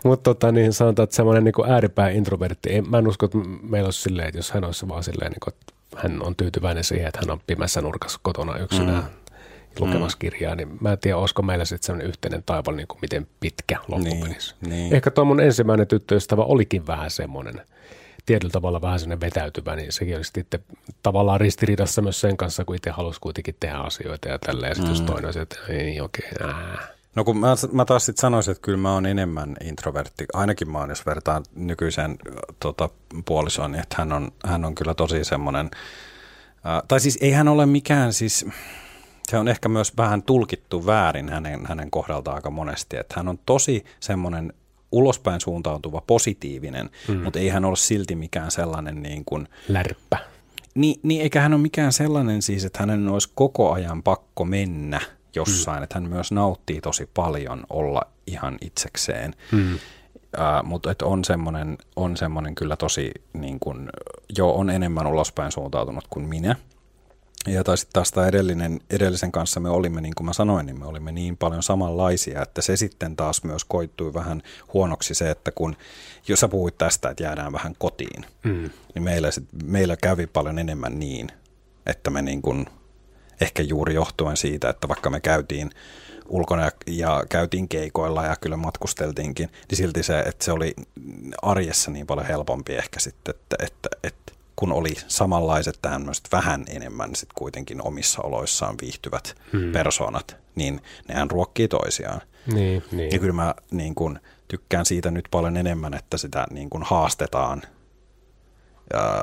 mutta 0.05 0.35
tota, 0.35 0.53
niin 0.53 0.73
sanotaan, 0.73 1.05
että 1.05 1.17
semmoinen 1.17 1.45
niin 1.45 1.71
ääripää 1.71 2.09
introvertti, 2.09 2.83
mä 2.83 2.99
en 2.99 3.09
usko, 3.09 3.27
että 3.27 3.39
meillä 3.63 3.87
olisi 3.87 4.01
silleen, 4.01 4.29
että 4.29 4.39
jos 4.39 4.53
hän 4.53 4.65
olisi 4.65 4.89
vaan 4.89 5.05
silleen, 5.05 5.33
niin 5.33 5.41
kuin, 5.41 5.55
että 5.55 5.74
hän 5.97 6.23
on 6.23 6.37
tyytyväinen 6.37 6.85
siihen, 6.85 7.07
että 7.09 7.21
hän 7.21 7.31
on 7.31 7.41
pimässä 7.47 7.81
nurkassa 7.81 8.21
kotona 8.23 8.59
yksinään 8.59 9.05
mm. 9.05 9.87
lukemassa 9.87 10.17
mm. 10.17 10.21
kirjaa, 10.21 10.55
niin 10.55 10.69
mä 10.81 10.93
en 10.93 10.99
tiedä, 10.99 11.17
olisiko 11.17 11.43
meillä 11.43 11.65
sitten 11.65 11.87
sellainen 11.87 12.09
yhteinen 12.09 12.43
taival, 12.47 12.75
niin 12.75 12.89
kuin 12.89 12.99
miten 13.03 13.27
pitkä 13.41 13.79
loppupelissä. 13.89 14.57
Niin, 14.61 14.71
niin. 14.71 14.95
Ehkä 14.95 15.11
tuo 15.11 15.25
mun 15.25 15.41
ensimmäinen 15.41 15.87
tyttöystävä 15.87 16.43
olikin 16.43 16.87
vähän 16.87 17.11
semmoinen, 17.11 17.61
tietyllä 18.27 18.53
tavalla 18.53 18.83
vähän 18.83 18.99
sellainen 18.99 19.21
vetäytyvä, 19.21 19.77
niin 19.77 19.93
sekin 19.93 20.17
olisi 20.17 20.31
sitten 20.35 20.61
tavallaan 21.03 21.41
ristiriidassa 21.41 22.03
myös 22.03 22.21
sen 22.21 22.37
kanssa, 22.37 22.65
kun 22.65 22.77
itse 22.77 22.91
halusi 22.91 23.21
kuitenkin 23.21 23.57
tehdä 23.61 23.77
asioita 23.77 24.29
ja 24.29 24.39
tälleen. 24.39 24.71
Ja 24.71 24.75
sitten 24.75 24.95
mm. 24.95 24.99
jos 24.99 25.07
toinen 25.07 25.37
on 25.37 25.43
että 25.43 25.57
ei 25.69 26.01
okei, 26.01 26.31
okay, 26.41 26.94
No 27.15 27.25
kun 27.25 27.39
mä, 27.39 27.55
mä 27.73 27.85
taas 27.85 28.07
sitten 28.07 28.21
sanoisin, 28.21 28.53
että 28.53 28.63
kyllä 28.63 28.79
mä 28.79 28.93
oon 28.93 29.07
enemmän 29.07 29.57
introvertti, 29.65 30.27
ainakin 30.33 30.71
mä 30.71 30.79
oon, 30.79 30.89
jos 30.89 31.07
vertaan 31.07 31.45
nykyiseen 31.55 32.19
tota, 32.61 32.89
puolisoon, 33.25 33.73
niin 33.73 33.83
että 33.83 33.97
hän 33.99 34.13
on, 34.13 34.31
hän 34.45 34.65
on 34.65 34.75
kyllä 34.75 34.95
tosi 34.95 35.25
semmoinen, 35.25 35.71
äh, 36.67 36.83
tai 36.89 37.01
siis 37.01 37.19
ei 37.21 37.33
hän 37.33 37.49
ole 37.49 37.67
mikään 37.67 38.13
siis, 38.13 38.47
se 39.29 39.39
on 39.39 39.49
ehkä 39.49 39.69
myös 39.69 39.97
vähän 39.97 40.23
tulkittu 40.23 40.87
väärin 40.87 41.29
hänen, 41.29 41.67
hänen 41.67 41.91
kohdaltaan 41.91 42.35
aika 42.35 42.51
monesti, 42.51 42.97
että 42.97 43.15
hän 43.17 43.29
on 43.29 43.39
tosi 43.47 43.85
semmoinen 44.01 44.53
ulospäin 44.93 45.41
suuntautuva, 45.41 46.03
positiivinen, 46.07 46.91
mm. 47.09 47.17
mutta 47.17 47.39
ei 47.39 47.49
hän 47.49 47.65
ole 47.65 47.77
silti 47.77 48.15
mikään 48.15 48.51
sellainen 48.51 49.03
niin 49.03 49.25
kuin... 49.25 49.49
Lärppä. 49.69 50.19
Niin, 50.75 51.01
niin 51.03 51.23
eikä 51.23 51.41
hän 51.41 51.55
ole 51.55 51.63
mikään 51.63 51.93
sellainen 51.93 52.43
siis, 52.43 52.65
että 52.65 52.79
hänen 52.81 53.09
olisi 53.09 53.33
koko 53.35 53.73
ajan 53.73 54.03
pakko 54.03 54.45
mennä– 54.45 55.01
jossain, 55.35 55.79
mm. 55.79 55.83
että 55.83 55.95
hän 55.95 56.09
myös 56.09 56.33
nauttii 56.33 56.81
tosi 56.81 57.11
paljon 57.15 57.65
olla 57.71 58.03
ihan 58.27 58.59
itsekseen. 58.61 59.35
Mm. 59.53 59.75
Uh, 59.75 59.81
mutta 60.65 60.91
et 60.91 61.03
on 61.03 61.25
semmoinen 61.25 61.79
on 61.97 62.17
semmonen 62.17 62.55
kyllä 62.55 62.77
tosi, 62.77 63.13
niin 63.33 63.61
kun, 63.61 63.91
jo 64.37 64.51
on 64.51 64.71
enemmän 64.71 65.07
ulospäin 65.07 65.53
suuntautunut 65.53 66.05
kuin 66.11 66.29
minä. 66.29 66.57
Ja 67.47 67.65
tai 67.65 67.79
sitten 67.79 67.93
taas 67.93 68.29
edellinen, 68.29 68.81
edellisen 68.91 69.33
kanssa 69.33 69.61
me 69.61 69.69
olimme, 69.69 70.01
niin 70.01 70.15
kuin 70.15 70.25
mä 70.25 70.33
sanoin, 70.33 70.67
niin 70.67 70.79
me 70.79 70.87
olimme 70.87 71.13
niin 71.13 71.37
paljon 71.37 71.63
samanlaisia, 71.63 72.43
että 72.43 72.63
se 72.63 72.77
sitten 72.77 73.17
taas 73.17 73.45
myös 73.45 73.65
koittui 73.65 74.15
vähän 74.15 74.43
huonoksi 74.75 75.15
se, 75.15 75.31
että 75.31 75.51
kun, 75.51 75.77
jos 76.29 76.41
sä 76.41 76.49
puhuit 76.49 76.79
tästä, 76.79 77.09
että 77.11 77.23
jäädään 77.23 77.53
vähän 77.53 77.75
kotiin, 77.79 78.25
mm. 78.45 78.71
niin 78.95 79.03
meillä, 79.03 79.31
sit, 79.31 79.45
meillä 79.65 79.97
kävi 79.97 80.27
paljon 80.27 80.59
enemmän 80.59 80.99
niin, 80.99 81.29
että 81.87 82.11
me 82.11 82.23
niin 82.23 82.43
kuin 82.43 82.67
ehkä 83.41 83.63
juuri 83.63 83.95
johtuen 83.95 84.37
siitä, 84.37 84.69
että 84.69 84.89
vaikka 84.89 85.11
me 85.11 85.21
käytiin 85.21 85.71
ulkona 86.29 86.63
ja, 86.63 86.71
ja 86.87 87.25
käytiin 87.29 87.69
keikoilla 87.69 88.25
ja 88.25 88.37
kyllä 88.41 88.57
matkusteltiinkin, 88.57 89.49
niin 89.71 89.77
silti 89.77 90.03
se, 90.03 90.21
että 90.21 90.45
se 90.45 90.53
oli 90.53 90.75
arjessa 91.43 91.91
niin 91.91 92.07
paljon 92.07 92.27
helpompi 92.27 92.75
ehkä 92.75 93.01
sitten, 93.01 93.35
että, 93.35 93.57
että, 93.67 93.89
että 94.03 94.33
kun 94.57 94.73
oli 94.73 94.95
samanlaiset 95.09 95.79
tämmöiset 95.83 96.29
vähän 96.33 96.65
enemmän 96.69 97.17
sit 97.17 97.29
kuitenkin 97.35 97.87
omissa 97.87 98.23
oloissaan 98.23 98.75
viihtyvät 98.83 99.37
hmm. 99.53 99.73
persoonat, 99.73 100.37
niin 100.55 100.81
nehän 101.09 101.31
ruokkii 101.31 101.69
toisiaan. 101.69 102.21
Niin, 102.47 102.85
niin. 102.93 103.13
Ja 103.13 103.19
kyllä 103.19 103.33
mä 103.33 103.55
niin 103.71 103.95
kun, 103.95 104.19
tykkään 104.49 104.87
siitä 104.87 105.11
nyt 105.11 105.29
paljon 105.31 105.57
enemmän, 105.57 105.95
että 105.95 106.17
sitä 106.17 106.47
niin 106.51 106.71
kun, 106.71 106.83
haastetaan 106.83 107.63
ja 108.93 109.23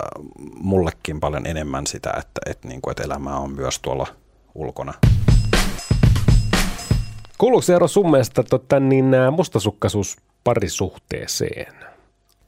mullekin 0.59 1.19
paljon 1.19 1.45
enemmän 1.45 1.87
sitä, 1.87 2.09
että, 2.09 2.41
että, 2.45 2.67
niin 2.67 2.81
kuin, 2.81 2.91
että 2.91 3.03
elämää 3.03 3.37
on 3.37 3.51
myös 3.51 3.79
tuolla 3.79 4.07
ulkona. 4.55 4.93
Kuuluuko 7.37 7.61
se 7.61 7.75
ero 7.75 7.87
sun 7.87 8.11
mielestä 8.11 8.43
tota, 8.43 8.79
niin, 8.79 9.13
ää, 9.13 9.31
mustasukkaisuus 9.31 10.17
parisuhteeseen? 10.43 11.73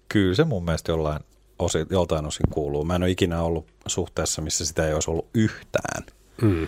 Kyllä 0.09 0.35
se 0.35 0.43
mun 0.43 0.65
mielestä 0.65 0.91
jollain 0.91 1.19
osi, 1.59 1.85
joltain 1.89 2.25
osin 2.25 2.45
kuuluu. 2.49 2.85
Mä 2.85 2.95
en 2.95 3.03
ole 3.03 3.11
ikinä 3.11 3.41
ollut 3.41 3.67
suhteessa, 3.87 4.41
missä 4.41 4.65
sitä 4.65 4.87
ei 4.87 4.93
olisi 4.93 5.11
ollut 5.11 5.27
yhtään. 5.33 6.03
Mm. 6.41 6.67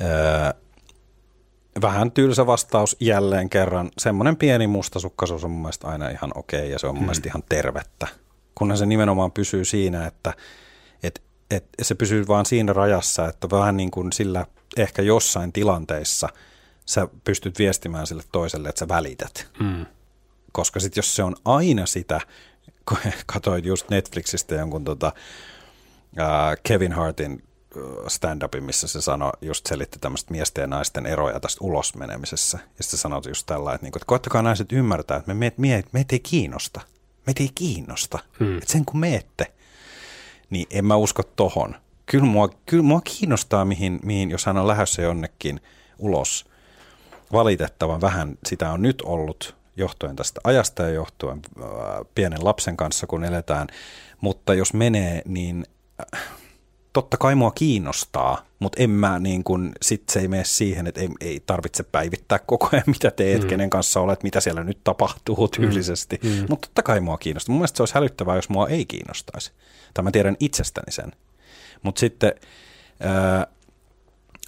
Öö, 0.00 0.52
vähän 1.82 2.12
tylsä 2.12 2.46
vastaus 2.46 2.96
jälleen 3.00 3.50
kerran. 3.50 3.90
Semmoinen 3.98 4.36
pieni 4.36 4.66
mustasukkaisuus 4.66 5.44
on 5.44 5.50
mun 5.50 5.62
mielestä 5.62 5.88
aina 5.88 6.08
ihan 6.08 6.30
okei 6.34 6.70
ja 6.70 6.78
se 6.78 6.86
on 6.86 6.94
mun 6.94 7.02
mm. 7.02 7.06
mielestä 7.06 7.28
ihan 7.28 7.42
tervettä. 7.48 8.06
Kunhan 8.54 8.78
se 8.78 8.86
nimenomaan 8.86 9.32
pysyy 9.32 9.64
siinä, 9.64 10.06
että 10.06 10.34
et, 11.02 11.22
et 11.50 11.64
se 11.82 11.94
pysyy 11.94 12.28
vaan 12.28 12.46
siinä 12.46 12.72
rajassa, 12.72 13.28
että 13.28 13.50
vähän 13.50 13.76
niin 13.76 13.90
kuin 13.90 14.12
sillä 14.12 14.46
ehkä 14.76 15.02
jossain 15.02 15.52
tilanteissa 15.52 16.28
sä 16.86 17.08
pystyt 17.24 17.58
viestimään 17.58 18.06
sille 18.06 18.22
toiselle, 18.32 18.68
että 18.68 18.78
sä 18.78 18.88
välität. 18.88 19.48
Mm. 19.60 19.86
Koska 20.52 20.80
sitten 20.80 20.98
jos 20.98 21.16
se 21.16 21.22
on 21.22 21.36
aina 21.44 21.86
sitä, 21.86 22.20
kun 22.88 22.98
katsoin 23.26 23.64
just 23.64 23.90
Netflixistä 23.90 24.54
jonkun 24.54 24.84
tota, 24.84 25.12
ää, 26.16 26.56
Kevin 26.62 26.92
Hartin 26.92 27.42
stand-upin, 28.08 28.64
missä 28.64 28.88
se 28.88 29.00
sanoi, 29.00 29.32
just 29.40 29.66
selitti 29.66 29.98
tämmöistä 29.98 30.32
miesten 30.32 30.62
ja 30.62 30.66
naisten 30.66 31.06
eroja 31.06 31.40
tästä 31.40 31.64
ulos 31.64 31.94
menemisessä. 31.94 32.58
Ja 32.78 32.84
sitten 32.84 32.98
sanoi 32.98 33.22
just 33.28 33.46
tällä, 33.46 33.74
että, 33.74 33.84
niinku, 33.84 33.98
että 33.98 34.06
koettakaa 34.06 34.42
naiset 34.42 34.72
ymmärtää, 34.72 35.16
että 35.16 35.34
me, 35.34 35.52
me, 35.56 35.84
me, 35.92 36.04
ei 36.12 36.20
kiinnosta. 36.20 36.80
Meitä 37.26 37.42
ei 37.42 37.50
kiinnosta. 37.54 38.18
Hmm. 38.38 38.58
Että 38.58 38.72
sen 38.72 38.84
kun 38.84 39.00
meette, 39.00 39.52
niin 40.50 40.66
en 40.70 40.84
mä 40.84 40.96
usko 40.96 41.22
tohon. 41.22 41.76
Kyllä 42.06 42.24
mua, 42.24 42.48
kyllä 42.66 42.82
mua 42.82 43.00
kiinnostaa, 43.00 43.64
mihin, 43.64 44.00
mihin, 44.02 44.30
jos 44.30 44.46
hän 44.46 44.56
on 44.56 44.68
lähdössä 44.68 45.02
jonnekin 45.02 45.60
ulos. 45.98 46.44
Valitettavan 47.32 48.00
vähän 48.00 48.38
sitä 48.46 48.72
on 48.72 48.82
nyt 48.82 49.02
ollut 49.02 49.56
johtuen 49.76 50.16
tästä 50.16 50.40
ajasta 50.44 50.82
ja 50.82 50.88
johtuen 50.88 51.40
äh, 51.62 51.66
pienen 52.14 52.44
lapsen 52.44 52.76
kanssa, 52.76 53.06
kun 53.06 53.24
eletään. 53.24 53.66
Mutta 54.20 54.54
jos 54.54 54.74
menee, 54.74 55.22
niin 55.24 55.66
äh, 56.14 56.22
totta 56.92 57.16
kai 57.16 57.34
mua 57.34 57.50
kiinnostaa, 57.50 58.46
mutta 58.58 58.82
en 58.82 58.90
mä 58.90 59.18
niin 59.18 59.44
kun, 59.44 59.72
sit 59.82 60.02
se 60.08 60.20
ei 60.20 60.28
mene 60.28 60.44
siihen, 60.44 60.86
että 60.86 61.00
ei, 61.00 61.08
ei 61.20 61.42
tarvitse 61.46 61.82
päivittää 61.82 62.38
koko 62.38 62.68
ajan, 62.72 62.84
mitä 62.86 63.10
teet, 63.10 63.42
mm. 63.42 63.48
kenen 63.48 63.70
kanssa 63.70 64.00
olet, 64.00 64.22
mitä 64.22 64.40
siellä 64.40 64.64
nyt 64.64 64.78
tapahtuu 64.84 65.48
tyylisesti. 65.48 66.20
Mm. 66.22 66.30
Mm. 66.30 66.46
Mutta 66.48 66.68
totta 66.68 66.82
kai 66.82 67.00
mua 67.00 67.18
kiinnostaa. 67.18 67.52
Mun 67.52 67.60
mielestä 67.60 67.76
se 67.76 67.82
olisi 67.82 67.94
hälyttävää, 67.94 68.36
jos 68.36 68.48
mua 68.48 68.68
ei 68.68 68.86
kiinnostaisi. 68.86 69.52
Tai 69.94 70.04
mä 70.04 70.10
tiedän 70.10 70.36
itsestäni 70.40 70.92
sen. 70.92 71.12
Mutta 71.82 72.00
sitten 72.00 72.32
ää, 73.00 73.46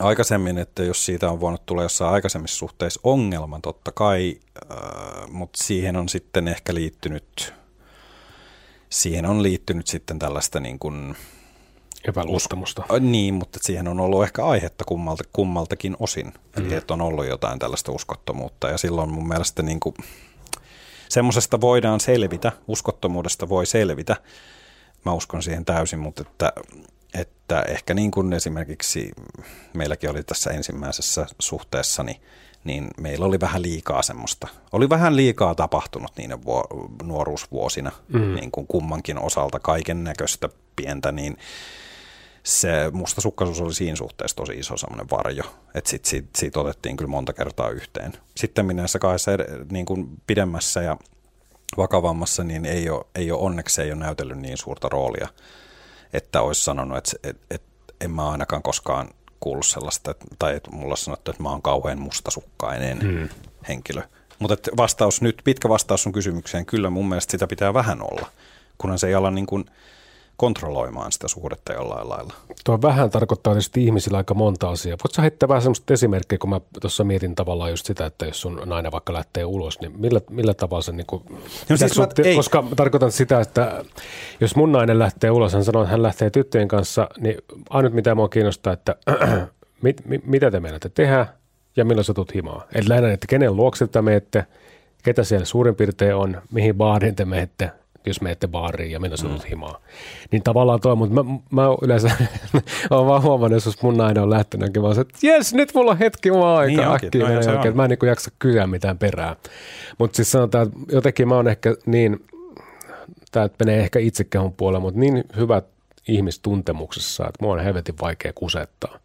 aikaisemmin, 0.01 0.59
että 0.59 0.83
jos 0.83 1.07
siitä 1.07 1.31
on 1.31 1.41
voinut 1.41 1.67
tulla 1.67 1.83
jossain 1.83 2.15
aikaisemmissa 2.15 2.57
suhteissa 2.57 3.01
ongelma, 3.03 3.61
totta 3.63 3.93
kai, 3.93 4.39
ää, 4.71 5.27
mutta 5.31 5.65
siihen 5.65 5.97
on 5.97 6.09
sitten 6.09 6.49
ehkä 6.49 6.75
liittynyt, 6.75 7.55
siihen 8.91 9.27
on 9.27 9.43
liittynyt 9.43 9.87
sitten 9.87 10.19
tällaista 10.19 10.61
niin 10.61 10.79
kuin, 10.79 11.17
Epäluottamusta. 12.09 12.83
Usko, 12.83 12.99
niin, 12.99 13.35
mutta 13.35 13.59
siihen 13.63 13.89
on 13.89 14.01
ollut 14.01 14.23
ehkä 14.23 14.45
aihetta 14.45 14.85
kummalta, 14.85 15.25
kummaltakin 15.33 15.97
osin. 16.01 16.27
Mm. 16.27 16.67
Eli 16.67 16.75
että 16.75 16.95
on 16.95 17.01
ollut 17.01 17.27
jotain 17.27 17.59
tällaista 17.59 17.93
uskottomuutta 17.93 18.69
ja 18.69 18.79
silloin 18.79 19.13
mun 19.13 19.29
mielestä 19.29 19.63
niin 19.63 19.81
kuin, 19.81 19.95
semmoisesta 21.09 21.61
voidaan 21.61 22.01
selvitä, 22.01 22.53
uskottomuudesta 22.69 23.49
voi 23.49 23.67
selvitä. 23.67 24.17
Mä 25.05 25.13
uskon 25.13 25.43
siihen 25.43 25.65
täysin, 25.65 25.99
mutta 25.99 26.23
että, 26.23 26.53
että 27.15 27.63
ehkä 27.63 27.95
niin 27.95 28.11
kuin 28.11 28.33
esimerkiksi 28.33 29.11
meilläkin 29.75 30.11
oli 30.11 30.23
tässä 30.23 30.51
ensimmäisessä 30.51 31.27
suhteessani, 31.39 32.21
niin 32.65 32.89
meillä 33.01 33.27
oli 33.27 33.41
vähän 33.41 33.63
liikaa 33.63 34.03
semmoista. 34.03 34.49
Oli 34.73 34.89
vähän 34.89 35.17
liikaa 35.17 35.55
tapahtunut 35.55 36.13
niiden 36.17 36.45
vuo, 36.45 36.65
nuoruusvuosina, 37.03 37.93
mm. 38.09 38.35
niin 38.35 38.51
kuin 38.51 38.67
kummankin 38.67 39.19
osalta 39.19 39.61
kaiken 39.61 40.05
näköistä 40.05 40.49
pientä, 40.77 41.13
niin 41.13 41.37
se 42.45 42.91
mustasukkaisuus 42.93 43.61
oli 43.61 43.75
siinä 43.75 43.97
suhteessa 43.97 44.37
tosi 44.37 44.53
iso 44.53 44.77
semmoinen 44.77 45.11
varjo, 45.11 45.43
että 45.75 45.91
sit, 45.91 46.05
siitä, 46.05 46.29
siitä 46.37 46.61
otettiin 46.61 46.97
kyllä 46.97 47.11
monta 47.11 47.33
kertaa 47.33 47.71
yhteen. 47.71 48.13
Sitten 48.37 48.67
näissä 48.67 48.99
kahdessa 48.99 49.31
niin 49.71 49.87
kuin 49.87 50.09
pidemmässä 50.27 50.83
ja 50.83 50.97
vakavammassa, 51.77 52.45
niin 52.45 52.65
ei 52.67 52.91
ole, 52.91 53.05
ei 53.15 53.33
ole 53.33 53.41
onneksi 53.41 53.83
ei 53.83 53.93
ole 53.93 54.01
näytellyt 54.01 54.39
niin 54.39 54.59
suurta 54.59 54.89
roolia, 54.89 55.29
että 56.13 56.43
olisi 56.43 56.65
sanonut, 56.65 56.99
että, 56.99 57.13
että, 57.23 57.47
että 57.51 57.95
en 58.01 58.11
mä 58.11 58.31
ainakaan 58.31 58.63
koskaan 58.63 59.09
kuullut 59.41 59.67
sellaista, 59.67 60.11
että, 60.11 60.27
tai 60.39 60.57
että 60.57 60.71
mulla 60.71 60.93
on 60.93 60.97
sanottu, 60.97 61.31
että 61.31 61.43
mä 61.43 61.51
oon 61.51 61.63
kauhean 61.63 61.99
mustasukkainen 61.99 63.01
hmm. 63.01 63.29
henkilö. 63.69 64.03
Mutta 64.39 64.57
vastaus 64.77 65.23
nyt, 65.23 65.43
pitkä 65.45 65.69
vastaus 65.69 66.03
sun 66.03 66.13
kysymykseen, 66.13 66.67
kyllä 66.67 66.91
mun 66.91 67.09
mielestä 67.09 67.31
sitä 67.31 67.47
pitää 67.47 67.75
vähän 67.75 68.03
olla, 68.03 68.29
kunhan 68.79 68.99
se 68.99 69.07
ei 69.07 69.15
ala 69.15 69.31
niin 69.31 69.47
kuin– 69.47 69.65
kontrolloimaan 70.37 71.13
sitä 71.13 71.29
suhdetta 71.29 71.73
jollain 71.73 72.09
lailla. 72.09 72.35
Tuo 72.65 72.83
vähän 72.83 73.11
tarkoittaa 73.11 73.53
tietysti 73.53 73.85
ihmisillä 73.85 74.19
aika 74.19 74.35
monta 74.35 74.69
asiaa. 74.69 74.97
Voitko 75.05 75.23
heittää 75.23 75.49
vähän 75.49 75.63
sellaista 75.63 75.93
esimerkkiä, 75.93 76.39
kun 76.39 76.51
mä 76.51 76.61
tuossa 76.81 77.05
mietin 77.05 77.35
tavallaan 77.35 77.71
just 77.71 77.87
sitä, 77.87 78.07
että 78.07 78.27
jos 78.27 78.41
sun 78.41 78.63
nainen 78.65 78.93
vaikka 78.93 79.13
lähtee 79.13 79.45
ulos, 79.45 79.81
niin 79.81 80.01
millä, 80.01 80.21
millä 80.31 80.55
tavalla 80.55 80.83
se 80.83 80.93
niin 80.93 81.07
kuin, 81.07 81.23
no 81.69 81.77
siis 81.77 81.99
mä, 81.99 82.07
ei. 82.25 82.37
koska 82.37 82.63
mä 82.63 82.75
tarkoitan 82.77 83.13
sitä, 83.13 83.41
että 83.41 83.85
jos 84.41 84.57
mun 84.57 84.73
nainen 84.73 84.99
lähtee 84.99 85.31
ulos, 85.31 85.53
hän 85.53 85.65
sanoo, 85.65 85.83
että 85.83 85.91
hän 85.91 86.03
lähtee 86.03 86.31
tyttöjen 86.31 86.69
kanssa, 86.69 87.09
niin 87.19 87.37
ainut 87.71 87.93
mitä 87.93 88.15
mua 88.15 88.29
kiinnostaa, 88.29 88.73
että 88.73 88.97
mit, 89.83 90.03
mit, 90.05 90.27
mitä 90.27 90.51
te 90.51 90.61
meinatte 90.61 90.89
tehdä 90.89 91.27
ja 91.77 91.85
milloin 91.85 92.05
sä 92.05 92.15
tulet 92.15 92.35
himaa. 92.35 92.65
Eli 92.75 92.89
lähinnä, 92.89 93.13
että 93.13 93.27
kenen 93.27 93.57
luokse 93.57 93.87
te 93.87 94.03
menette, 94.03 94.47
ketä 95.03 95.25
siellä 95.25 95.45
suurin 95.45 95.75
piirtein 95.75 96.15
on, 96.15 96.43
mihin 96.53 96.75
baariin 96.75 97.15
te 97.15 97.25
menette, 97.25 97.71
jos 98.07 98.21
menette 98.21 98.49
baariin 98.49 98.91
ja 98.91 99.01
mennä 99.01 99.17
sinut 99.17 99.43
mm. 99.43 99.49
himaan. 99.49 99.81
Niin 100.31 100.43
tavallaan 100.43 100.81
toi, 100.81 100.97
mutta 100.97 101.25
mä, 101.25 101.39
mä 101.51 101.63
yleensä 101.83 102.11
olen 102.91 103.07
vaan 103.07 103.23
huomannut, 103.23 103.65
jos 103.65 103.83
mun 103.83 103.97
nainen 103.97 104.23
on 104.23 104.31
lähtenyt, 104.31 104.83
vaan 104.83 105.01
että 105.01 105.19
jes, 105.23 105.55
nyt 105.55 105.75
mulla 105.75 105.91
on 105.91 105.99
hetki 105.99 106.31
oma 106.31 106.57
aika 106.57 106.83
niin 106.83 106.93
äkkiä. 106.93 107.29
No, 107.29 107.41
että 107.41 107.73
mä 107.75 107.85
en 107.85 107.91
niin 107.91 108.09
jaksa 108.09 108.31
kysyä 108.39 108.67
mitään 108.67 108.99
perää. 108.99 109.37
Mutta 109.99 110.17
siis 110.17 110.31
sanotaan, 110.31 110.67
että 110.67 110.79
jotenkin 110.93 111.29
mä 111.29 111.35
oon 111.35 111.49
ehkä 111.49 111.75
niin, 111.87 112.27
tämä 113.33 113.49
menee 113.59 113.81
ehkä 113.81 113.99
itsekehon 113.99 114.53
puolella, 114.53 114.81
mutta 114.81 115.01
niin 115.01 115.25
hyvät 115.37 115.65
ihmistuntemuksessa, 116.09 117.25
että 117.25 117.45
mua 117.45 117.53
on 117.53 117.61
helvetin 117.61 117.95
vaikea 118.01 118.33
kusettaa. 118.35 118.99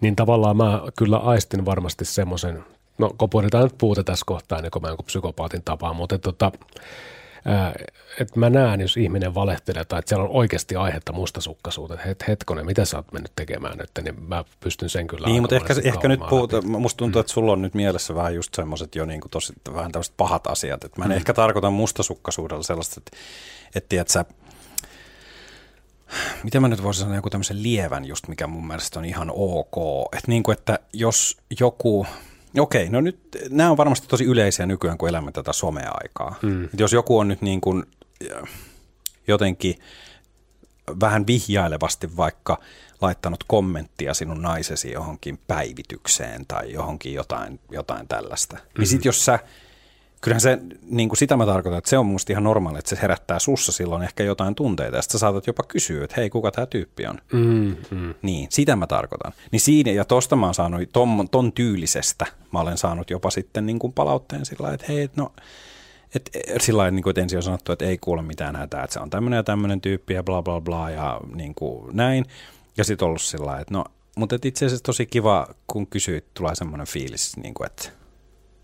Niin 0.00 0.16
tavallaan 0.16 0.56
mä 0.56 0.82
kyllä 0.98 1.16
aistin 1.16 1.64
varmasti 1.64 2.04
semmoisen, 2.04 2.64
no 2.98 3.14
kopuudetaan 3.16 3.64
nyt 3.64 3.78
puuta 3.78 4.04
tässä 4.04 4.24
kohtaa, 4.26 4.60
niin 4.60 4.70
kun 4.70 4.82
mä 4.82 4.88
jonkun 4.88 5.06
psykopaatin 5.06 5.62
tapaan, 5.64 5.96
mutta 5.96 6.18
tota, 6.18 6.52
että 8.20 8.40
mä 8.40 8.50
näen, 8.50 8.80
jos 8.80 8.96
ihminen 8.96 9.34
valehtelee 9.34 9.84
tai 9.84 9.98
että 9.98 10.08
siellä 10.08 10.24
on 10.24 10.30
oikeasti 10.30 10.76
aihetta 10.76 11.12
mustasukkaisuuteen, 11.12 12.00
että 12.04 12.24
hetkonen, 12.28 12.66
mitä 12.66 12.84
sä 12.84 12.96
oot 12.96 13.12
mennyt 13.12 13.32
tekemään 13.36 13.78
nyt, 13.78 13.90
niin 14.02 14.22
mä 14.22 14.44
pystyn 14.60 14.88
sen 14.88 15.06
kyllä 15.06 15.26
Niin, 15.26 15.42
mutta 15.42 15.56
ehkä, 15.56 15.74
ehkä 15.84 16.08
nyt 16.08 16.20
puhuta, 16.28 16.62
musta 16.62 16.98
tuntuu, 16.98 17.18
mm. 17.18 17.20
että 17.20 17.32
sulla 17.32 17.52
on 17.52 17.62
nyt 17.62 17.74
mielessä 17.74 18.14
vähän 18.14 18.34
just 18.34 18.54
semmoiset 18.54 18.94
jo 18.94 19.04
niin 19.04 19.20
kuin 19.20 19.30
tosi, 19.30 19.52
vähän 19.74 19.92
tämmöiset 19.92 20.14
pahat 20.16 20.46
asiat, 20.46 20.84
että 20.84 21.00
mä 21.00 21.04
en 21.04 21.10
mm. 21.10 21.16
ehkä 21.16 21.34
tarkoita 21.34 21.70
mustasukkaisuudella 21.70 22.62
sellaista, 22.62 22.94
että, 22.98 23.16
että 23.74 23.88
tiedät 23.88 24.08
sä, 24.08 24.24
miten 26.42 26.62
mä 26.62 26.68
nyt 26.68 26.82
voisin 26.82 27.00
sanoa 27.00 27.16
joku 27.16 27.30
tämmöisen 27.30 27.62
lievän 27.62 28.04
just, 28.04 28.28
mikä 28.28 28.46
mun 28.46 28.66
mielestä 28.66 28.98
on 28.98 29.04
ihan 29.04 29.30
ok, 29.34 30.06
että 30.12 30.30
niin 30.30 30.42
kuin, 30.42 30.58
että 30.58 30.78
jos 30.92 31.36
joku, 31.60 32.06
Okei, 32.58 32.88
no 32.88 33.00
nyt 33.00 33.18
nämä 33.50 33.70
on 33.70 33.76
varmasti 33.76 34.06
tosi 34.08 34.24
yleisiä 34.24 34.66
nykyään, 34.66 34.98
kun 34.98 35.08
elämme 35.08 35.32
tätä 35.32 35.52
somea-aikaa. 35.52 36.38
Mm. 36.42 36.68
jos 36.78 36.92
joku 36.92 37.18
on 37.18 37.28
nyt 37.28 37.42
niin 37.42 37.60
kuin 37.60 37.84
jotenkin 39.28 39.74
vähän 41.00 41.26
vihjailevasti 41.26 42.16
vaikka 42.16 42.58
laittanut 43.00 43.44
kommenttia 43.46 44.14
sinun 44.14 44.42
naisesi 44.42 44.92
johonkin 44.92 45.38
päivitykseen 45.46 46.46
tai 46.46 46.72
johonkin 46.72 47.14
jotain, 47.14 47.60
jotain 47.70 48.08
tällaista, 48.08 48.56
mm-hmm. 48.56 48.78
niin 48.78 48.88
sitten 48.88 49.08
jos 49.08 49.24
sä 49.24 49.38
kyllähän 50.24 50.40
se, 50.40 50.58
niin 50.90 51.08
kuin 51.08 51.16
sitä 51.16 51.36
mä 51.36 51.46
tarkoitan, 51.46 51.78
että 51.78 51.90
se 51.90 51.98
on 51.98 52.06
musta 52.06 52.32
ihan 52.32 52.44
normaali, 52.44 52.78
että 52.78 52.88
se 52.88 53.02
herättää 53.02 53.38
sussa 53.38 53.72
silloin 53.72 54.02
ehkä 54.02 54.24
jotain 54.24 54.54
tunteita, 54.54 54.96
ja 54.96 55.02
sitten 55.02 55.12
sä 55.12 55.18
saatat 55.18 55.46
jopa 55.46 55.62
kysyä, 55.62 56.04
että 56.04 56.16
hei, 56.16 56.30
kuka 56.30 56.50
tämä 56.50 56.66
tyyppi 56.66 57.06
on. 57.06 57.18
Mm, 57.32 57.76
mm. 57.90 58.14
Niin, 58.22 58.46
sitä 58.50 58.76
mä 58.76 58.86
tarkoitan. 58.86 59.32
Niin 59.50 59.60
siinä, 59.60 59.90
ja 59.90 60.04
tosta 60.04 60.36
mä 60.36 60.46
oon 60.46 60.54
saanut, 60.54 60.82
ton, 60.92 61.28
ton 61.30 61.52
tyylisestä, 61.52 62.26
mä 62.52 62.60
olen 62.60 62.78
saanut 62.78 63.10
jopa 63.10 63.30
sitten 63.30 63.66
niin 63.66 63.78
kuin 63.78 63.92
palautteen 63.92 64.46
sillä 64.46 64.72
että 64.72 64.86
hei, 64.88 65.10
no, 65.16 65.32
Et, 66.14 66.30
sillä 66.60 66.78
lailla, 66.78 66.94
niin 66.94 67.02
kuin, 67.02 67.10
että 67.10 67.20
ensin 67.20 67.36
on 67.36 67.42
sanottu, 67.42 67.72
että 67.72 67.84
ei 67.84 67.98
kuule 67.98 68.22
mitään 68.22 68.56
hätää, 68.56 68.84
että 68.84 68.94
se 68.94 69.00
on 69.00 69.10
tämmöinen 69.10 69.36
ja 69.36 69.42
tämmöinen 69.42 69.80
tyyppi 69.80 70.14
ja 70.14 70.22
bla 70.22 70.42
bla 70.42 70.60
bla 70.60 70.90
ja 70.90 71.20
niin 71.34 71.54
kuin 71.54 71.96
näin. 71.96 72.24
Ja 72.76 72.84
sitten 72.84 73.06
ollut 73.06 73.22
sillä 73.22 73.58
että 73.58 73.74
no, 73.74 73.84
mutta 74.16 74.36
itse 74.44 74.66
asiassa 74.66 74.82
tosi 74.82 75.06
kiva, 75.06 75.46
kun 75.66 75.86
kysyit, 75.86 76.24
tulee 76.34 76.54
semmoinen 76.54 76.86
fiilis, 76.86 77.36
niin 77.36 77.54
kuin, 77.54 77.66
että 77.66 78.03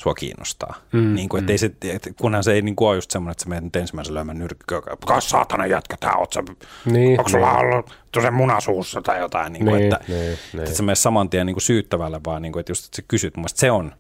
sua 0.03 0.15
kiinnostaa. 0.15 0.75
Mm, 0.93 1.15
niin 1.15 1.29
kuin, 1.29 1.45
mm. 1.45 1.57
se, 1.57 1.71
et, 1.83 2.09
kunhan 2.21 2.45
se 2.45 2.53
ei 2.53 2.63
niin 2.63 2.77
kuin 2.77 2.89
ole 2.89 2.97
just 2.97 3.11
semmoinen, 3.11 3.33
että 3.33 3.43
sä 3.43 3.49
menet 3.49 3.65
nyt 3.65 3.77
ensimmäisen 3.77 4.15
lyömään 4.15 4.39
nyrkkyä, 4.39 4.83
kas 5.07 5.31
saatana 5.31 5.67
jätkä, 5.67 5.97
tää 6.01 6.17
oot 6.17 6.33
sä, 6.33 6.43
niin, 6.85 7.19
onko 7.19 7.31
sulla 7.31 7.53
niin. 7.53 7.75
ollut 7.75 7.95
se 8.21 8.31
munasuussa 8.31 9.03
tai 9.03 9.21
jotain, 9.21 9.53
niin 9.53 9.65
kuin, 9.65 9.75
niin, 9.75 9.93
että, 9.93 10.05
niin, 10.09 10.39
niin. 10.53 10.63
että 10.65 10.75
sä 10.75 10.83
menet 10.83 10.99
saman 10.99 11.31
tien 11.31 11.47
niin 11.47 11.55
kuin 11.55 11.63
syyttävälle, 11.63 12.21
vaan 12.27 12.43
niin 12.43 12.53
kuin, 12.53 12.61
että 12.61 12.71
just 12.71 12.85
että 12.85 12.97
sä 12.97 13.03
kysyt, 13.09 13.37
mun 13.37 13.47
se 13.55 13.71
on 13.71 13.93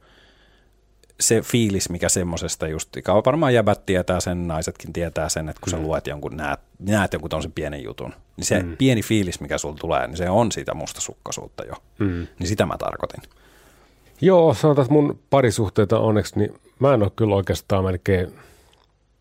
se 1.21 1.43
fiilis, 1.43 1.91
mikä 1.91 2.09
semmoisesta 2.09 2.69
just, 2.69 2.97
varmaan 3.27 3.55
jäbät 3.55 3.87
tietää 3.87 4.21
sen, 4.21 4.49
naisetkin 4.49 4.93
tietää 4.93 5.29
sen, 5.29 5.49
että 5.49 5.61
kun 5.61 5.73
mm. 5.73 5.77
sä 5.79 5.83
luet 5.83 6.07
jonkun, 6.07 6.37
näet, 6.37 6.61
näet 6.79 7.13
jonkun 7.13 7.31
tommosen 7.31 7.53
pienen 7.53 7.83
jutun, 7.83 8.15
niin 8.37 8.45
se 8.45 8.63
mm. 8.63 8.77
pieni 8.77 9.03
fiilis, 9.03 9.41
mikä 9.41 9.59
sulla 9.59 9.77
tulee, 9.81 10.07
niin 10.07 10.17
se 10.17 10.31
on 10.31 10.53
sitä 10.53 10.75
mustasukkaisuutta 10.75 11.65
jo. 11.65 11.75
Mm. 11.99 12.27
Niin 12.39 12.49
sitä 12.49 12.67
mä 12.67 12.77
tarkoitin. 12.79 13.23
Joo, 14.21 14.55
sanotaan, 14.55 14.85
että 14.85 14.93
mun 14.93 15.19
parisuhteita 15.31 15.99
onneksi, 15.99 16.39
niin 16.39 16.55
mä 16.79 16.95
en 16.95 17.03
ole 17.03 17.11
kyllä 17.17 17.35
oikeastaan 17.35 17.85
melkein, 17.85 18.35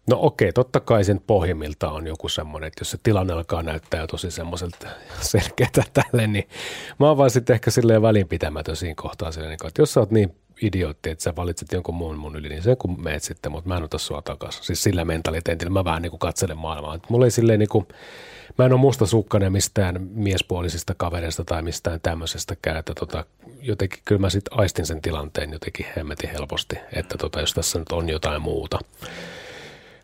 no 0.09 0.17
okei, 0.21 0.53
totta 0.53 0.79
kai 0.79 1.03
sen 1.03 1.21
pohjimmilta 1.27 1.91
on 1.91 2.07
joku 2.07 2.29
semmoinen, 2.29 2.67
että 2.67 2.81
jos 2.81 2.91
se 2.91 2.97
tilanne 3.03 3.33
alkaa 3.33 3.63
näyttää 3.63 4.07
tosi 4.07 4.31
semmoiselta 4.31 4.87
selkeätä 5.21 5.83
tälle, 5.93 6.27
niin 6.27 6.47
mä 6.99 7.07
oon 7.07 7.17
vaan 7.17 7.29
sitten 7.29 7.53
ehkä 7.53 7.71
silleen 7.71 8.01
välinpitämätön 8.01 8.75
siinä 8.75 8.95
kohtaa 8.95 9.31
silleen, 9.31 9.49
niin 9.49 9.67
että 9.67 9.81
jos 9.81 9.93
sä 9.93 9.99
oot 9.99 10.11
niin 10.11 10.35
idiootti, 10.61 11.09
että 11.09 11.23
sä 11.23 11.35
valitset 11.35 11.71
jonkun 11.71 11.95
muun 11.95 12.17
mun 12.17 12.35
yli, 12.35 12.49
niin 12.49 12.63
se 12.63 12.75
kun 12.75 13.03
meet 13.03 13.23
sitten, 13.23 13.51
mutta 13.51 13.67
mä 13.67 13.77
en 13.77 13.83
ota 13.83 13.97
sua 13.97 14.21
takaisin. 14.21 14.63
Siis 14.63 14.83
sillä 14.83 15.05
mentaliteetillä 15.05 15.69
mä 15.69 15.83
vähän 15.83 16.01
niin 16.01 16.09
kuin 16.09 16.19
katselen 16.19 16.57
maailmaa. 16.57 16.95
Et 16.95 17.09
mulla 17.09 17.25
ei 17.25 17.31
silleen 17.31 17.59
niin 17.59 17.69
kuin, 17.69 17.87
mä 18.57 18.65
en 18.65 18.73
ole 18.73 18.81
mustasukkainen 18.81 19.51
mistään 19.51 20.01
miespuolisista 20.01 20.93
kavereista 20.97 21.43
tai 21.43 21.61
mistään 21.61 21.99
tämmöisestäkään, 22.03 22.77
että 22.77 22.93
tota, 22.99 23.25
jotenkin 23.61 23.99
kyllä 24.05 24.21
mä 24.21 24.29
sitten 24.29 24.59
aistin 24.59 24.85
sen 24.85 25.01
tilanteen 25.01 25.51
jotenkin 25.51 25.85
hemmetin 25.95 26.29
helposti, 26.29 26.75
että 26.93 27.17
tota, 27.17 27.39
jos 27.39 27.53
tässä 27.53 27.79
nyt 27.79 27.91
on 27.91 28.09
jotain 28.09 28.41
muuta. 28.41 28.79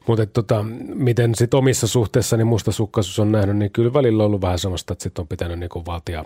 Mutta 0.08 0.26
tota, 0.26 0.66
miten 0.94 1.36
sitten 1.36 1.58
omissa 1.58 1.88
suhteissa 1.88 2.38
niin 2.38 2.48
mustasukkaisuus 2.48 3.20
on 3.20 3.32
nähnyt, 3.32 3.58
niin 3.58 3.72
kyllä 3.72 3.94
välillä 3.94 4.24
on 4.24 4.28
ollut 4.28 4.42
vähän 4.42 4.60
semmoista, 4.60 4.94
että 4.94 5.04
sitten 5.04 5.22
on 5.22 5.28
pitänyt 5.28 5.60
niin 5.60 5.86
valtia 5.86 6.26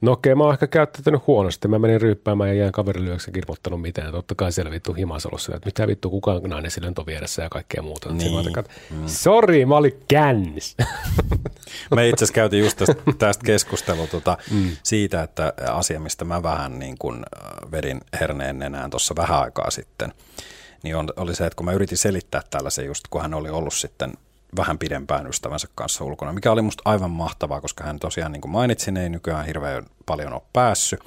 No 0.00 0.12
okei, 0.12 0.34
mä 0.34 0.44
oon 0.44 0.52
ehkä 0.52 0.66
käyttänyt 0.66 1.26
huonosti. 1.26 1.68
Mä 1.68 1.78
menin 1.78 2.00
ryyppäämään 2.00 2.50
ja 2.50 2.54
jäin 2.54 2.72
kaverille 2.72 3.10
yöksi 3.10 3.32
kirmoittanut 3.32 3.80
mitään. 3.80 4.12
Totta 4.12 4.34
kai 4.34 4.52
siellä 4.52 4.70
vittu 4.70 4.92
himas 4.92 5.26
ollut 5.26 5.40
sillä, 5.40 5.56
että 5.56 5.66
mitä 5.66 5.86
vittu, 5.86 6.10
kukaan 6.10 6.42
nainen 6.42 6.70
sillä 6.70 6.92
on 6.98 7.06
vieressä 7.06 7.42
ja 7.42 7.48
kaikkea 7.48 7.82
muuta. 7.82 8.12
Niin. 8.12 8.34
Mä 8.34 8.62
mm. 8.90 9.06
Sori, 9.06 9.66
mä 9.66 9.76
olin 9.76 10.02
kännis. 10.08 10.76
Me 11.94 12.08
itse 12.08 12.24
asiassa 12.24 12.34
käytiin 12.34 12.64
just 12.64 12.76
tästä, 12.76 12.94
tästä 13.18 13.44
keskustelua 13.44 14.06
tuota, 14.06 14.38
mm. 14.50 14.70
siitä, 14.82 15.22
että 15.22 15.52
asia, 15.70 16.00
mistä 16.00 16.24
mä 16.24 16.42
vähän 16.42 16.78
niin 16.78 16.98
kuin 16.98 17.16
äh, 17.16 17.70
vedin 17.70 18.00
herneen 18.20 18.58
nenään 18.58 18.90
tuossa 18.90 19.16
vähän 19.16 19.40
aikaa 19.40 19.70
sitten, 19.70 20.12
niin 20.82 20.96
on, 20.96 21.08
oli 21.16 21.34
se, 21.34 21.46
että 21.46 21.56
kun 21.56 21.66
mä 21.66 21.72
yritin 21.72 21.98
selittää 21.98 22.42
tällaisen 22.50 22.86
just, 22.86 23.04
kun 23.10 23.22
hän 23.22 23.34
oli 23.34 23.50
ollut 23.50 23.74
sitten 23.74 24.12
vähän 24.56 24.78
pidempään 24.78 25.26
ystävänsä 25.26 25.68
kanssa 25.74 26.04
ulkona, 26.04 26.32
mikä 26.32 26.52
oli 26.52 26.62
musta 26.62 26.82
aivan 26.84 27.10
mahtavaa, 27.10 27.60
koska 27.60 27.84
hän 27.84 27.98
tosiaan, 27.98 28.32
niin 28.32 28.40
kuin 28.40 28.52
mainitsin, 28.52 28.96
ei 28.96 29.08
nykyään 29.08 29.46
hirveän 29.46 29.86
paljon 30.06 30.32
ole 30.32 30.42
päässyt. 30.52 31.00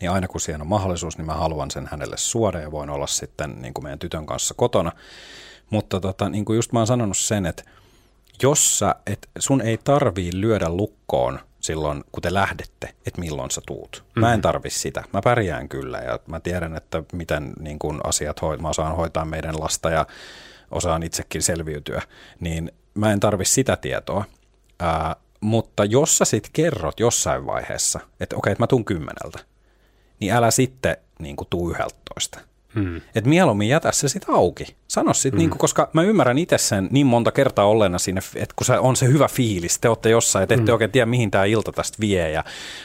Niin 0.00 0.10
aina 0.10 0.28
kun 0.28 0.40
siihen 0.40 0.60
on 0.60 0.66
mahdollisuus, 0.66 1.18
niin 1.18 1.26
mä 1.26 1.34
haluan 1.34 1.70
sen 1.70 1.88
hänelle 1.90 2.16
suoda 2.16 2.60
ja 2.60 2.70
voin 2.70 2.90
olla 2.90 3.06
sitten 3.06 3.62
niin 3.62 3.74
kuin 3.74 3.84
meidän 3.84 3.98
tytön 3.98 4.26
kanssa 4.26 4.54
kotona. 4.54 4.92
Mutta 5.70 6.00
tota, 6.00 6.28
niin 6.28 6.44
kuin 6.44 6.56
just 6.56 6.72
mä 6.72 6.78
oon 6.78 6.86
sanonut 6.86 7.16
sen, 7.16 7.46
että 7.46 7.62
jos 8.42 8.78
sä, 8.78 8.94
et 9.06 9.28
sun 9.38 9.60
ei 9.60 9.78
tarvii 9.84 10.30
lyödä 10.34 10.68
lukkoon 10.68 11.40
silloin, 11.60 12.04
kun 12.12 12.22
te 12.22 12.34
lähdette, 12.34 12.94
että 13.06 13.20
milloin 13.20 13.50
sä 13.50 13.60
tuut. 13.66 14.04
Mä 14.14 14.32
en 14.32 14.38
mhm. 14.38 14.42
tarvi 14.42 14.70
sitä. 14.70 15.04
Mä 15.12 15.20
pärjään 15.24 15.68
kyllä 15.68 15.98
ja 15.98 16.18
mä 16.26 16.40
tiedän, 16.40 16.76
että 16.76 17.02
miten 17.12 17.52
niin 17.60 17.78
kun 17.78 18.00
asiat 18.04 18.42
hoit, 18.42 18.60
mä 18.60 18.68
osaan 18.68 18.96
hoitaa 18.96 19.24
meidän 19.24 19.60
lasta 19.60 19.90
ja 19.90 20.06
osaan 20.70 21.02
itsekin 21.02 21.42
selviytyä, 21.42 22.02
niin 22.40 22.72
mä 22.94 23.12
en 23.12 23.20
tarvi 23.20 23.44
sitä 23.44 23.76
tietoa. 23.76 24.24
Ää, 24.80 25.16
mutta 25.40 25.84
jos 25.84 26.18
sä 26.18 26.24
sitten 26.24 26.52
kerrot 26.52 27.00
jossain 27.00 27.46
vaiheessa, 27.46 28.00
että 28.20 28.36
okei, 28.36 28.52
että 28.52 28.62
mä 28.62 28.66
tuun 28.66 28.84
kymmeneltä, 28.84 29.38
niin 30.20 30.32
älä 30.32 30.50
sitten 30.50 30.96
niin 31.18 31.36
kuin 31.36 31.48
tuu 31.50 31.70
yhdeltoista. 31.70 32.38
Hmm. 32.74 33.00
Et 33.14 33.26
mieluummin 33.26 33.68
jätä 33.68 33.92
se 33.92 34.08
sitten 34.08 34.34
auki. 34.34 34.76
Sano 34.88 35.14
sitten, 35.14 35.40
hmm. 35.40 35.50
niin 35.50 35.58
koska 35.58 35.90
mä 35.92 36.02
ymmärrän 36.02 36.38
itse 36.38 36.58
sen 36.58 36.88
niin 36.90 37.06
monta 37.06 37.32
kertaa 37.32 37.64
olleena 37.64 37.98
siinä, 37.98 38.20
että 38.34 38.54
kun 38.56 38.66
se 38.66 38.78
on 38.78 38.96
se 38.96 39.06
hyvä 39.06 39.28
fiilis, 39.28 39.78
te 39.78 39.88
olette 39.88 40.10
jossain, 40.10 40.42
että 40.42 40.54
ette 40.54 40.64
hmm. 40.64 40.72
oikein 40.72 40.90
tiedä, 40.90 41.06
mihin 41.06 41.30
tämä 41.30 41.44
ilta 41.44 41.72
tästä 41.72 41.98
vie 42.00 42.30
ja 42.30 42.44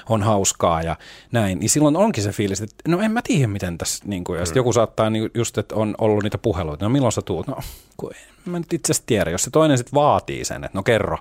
on 0.09 0.23
hauskaa 0.23 0.81
ja 0.81 0.95
näin, 1.31 1.59
niin 1.59 1.69
silloin 1.69 1.95
onkin 1.95 2.23
se 2.23 2.31
fiilis, 2.31 2.61
että 2.61 2.75
no 2.87 3.01
en 3.01 3.11
mä 3.11 3.21
tiedä, 3.21 3.47
miten 3.47 3.77
tässä, 3.77 4.03
niin 4.07 4.23
kuin, 4.23 4.39
ja 4.39 4.45
hmm. 4.45 4.55
joku 4.55 4.73
saattaa 4.73 5.09
niin 5.09 5.31
just, 5.33 5.57
että 5.57 5.75
on 5.75 5.95
ollut 5.97 6.23
niitä 6.23 6.37
puheluita, 6.37 6.85
no 6.85 6.89
milloin 6.89 7.11
sä 7.11 7.21
tuut? 7.21 7.47
No, 7.47 7.57
kun 7.97 8.11
en 8.15 8.51
mä 8.51 8.59
nyt 8.59 8.73
itse 8.73 8.91
asiassa 8.91 9.07
tiedä, 9.07 9.31
jos 9.31 9.43
se 9.43 9.49
toinen 9.49 9.77
sitten 9.77 9.93
vaatii 9.93 10.45
sen, 10.45 10.63
että 10.63 10.77
no 10.77 10.83
kerro, 10.83 11.17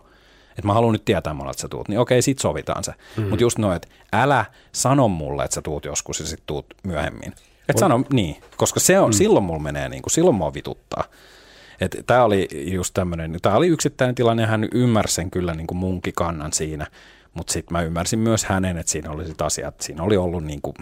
että 0.50 0.66
mä 0.66 0.72
haluan 0.72 0.92
nyt 0.92 1.04
tietää 1.04 1.34
mulle, 1.34 1.50
että 1.50 1.60
sä 1.60 1.68
tuut, 1.68 1.88
niin 1.88 2.00
okei, 2.00 2.22
sit 2.22 2.38
sovitaan 2.38 2.84
se. 2.84 2.92
Mm. 3.16 3.28
Mutta 3.28 3.44
just 3.44 3.58
noin, 3.58 3.76
että 3.76 3.88
älä 4.12 4.44
sano 4.72 5.08
mulle, 5.08 5.44
että 5.44 5.54
sä 5.54 5.62
tuut 5.62 5.84
joskus 5.84 6.20
ja 6.20 6.26
sit 6.26 6.42
tuut 6.46 6.66
myöhemmin. 6.82 7.32
Et 7.68 7.78
sano 7.78 8.04
niin, 8.12 8.36
koska 8.56 8.80
se 8.80 9.00
on, 9.00 9.10
mm. 9.10 9.12
silloin 9.12 9.44
mulla 9.44 9.60
menee 9.60 9.88
niin 9.88 10.02
kuin, 10.02 10.10
silloin 10.10 10.36
mua 10.36 10.54
vituttaa. 10.54 11.04
Tämä 12.06 12.24
oli 12.24 12.48
just 12.52 12.94
tämmöinen, 12.94 13.38
tämä 13.42 13.56
oli 13.56 13.68
yksittäinen 13.68 14.14
tilanne 14.14 14.42
ja 14.42 14.46
hän 14.46 14.68
ymmärsi 14.72 15.14
sen 15.14 15.30
kyllä 15.30 15.54
niin 15.54 15.66
kuin 15.66 15.78
munkin 15.78 16.12
kannan 16.16 16.52
siinä, 16.52 16.86
mutta 17.34 17.52
sitten 17.52 17.72
mä 17.72 17.82
ymmärsin 17.82 18.18
myös 18.18 18.44
hänen, 18.44 18.78
että 18.78 18.92
siinä 18.92 19.10
oli 19.10 19.26
sit 19.26 19.42
asiat, 19.42 19.80
siinä 19.80 20.02
oli 20.02 20.16
ollut 20.16 20.44
niin 20.44 20.62
kuin, 20.62 20.74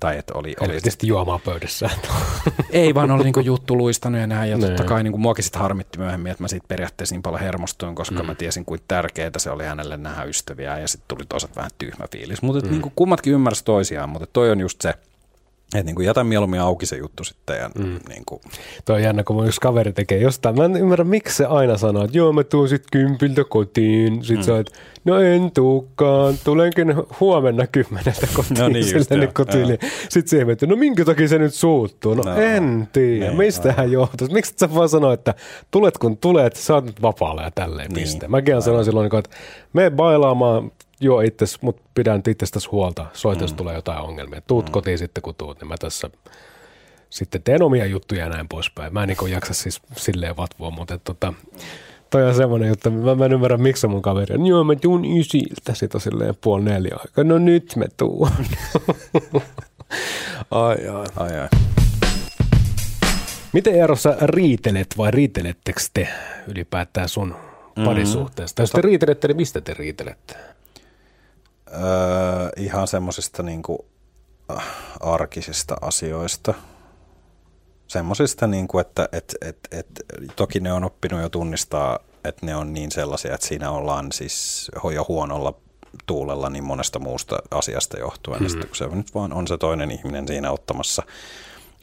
tai 0.00 0.18
että 0.18 0.32
oli... 0.34 0.54
oli 0.60 0.70
tietysti 0.70 1.06
juomaa 1.06 1.40
pöydässä. 1.44 1.90
Ei, 2.70 2.94
vaan 2.94 3.10
oli 3.10 3.24
niinku 3.24 3.40
juttu 3.40 3.78
luistanut 3.78 4.20
ja 4.20 4.26
näin, 4.26 4.50
ja 4.50 4.58
totta 4.58 4.82
niin. 4.82 4.88
kai 4.88 5.02
niinku 5.02 5.18
muakin 5.18 5.44
sitten 5.44 5.62
harmitti 5.62 5.98
myöhemmin, 5.98 6.32
että 6.32 6.44
mä 6.44 6.48
siitä 6.48 6.68
periaatteessa 6.68 7.14
niin 7.14 7.22
paljon 7.22 7.42
hermostuin, 7.42 7.94
koska 7.94 8.20
mm. 8.20 8.26
mä 8.26 8.34
tiesin, 8.34 8.64
kuin 8.64 8.80
tärkeää 8.88 9.30
se 9.36 9.50
oli 9.50 9.64
hänelle 9.64 9.96
nähdä 9.96 10.24
ystäviä, 10.24 10.78
ja 10.78 10.88
sitten 10.88 11.16
tuli 11.16 11.26
toisaalta 11.28 11.56
vähän 11.56 11.70
tyhmä 11.78 12.06
fiilis. 12.12 12.42
Mutta 12.42 12.66
mm. 12.66 12.72
niinku 12.72 12.92
kummatkin 12.96 13.32
ymmärsi 13.32 13.64
toisiaan, 13.64 14.08
mutta 14.08 14.28
toi 14.32 14.50
on 14.50 14.60
just 14.60 14.80
se, 14.80 14.94
että 15.74 15.86
niin 15.86 15.94
kuin 15.94 16.06
jätä 16.06 16.24
mieluummin 16.24 16.60
auki 16.60 16.86
se 16.86 16.96
juttu 16.96 17.24
sitten. 17.24 17.58
Ja 17.58 17.70
mm. 17.78 17.98
niin 18.08 18.22
kuin. 18.26 18.40
Tuo 18.84 18.96
on 18.96 19.02
jännä, 19.02 19.22
kun 19.22 19.36
mun 19.36 19.46
yksi 19.46 19.60
kaveri 19.60 19.92
tekee 19.92 20.18
jostain. 20.18 20.56
Mä 20.56 20.64
en 20.64 20.76
ymmärrä, 20.76 21.04
miksi 21.04 21.36
se 21.36 21.46
aina 21.46 21.78
sanoo, 21.78 22.04
että 22.04 22.18
joo, 22.18 22.32
mä 22.32 22.44
tuun 22.44 22.68
sitten 22.68 22.88
kympiltä 22.92 23.44
kotiin. 23.48 24.24
Sitten 24.24 24.36
mm. 24.36 24.42
sä 24.42 24.54
oot, 24.54 24.70
no 25.04 25.20
en 25.20 25.50
tuukaan, 25.50 26.34
tulenkin 26.44 26.94
huomenna 27.20 27.66
kymmeneltä 27.66 28.28
kotiin. 28.36 28.60
No 28.60 28.68
niin, 28.68 28.94
just, 28.94 29.10
niin 29.10 29.34
kotiin. 29.34 29.78
Sitten 30.08 30.46
se 30.46 30.52
että 30.52 30.66
no 30.66 30.76
minkä 30.76 31.04
takia 31.04 31.28
se 31.28 31.38
nyt 31.38 31.54
suuttuu? 31.54 32.14
No, 32.14 32.22
no 32.22 32.36
en 32.36 32.88
tiedä, 32.92 33.26
niin, 33.26 33.36
mistä 33.36 33.72
hän 33.72 33.92
johtuu. 33.92 34.28
Miksi 34.32 34.54
sä 34.56 34.74
vaan 34.74 34.88
sanoa, 34.88 35.12
että 35.12 35.34
tulet 35.70 35.98
kun 35.98 36.16
tulet, 36.16 36.56
sä 36.56 36.74
oot 36.74 36.84
nyt 36.84 37.02
vapaalla 37.02 37.42
ja 37.42 37.50
tälleen, 37.54 37.90
niin. 37.90 38.02
piste. 38.02 38.28
Mäkin 38.28 38.62
sanoin 38.62 38.84
silloin, 38.84 39.06
että 39.14 39.30
me 39.72 39.90
bailaamaan 39.90 40.70
joo 41.00 41.20
itses, 41.20 41.62
mutta 41.62 41.82
pidän 41.94 42.22
itsestäsi 42.28 42.68
huolta, 42.68 43.06
soit 43.12 43.40
jos 43.40 43.50
mm. 43.50 43.56
tulee 43.56 43.74
jotain 43.74 44.00
ongelmia. 44.00 44.40
Tuut 44.40 44.66
mm. 44.66 44.72
kotiin 44.72 44.98
sitten 44.98 45.22
kun 45.22 45.34
tuut, 45.34 45.60
niin 45.60 45.68
mä 45.68 45.76
tässä 45.80 46.10
sitten 47.10 47.42
teen 47.42 47.62
omia 47.62 47.86
juttuja 47.86 48.24
ja 48.24 48.28
näin 48.28 48.48
poispäin. 48.48 48.92
Mä 48.92 49.02
en 49.02 49.08
niin 49.08 49.32
jaksa 49.32 49.54
siis 49.54 49.82
silleen 49.96 50.36
vatvoa, 50.36 50.70
mutta 50.70 50.98
tota, 50.98 51.32
toi 52.10 52.28
on 52.28 52.34
semmoinen 52.34 52.68
juttu, 52.68 52.90
mä, 52.90 53.14
mä 53.14 53.24
en 53.24 53.32
ymmärrä 53.32 53.56
miksi 53.56 53.86
mun 53.86 54.02
kaveri 54.02 54.34
on, 54.34 54.46
joo 54.46 54.64
mä 54.64 54.76
tuun 54.76 55.04
ysiltä, 55.18 55.74
sit 55.74 55.94
on 55.94 56.00
silleen 56.00 56.34
puoli 56.40 56.64
neljä 56.64 56.96
aikaa, 56.98 57.24
no 57.24 57.38
nyt 57.38 57.76
me 57.76 57.86
tuun. 57.96 58.30
ai 60.50 60.88
ai. 60.88 61.06
ai, 61.16 61.40
ai. 61.40 61.48
Miten 63.52 63.74
Eerossa 63.74 64.16
riitelet 64.22 64.94
vai 64.98 65.10
riitelettekö 65.10 65.80
te 65.94 66.08
ylipäätään 66.48 67.08
sun 67.08 67.34
mm. 67.76 67.84
parisuhteesta? 67.84 68.62
Jos 68.62 68.70
te 68.70 68.80
riitelette, 68.80 69.28
niin 69.28 69.36
mistä 69.36 69.60
te 69.60 69.74
riitelette? 69.74 70.53
Öö, 71.74 72.50
ihan 72.56 72.88
semmoisista 72.88 73.42
niin 73.42 73.62
äh, 74.50 74.66
arkisista 75.00 75.76
asioista. 75.80 76.54
Semmoisista, 77.86 78.46
niin 78.46 78.68
kuin, 78.68 78.80
että 78.80 79.08
et, 79.12 79.34
et, 79.40 79.58
et, 79.70 79.86
toki 80.36 80.60
ne 80.60 80.72
on 80.72 80.84
oppinut 80.84 81.20
jo 81.20 81.28
tunnistaa, 81.28 81.98
että 82.24 82.46
ne 82.46 82.56
on 82.56 82.72
niin 82.72 82.90
sellaisia, 82.92 83.34
että 83.34 83.46
siinä 83.46 83.70
ollaan 83.70 84.12
siis 84.12 84.70
jo 84.94 85.04
huonolla 85.08 85.54
tuulella 86.06 86.50
niin 86.50 86.64
monesta 86.64 86.98
muusta 86.98 87.38
asiasta 87.50 87.98
johtuen. 87.98 88.36
Mm-hmm. 88.36 88.48
Sitten, 88.48 88.68
kun 88.68 88.76
se 88.76 88.86
nyt 88.86 89.14
vaan 89.14 89.32
on 89.32 89.48
se 89.48 89.58
toinen 89.58 89.90
ihminen 89.90 90.28
siinä 90.28 90.50
ottamassa 90.50 91.02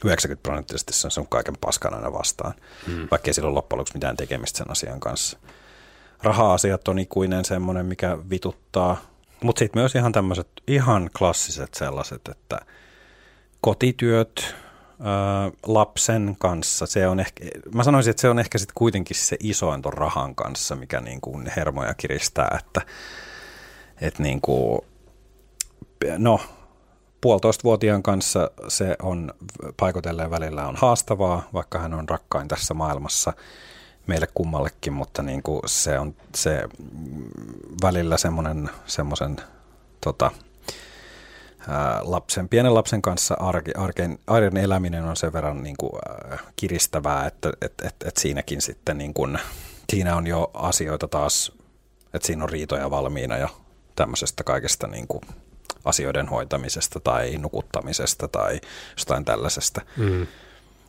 90 0.04 0.42
prosenttisesti 0.42 0.92
sen 0.92 1.10
sun 1.10 1.28
kaiken 1.28 1.54
paskan 1.60 1.94
aina 1.94 2.12
vastaan, 2.12 2.54
mm. 2.86 3.08
vaikka 3.10 3.28
ei 3.28 3.34
sillä 3.34 3.48
ole 3.48 3.54
loppujen 3.54 3.78
lopuksi 3.78 3.94
mitään 3.94 4.16
tekemistä 4.16 4.58
sen 4.58 4.70
asian 4.70 5.00
kanssa. 5.00 5.38
Raha-asiat 6.22 6.88
on 6.88 6.98
ikuinen 6.98 7.44
semmoinen, 7.44 7.86
mikä 7.86 8.18
vituttaa– 8.30 8.96
mutta 9.44 9.58
sitten 9.58 9.80
myös 9.80 9.94
ihan 9.94 10.12
tämmöiset 10.12 10.48
ihan 10.68 11.10
klassiset 11.18 11.74
sellaiset, 11.74 12.28
että 12.28 12.58
kotityöt, 13.60 14.54
lapsen 15.66 16.36
kanssa. 16.38 16.86
Se 16.86 17.08
on 17.08 17.20
ehkä, 17.20 17.44
mä 17.74 17.84
sanoisin, 17.84 18.10
että 18.10 18.20
se 18.20 18.28
on 18.28 18.38
ehkä 18.38 18.58
sitten 18.58 18.74
kuitenkin 18.74 19.16
se 19.16 19.36
isoin 19.40 19.82
ton 19.82 19.92
rahan 19.92 20.34
kanssa, 20.34 20.76
mikä 20.76 21.00
niin 21.00 21.20
kuin 21.20 21.52
hermoja 21.56 21.94
kiristää, 21.94 22.58
että, 22.60 22.80
että 24.00 24.22
niin 24.22 24.40
kuin, 24.40 24.80
no, 26.18 26.40
puolitoistavuotiaan 27.20 28.02
kanssa 28.02 28.50
se 28.68 28.96
on 29.02 29.34
paikoitelleen 29.76 30.30
välillä 30.30 30.66
on 30.66 30.76
haastavaa, 30.76 31.48
vaikka 31.52 31.78
hän 31.78 31.94
on 31.94 32.08
rakkain 32.08 32.48
tässä 32.48 32.74
maailmassa 32.74 33.32
meille 34.06 34.28
kummallekin, 34.34 34.92
mutta 34.92 35.22
niin 35.22 35.42
kuin 35.42 35.60
se 35.66 35.98
on 35.98 36.14
se 36.34 36.68
välillä 37.82 38.16
semmoinen 38.16 38.70
semmoisen 38.86 39.36
tota, 40.00 40.30
lapsen, 42.00 42.48
pienen 42.48 42.74
lapsen 42.74 43.02
kanssa 43.02 43.34
arke, 43.34 43.72
arken, 43.76 44.18
arjen 44.26 44.56
eläminen 44.56 45.04
on 45.04 45.16
sen 45.16 45.32
verran 45.32 45.62
niin 45.62 45.76
kuin, 45.78 45.92
äh, 46.32 46.42
kiristävää, 46.56 47.26
että 47.26 47.52
et, 47.60 47.74
et, 47.84 47.94
et 48.04 48.16
siinäkin 48.16 48.62
sitten 48.62 48.98
niin 48.98 49.14
kuin, 49.14 49.38
siinä 49.92 50.16
on 50.16 50.26
jo 50.26 50.50
asioita 50.54 51.08
taas, 51.08 51.52
että 52.14 52.26
siinä 52.26 52.44
on 52.44 52.50
riitoja 52.50 52.90
valmiina 52.90 53.36
ja 53.36 53.48
tämmöisestä 53.96 54.44
kaikesta 54.44 54.86
niin 54.86 55.08
kuin, 55.08 55.20
asioiden 55.84 56.28
hoitamisesta 56.28 57.00
tai 57.00 57.38
nukuttamisesta 57.38 58.28
tai 58.28 58.60
jostain 58.96 59.24
tällaisesta. 59.24 59.80
Mm. 59.96 60.26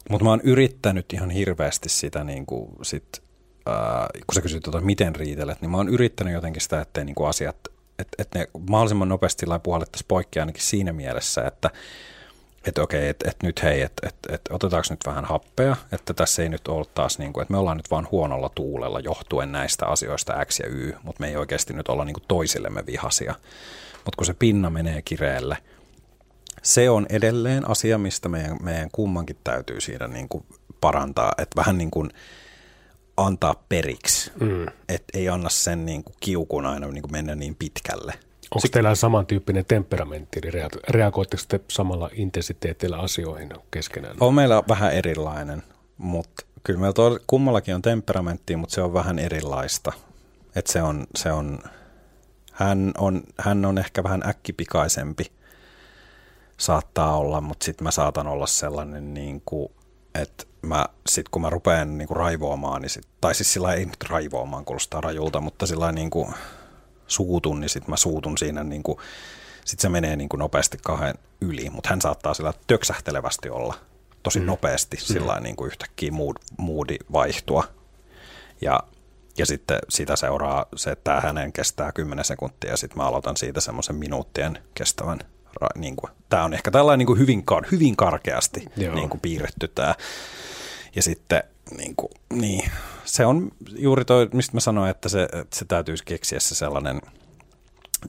Mutta 0.10 0.24
mä 0.24 0.30
oon 0.30 0.42
yrittänyt 0.44 1.14
ihan 1.14 1.30
hirveästi 1.30 1.90
sitä, 1.90 2.24
niin 2.24 2.46
kuin 2.46 2.70
sit, 2.82 3.22
äh, 3.68 4.08
kun 4.28 4.36
sä 4.36 4.42
kysyt, 4.42 4.64
tuota, 4.64 4.82
miten 4.82 5.16
riitelet, 5.16 5.62
niin 5.62 5.72
mä 5.72 5.78
oon 5.78 5.90
yrittänyt 5.90 6.34
jotenkin 6.34 6.62
sitä, 6.62 6.82
ettei 6.82 7.06
niin 7.06 7.16
kuin 7.16 7.30
asiat, 7.30 7.58
että 8.00 8.16
et 8.20 8.28
ne 8.36 8.48
mahdollisimman 8.70 9.10
nopeasti 9.10 9.46
puhallettaisiin 9.64 10.08
poikki 10.08 10.40
ainakin 10.40 10.64
siinä 10.64 10.94
mielessä, 10.94 11.42
että 11.48 11.70
että 12.68 12.82
okei, 12.82 13.10
että 13.10 13.30
et 13.30 13.44
nyt 13.44 13.64
hei, 13.64 13.82
että 13.82 14.08
et, 14.08 14.16
et 14.30 14.42
otetaanko 14.50 14.88
nyt 14.90 15.00
vähän 15.06 15.26
happea, 15.26 15.76
että 15.92 16.14
tässä 16.14 16.44
ei 16.44 16.50
nyt 16.50 16.68
ole 16.68 16.86
taas 16.94 17.20
niin 17.20 17.34
kuin, 17.34 17.42
että 17.42 17.52
me 17.52 17.58
ollaan 17.58 17.78
nyt 17.78 17.92
vaan 17.92 18.08
huonolla 18.12 18.50
tuulella 18.50 19.00
johtuen 19.00 19.52
näistä 19.52 19.86
asioista 19.86 20.46
X 20.46 20.60
ja 20.60 20.68
Y, 20.68 20.94
mutta 21.04 21.22
me 21.22 21.28
ei 21.28 21.36
oikeasti 21.36 21.74
nyt 21.74 21.88
olla 21.88 22.06
niin 22.06 22.14
kuin 22.14 22.24
toisillemme 22.28 22.86
vihasia. 22.86 23.36
Mutta 23.94 24.18
kun 24.18 24.26
se 24.26 24.34
pinna 24.34 24.70
menee 24.70 25.02
kireelle, 25.02 25.58
se 26.64 26.90
on 26.90 27.06
edelleen 27.10 27.70
asia, 27.70 27.98
mistä 27.98 28.30
meidän, 28.30 28.58
meidän 28.64 28.90
kummankin 28.92 29.38
täytyy 29.44 29.82
siinä 29.82 30.08
niin 30.08 30.30
kuin 30.30 30.46
parantaa, 30.82 31.32
että 31.38 31.56
vähän 31.56 31.78
niin 31.78 31.92
kuin 31.92 32.10
antaa 33.18 33.64
periksi, 33.70 34.32
mm. 34.40 34.68
että 34.90 35.18
ei 35.18 35.30
anna 35.30 35.50
sen 35.50 35.86
niin 35.86 36.04
kuin 36.04 36.16
kiukun 36.20 36.66
aina 36.66 36.88
niin 36.88 37.02
kuin 37.02 37.12
mennä 37.12 37.36
niin 37.36 37.56
pitkälle. 37.56 38.14
Onko 38.56 38.68
teillä 38.72 38.96
samantyyppinen 38.96 39.66
temperamentti, 39.66 40.40
eli 40.44 40.52
reagoitteko 40.90 41.44
te 41.48 41.60
samalla 41.68 42.10
intensiteetillä 42.14 42.98
asioihin 42.98 43.50
keskenään? 43.72 44.16
On 44.20 44.34
meillä 44.34 44.64
vähän 44.68 44.94
erilainen, 44.94 45.64
mutta 45.98 46.46
kyllä 46.64 46.80
meillä 46.80 47.20
kummallakin 47.28 47.76
on 47.76 47.82
temperamentti, 47.82 48.56
mutta 48.56 48.76
se 48.76 48.82
on 48.82 48.94
vähän 48.94 49.20
erilaista. 49.20 49.92
Et 50.56 50.68
se 50.68 50.82
on, 50.82 51.08
se 51.16 51.32
on, 51.32 51.60
hän, 52.52 52.92
on, 52.98 53.24
hän 53.40 53.66
on 53.66 53.78
ehkä 53.78 54.04
vähän 54.04 54.28
äkkipikaisempi, 54.28 55.26
saattaa 56.64 57.18
olla, 57.18 57.42
mutta 57.42 57.66
sitten 57.66 57.84
mä 57.84 57.92
saatan 57.92 58.28
olla 58.28 58.48
sellainen, 58.48 59.14
niin 59.14 59.42
kuin, 59.46 59.72
että 60.16 60.44
mä, 60.62 60.86
sit 61.08 61.30
kun 61.30 61.42
mä 61.42 61.50
rupean 61.50 61.98
niin 61.98 62.08
kuin 62.08 62.18
raivoamaan, 62.18 62.82
niin 62.82 62.90
sit, 62.90 63.08
tai 63.22 63.36
siis 63.36 63.54
sillä 63.54 63.74
ei 63.74 63.86
nyt 63.86 64.04
raivoamaan, 64.10 64.66
kuulostaa 64.66 65.02
rajulta, 65.02 65.42
mutta 65.42 65.66
sillä 65.66 65.92
niin 65.92 66.10
kuin 66.10 66.34
suutun, 67.08 67.60
niin 67.60 67.70
sitten 67.70 67.90
mä 67.90 67.98
suutun 67.98 68.38
siinä 68.38 68.64
niin 68.64 68.84
kuin, 68.84 68.98
sit 69.66 69.80
se 69.80 69.90
menee 69.90 70.16
niin 70.16 70.30
kuin 70.30 70.40
nopeasti 70.40 70.78
kahden 70.84 71.16
yli, 71.42 71.70
mutta 71.70 71.90
hän 71.90 72.02
saattaa 72.02 72.34
sillä 72.34 72.54
töksähtelevästi 72.68 73.50
olla 73.50 73.74
tosi 74.24 74.40
mm. 74.40 74.46
nopeasti 74.46 74.98
mm. 74.98 75.02
sillä 75.02 75.40
niin 75.40 75.56
kuin 75.56 75.68
yhtäkkiä 75.68 76.12
mood, 76.12 76.36
moodi 76.58 76.98
vaihtua. 77.12 77.64
Ja, 78.62 78.80
ja 79.38 79.46
sitten 79.46 79.80
sitä 79.90 80.16
seuraa 80.16 80.66
se, 80.76 80.92
että 80.92 81.22
hänen 81.22 81.54
kestää 81.54 81.92
10 81.92 82.26
sekuntia 82.26 82.72
ja 82.72 82.78
sitten 82.78 82.98
mä 82.98 83.08
aloitan 83.08 83.38
siitä 83.38 83.62
semmoisen 83.62 83.96
minuuttien 83.96 84.64
kestävän 84.76 85.20
niin 85.76 85.96
kuin, 85.96 86.12
tämä 86.30 86.44
on 86.44 86.54
ehkä 86.54 86.72
tällainen 86.72 87.00
niin 87.00 87.08
kuin 87.08 87.20
hyvin, 87.20 87.44
hyvin 87.72 87.96
karkeasti 87.96 88.66
niin 88.76 89.10
kuin 89.10 89.22
piirretty 89.22 89.68
tämä. 89.68 89.96
Ja 90.96 91.04
sitten 91.04 91.44
niin 91.78 91.96
kuin, 91.96 92.12
niin, 92.34 92.72
se 93.06 93.26
on 93.26 93.52
juuri 93.76 94.06
toi, 94.06 94.30
mistä 94.34 94.54
mä 94.54 94.60
sanoin, 94.60 94.92
että 94.92 95.10
se, 95.10 95.24
että 95.24 95.58
se 95.58 95.66
täytyisi 95.66 96.06
keksiä 96.06 96.40
se 96.40 96.56
sellainen 96.56 97.02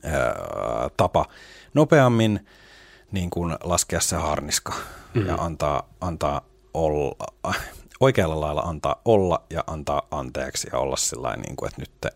ää, 0.03 0.35
tapa 0.97 1.27
nopeammin 1.75 2.47
niin 3.13 3.31
kuin 3.31 3.57
laskea 3.65 4.01
se 4.01 4.17
harniska 4.17 4.73
mm. 5.15 5.27
ja 5.27 5.35
antaa, 5.35 5.89
antaa 6.01 6.41
olla, 6.75 7.17
oikealla 8.01 8.41
lailla 8.41 8.61
antaa 8.61 9.01
olla 9.05 9.43
ja 9.51 9.65
antaa 9.67 10.03
anteeksi 10.11 10.69
ja 10.73 10.79
olla 10.79 10.97
sillä 10.97 11.37
niin 11.37 11.57
kuin, 11.57 11.69
että 11.69 11.83
nyt 11.83 11.91
te 12.01 12.11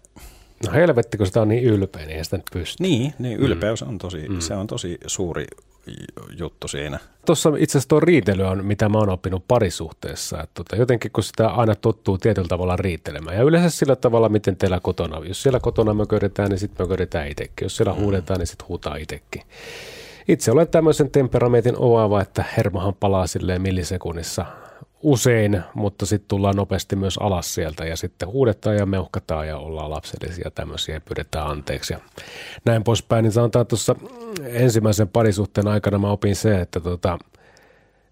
No 0.67 0.73
helvetti, 0.73 1.17
kun 1.17 1.27
sitä 1.27 1.41
on 1.43 1.49
niin 1.49 1.65
ylpeä, 1.65 2.07
niin 2.07 2.25
sitä 2.25 2.37
nyt 2.37 2.47
pysty. 2.53 2.83
Niin, 2.83 3.15
niin 3.19 3.39
ylpeys 3.39 3.83
mm. 3.83 3.89
on 3.89 3.99
tosi, 3.99 4.29
mm. 4.29 4.41
se 4.41 4.55
on 4.55 4.67
tosi 4.67 4.99
suuri 5.07 5.47
juttu 6.39 6.69
siinä. 6.69 6.99
Tuossa 7.27 7.53
itse 7.59 7.79
asiassa 7.79 7.89
tuo 7.89 8.01
riitely 8.01 8.43
on, 8.43 8.65
mitä 8.65 8.89
mä 8.89 8.99
oon 8.99 9.09
oppinut 9.09 9.45
parisuhteessa. 9.49 10.43
Että 10.43 10.55
tota, 10.55 10.77
jotenkin 10.77 11.11
kun 11.11 11.25
sitä 11.25 11.49
aina 11.49 11.75
tottuu 11.75 12.19
tietyllä 12.19 12.49
tavalla 12.49 12.77
riitelemään. 12.77 13.37
Ja 13.37 13.43
yleensä 13.43 13.71
sillä 13.71 13.97
tavalla, 13.97 14.29
miten 14.29 14.57
teillä 14.57 14.81
kotona. 14.81 15.27
Jos 15.29 15.43
siellä 15.43 15.61
kotona 15.61 15.95
mököritään, 15.95 16.51
niin 16.51 16.59
sitten 16.59 16.87
mököritään 16.87 17.29
itsekin. 17.29 17.65
Jos 17.65 17.77
siellä 17.77 17.93
mm. 17.93 18.01
huudetaan, 18.01 18.39
niin 18.39 18.47
sitten 18.47 18.69
huutaa 18.69 18.97
itsekin. 18.97 19.43
Itse 20.29 20.51
olen 20.51 20.69
tämmöisen 20.69 21.11
temperamentin 21.11 21.75
oava, 21.79 22.21
että 22.21 22.45
hermohan 22.57 22.95
palaa 22.95 23.27
silleen 23.27 23.63
millisekunnissa 23.63 24.47
usein, 25.03 25.63
mutta 25.75 26.07
sitten 26.07 26.29
tullaan 26.29 26.57
nopeasti 26.57 26.97
myös 26.97 27.19
alas 27.19 27.55
sieltä 27.55 27.85
ja 27.85 27.97
sitten 27.97 28.29
huudetaan 28.29 28.77
ja 28.77 28.87
meuhkataan 28.87 29.49
ja 29.49 29.59
ollaan 29.59 29.91
lapsellisia 29.91 30.51
tämmöisiä 30.55 30.95
ja 30.95 31.01
pyydetään 31.01 31.47
anteeksi 31.47 31.93
ja 31.93 32.01
näin 32.65 32.85
poispäin. 32.85 33.23
Niin 33.23 33.33
sanotaan 33.33 33.67
tuossa 33.67 33.97
ensimmäisen 34.45 35.09
parisuhteen 35.09 35.69
aikana 35.69 35.99
mä 35.99 36.11
opin 36.11 36.37
se, 36.37 36.61
että 36.61 36.81
tota, 36.81 37.19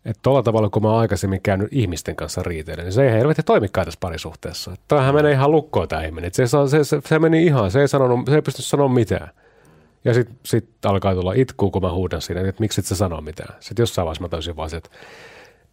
että 0.04 0.20
tuolla 0.22 0.42
tavalla, 0.42 0.70
kun 0.70 0.82
mä 0.82 0.88
oon 0.88 1.00
aikaisemmin 1.00 1.42
käynyt 1.42 1.68
ihmisten 1.70 2.16
kanssa 2.16 2.42
riiteille, 2.42 2.82
niin 2.82 2.92
se 2.92 3.06
ei 3.06 3.12
helvetti 3.12 3.42
toimikaan 3.42 3.84
tässä 3.84 4.00
parisuhteessa. 4.00 4.74
Tämähän 4.88 5.14
menee 5.14 5.32
ihan 5.32 5.50
lukkoon 5.50 5.88
tämä 5.88 6.02
ihminen. 6.02 6.34
Se, 6.34 6.46
se, 6.46 6.84
se, 6.84 7.00
se, 7.04 7.18
meni 7.18 7.44
ihan, 7.44 7.70
se 7.70 7.80
ei, 7.80 7.88
sanonut, 7.88 8.26
se 8.26 8.34
ei 8.34 8.42
pysty 8.42 8.62
sanoa 8.62 8.88
mitään. 8.88 9.30
Ja 10.04 10.14
sitten 10.14 10.36
sit 10.44 10.68
alkaa 10.84 11.14
tulla 11.14 11.32
itku, 11.32 11.70
kun 11.70 11.82
mä 11.82 11.92
huudan 11.92 12.22
siinä, 12.22 12.40
että 12.40 12.60
miksi 12.60 12.80
et 12.80 12.86
sä 12.86 12.96
sano 12.96 13.20
mitään. 13.20 13.54
Sitten 13.60 13.82
jossain 13.82 14.06
vaiheessa 14.06 14.22
mä 14.22 14.28
täysin 14.28 14.56
vaan, 14.56 14.74
että 14.74 14.90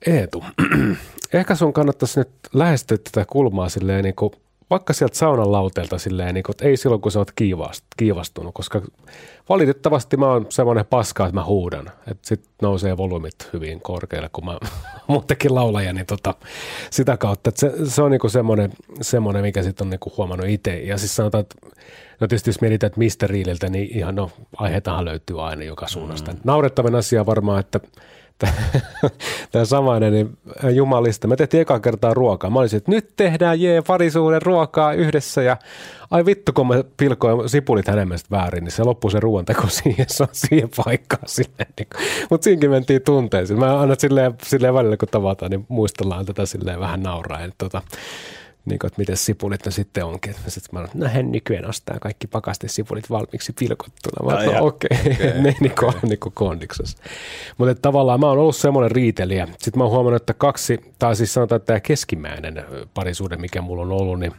Eetu, 0.07 0.43
ehkä 1.33 1.55
sun 1.55 1.73
kannattaisi 1.73 2.19
nyt 2.19 2.29
lähestyä 2.53 2.97
tätä 2.97 3.25
kulmaa 3.29 3.69
silleen 3.69 4.03
niin 4.03 4.15
kuin, 4.15 4.31
vaikka 4.69 4.93
sieltä 4.93 5.17
saunan 5.17 5.51
lauteelta 5.51 5.97
silleen, 5.97 6.33
niin 6.33 6.43
kuin, 6.43 6.53
että 6.53 6.65
ei 6.65 6.77
silloin 6.77 7.01
kun 7.01 7.11
sä 7.11 7.19
oot 7.19 7.31
kiivastunut, 7.97 8.53
koska 8.53 8.81
valitettavasti 9.49 10.17
mä 10.17 10.27
oon 10.27 10.45
semmoinen 10.49 10.85
paska, 10.85 11.25
että 11.25 11.35
mä 11.35 11.45
huudan, 11.45 11.91
että 12.07 12.27
sit 12.27 12.45
nousee 12.61 12.97
volyymit 12.97 13.49
hyvin 13.53 13.81
korkealle, 13.81 14.29
kun 14.33 14.45
mä 14.45 14.57
muutenkin 15.07 15.55
laulaja, 15.55 15.93
niin 15.93 16.05
tota, 16.05 16.35
sitä 16.89 17.17
kautta, 17.17 17.49
että 17.49 17.59
se, 17.59 17.71
se 17.85 18.01
on 18.01 18.11
niin 18.11 18.29
semmoinen, 18.29 18.71
semmoinen, 19.01 19.41
mikä 19.41 19.63
sitten 19.63 19.85
on 19.85 19.89
niin 19.89 20.13
huomannut 20.17 20.49
itse. 20.49 20.79
Ja 20.79 20.97
siis 20.97 21.15
sanotaan, 21.15 21.41
että 21.41 21.55
no 22.19 22.27
tietysti 22.27 22.49
jos 22.49 22.61
mietitään, 22.61 22.87
että 22.87 22.99
mistä 22.99 23.27
riililtä, 23.27 23.69
niin 23.69 23.97
ihan 23.97 24.15
no 24.15 24.31
aiheetahan 24.57 25.05
löytyy 25.05 25.45
aina 25.47 25.63
joka 25.63 25.87
suunnasta. 25.87 26.31
Mm. 26.31 26.39
Naurettavin 26.43 26.95
asia 26.95 27.25
varmaan, 27.25 27.59
että 27.59 27.79
tämä 29.51 29.65
samainen, 29.65 30.13
niin 30.13 30.37
jumalista. 30.71 31.27
Me 31.27 31.35
tehtiin 31.35 31.61
eka 31.61 31.79
kertaa 31.79 32.13
ruokaa. 32.13 32.49
Mä 32.49 32.59
olisin, 32.59 32.77
että 32.77 32.91
nyt 32.91 33.09
tehdään 33.15 33.61
jee 33.61 33.81
parisuuden 33.81 34.41
ruokaa 34.41 34.93
yhdessä 34.93 35.41
ja 35.41 35.57
ai 36.11 36.25
vittu, 36.25 36.53
kun 36.53 36.67
mä 36.67 36.83
pilkoin 36.97 37.49
sipulit 37.49 37.87
hänen 37.87 38.07
mielestä 38.07 38.29
väärin, 38.31 38.63
niin 38.63 38.71
se 38.71 38.83
loppui 38.83 39.11
se 39.11 39.19
ruoanteko 39.19 39.67
siihen, 39.83 40.05
se 40.09 40.23
on 40.23 40.29
siihen 40.31 40.69
paikkaan. 40.85 41.23
Niin 41.37 41.87
Mutta 42.29 42.43
siinäkin 42.43 42.69
mentiin 42.69 43.01
tunteisiin. 43.01 43.59
Mä 43.59 43.79
aina 43.79 43.95
silleen, 43.97 44.33
silleen 44.43 44.73
välillä, 44.73 44.97
kun 44.97 45.07
tavataan, 45.11 45.51
niin 45.51 45.65
muistellaan 45.67 46.25
tätä 46.25 46.45
silleen 46.45 46.79
vähän 46.79 47.03
nauraa. 47.03 47.39
Tota, 47.57 47.81
niin 48.65 48.79
kuin, 48.79 48.87
että 48.87 49.01
miten 49.01 49.17
sipulit 49.17 49.65
ne 49.65 49.71
sitten 49.71 50.05
onkin. 50.05 50.33
Sitten 50.33 50.69
mä 50.71 50.87
sanoin, 50.87 50.89
no 50.93 51.07
hän 51.07 51.31
nykyään 51.31 51.69
ostaa 51.69 51.99
kaikki 51.99 52.27
pakastesipulit 52.27 53.09
valmiiksi 53.09 53.53
pilkottuna. 53.59 54.35
Mä 54.35 54.45
no, 54.45 54.65
okei, 54.65 54.89
okay. 55.01 55.13
okay, 55.13 55.41
ne 55.41 55.55
niin 55.59 55.75
kuin, 55.79 55.89
okay. 55.89 56.09
niin 56.09 56.19
kuin 56.19 56.33
kondiksessa. 56.33 56.97
Mutta 57.57 57.75
tavallaan 57.75 58.19
mä 58.19 58.27
oon 58.27 58.37
ollut 58.37 58.55
semmoinen 58.55 58.91
riitelijä. 58.91 59.47
Sitten 59.47 59.77
mä 59.77 59.83
oon 59.83 59.93
huomannut, 59.93 60.21
että 60.21 60.33
kaksi, 60.33 60.93
tai 60.99 61.15
siis 61.15 61.33
sanotaan, 61.33 61.57
että 61.57 61.67
tämä 61.67 61.79
keskimmäinen 61.79 62.65
parisuuden, 62.93 63.41
mikä 63.41 63.61
mulla 63.61 63.83
on 63.83 63.91
ollut, 63.91 64.19
niin 64.19 64.33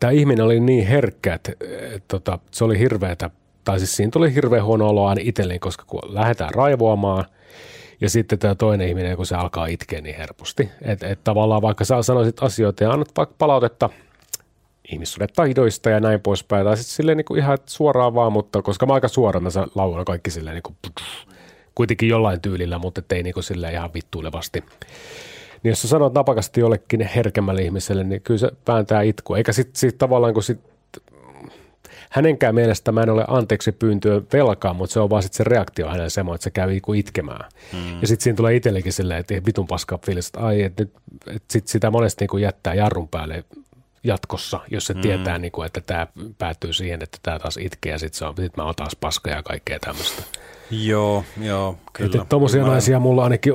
tämä 0.00 0.10
ihminen 0.10 0.44
oli 0.44 0.60
niin 0.60 0.86
herkkä, 0.86 1.34
että, 1.34 1.52
että 1.94 2.08
tota, 2.08 2.38
se 2.50 2.64
oli 2.64 2.78
hirveätä, 2.78 3.30
tai 3.64 3.78
siis 3.78 3.96
siinä 3.96 4.10
tuli 4.10 4.34
hirveän 4.34 4.64
huono 4.64 4.88
olo 4.88 5.06
aina 5.06 5.20
itselleni, 5.24 5.58
koska 5.58 5.84
kun 5.86 6.14
lähdetään 6.14 6.54
raivoamaan– 6.54 7.24
ja 8.02 8.10
sitten 8.10 8.38
tämä 8.38 8.54
toinen 8.54 8.88
ihminen, 8.88 9.16
kun 9.16 9.26
se 9.26 9.34
alkaa 9.34 9.66
itkeä 9.66 10.00
niin 10.00 10.16
herposti. 10.16 10.68
Että 10.82 11.08
et 11.08 11.24
tavallaan 11.24 11.62
vaikka 11.62 11.84
sä 11.84 12.02
sanoisit 12.02 12.42
asioita 12.42 12.84
ja 12.84 12.90
annat 12.90 13.08
vaikka 13.16 13.34
palautetta 13.38 13.90
taidoista 15.36 15.90
ja 15.90 16.00
näin 16.00 16.20
poispäin, 16.20 16.64
tai 16.66 16.76
sitten 16.76 16.94
silleen 16.94 17.16
niin 17.16 17.24
kuin 17.24 17.38
ihan 17.38 17.58
suoraan 17.66 18.14
vaan, 18.14 18.32
mutta 18.32 18.62
koska 18.62 18.86
mä 18.86 18.94
aika 18.94 19.08
suoraan, 19.08 19.42
mä 19.42 19.50
laulan 19.74 20.04
kaikki 20.04 20.30
silleen 20.30 20.54
niin 20.54 20.62
kuin, 20.62 20.76
kuitenkin 21.74 22.08
jollain 22.08 22.40
tyylillä, 22.40 22.78
mutta 22.78 23.02
ei 23.10 23.22
niin 23.22 23.34
sillä 23.40 23.70
ihan 23.70 23.90
vittuilevasti. 23.94 24.64
Niin 25.62 25.70
jos 25.70 25.82
sä 25.82 25.88
sanot 25.88 26.14
napakasti 26.14 26.60
jollekin 26.60 27.00
herkemmälle 27.00 27.62
ihmiselle, 27.62 28.04
niin 28.04 28.22
kyllä 28.22 28.38
se 28.38 28.50
vääntää 28.68 29.02
itku. 29.02 29.34
Eikä 29.34 29.52
sitten 29.52 29.76
sit 29.76 29.98
tavallaan, 29.98 30.34
kun 30.34 30.42
sit 30.42 30.71
hänenkään 32.12 32.54
mielestä 32.54 32.92
mä 32.92 33.02
en 33.02 33.10
ole 33.10 33.24
anteeksi 33.28 33.72
pyyntöä 33.72 34.20
velkaa, 34.32 34.74
mutta 34.74 34.92
se 34.92 35.00
on 35.00 35.10
vaan 35.10 35.22
sit 35.22 35.32
se 35.32 35.44
reaktio 35.44 35.88
hänelle 35.88 36.10
semmoinen, 36.10 36.34
että 36.34 36.44
se 36.44 36.50
käy 36.50 36.70
niinku 36.70 36.92
itkemään. 36.92 37.50
Mm. 37.72 38.00
Ja 38.00 38.06
sitten 38.06 38.24
siinä 38.24 38.36
tulee 38.36 38.56
itsellekin 38.56 38.92
silleen, 38.92 39.20
että 39.20 39.34
vitun 39.46 39.66
paskaa 39.66 39.98
fiilis, 40.06 40.26
että 40.26 40.40
ai, 40.40 40.62
että 40.62 40.86
et 41.26 41.42
sit 41.50 41.68
sitä 41.68 41.90
monesti 41.90 42.22
niinku 42.22 42.38
jättää 42.38 42.74
jarrun 42.74 43.08
päälle 43.08 43.44
jatkossa, 44.04 44.60
jos 44.70 44.86
se 44.86 44.94
mm. 44.94 45.00
tietää, 45.00 45.38
niinku, 45.38 45.62
että 45.62 45.80
tämä 45.80 46.06
päättyy 46.38 46.72
siihen, 46.72 47.02
että 47.02 47.18
tämä 47.22 47.38
taas 47.38 47.56
itkee 47.56 47.92
ja 47.92 47.98
sitten 47.98 48.28
sit 48.36 48.56
mä 48.56 48.64
oon 48.64 48.74
taas 48.74 48.96
paskaa 48.96 49.32
ja 49.32 49.42
kaikkea 49.42 49.78
tämmöistä. 49.78 50.22
Joo, 50.70 51.24
joo, 51.40 51.76
kyllä. 51.92 52.06
Että 52.06 52.26
tommosia 52.28 52.62
naisia 52.62 53.00
mulla 53.00 53.24
ainakin, 53.24 53.52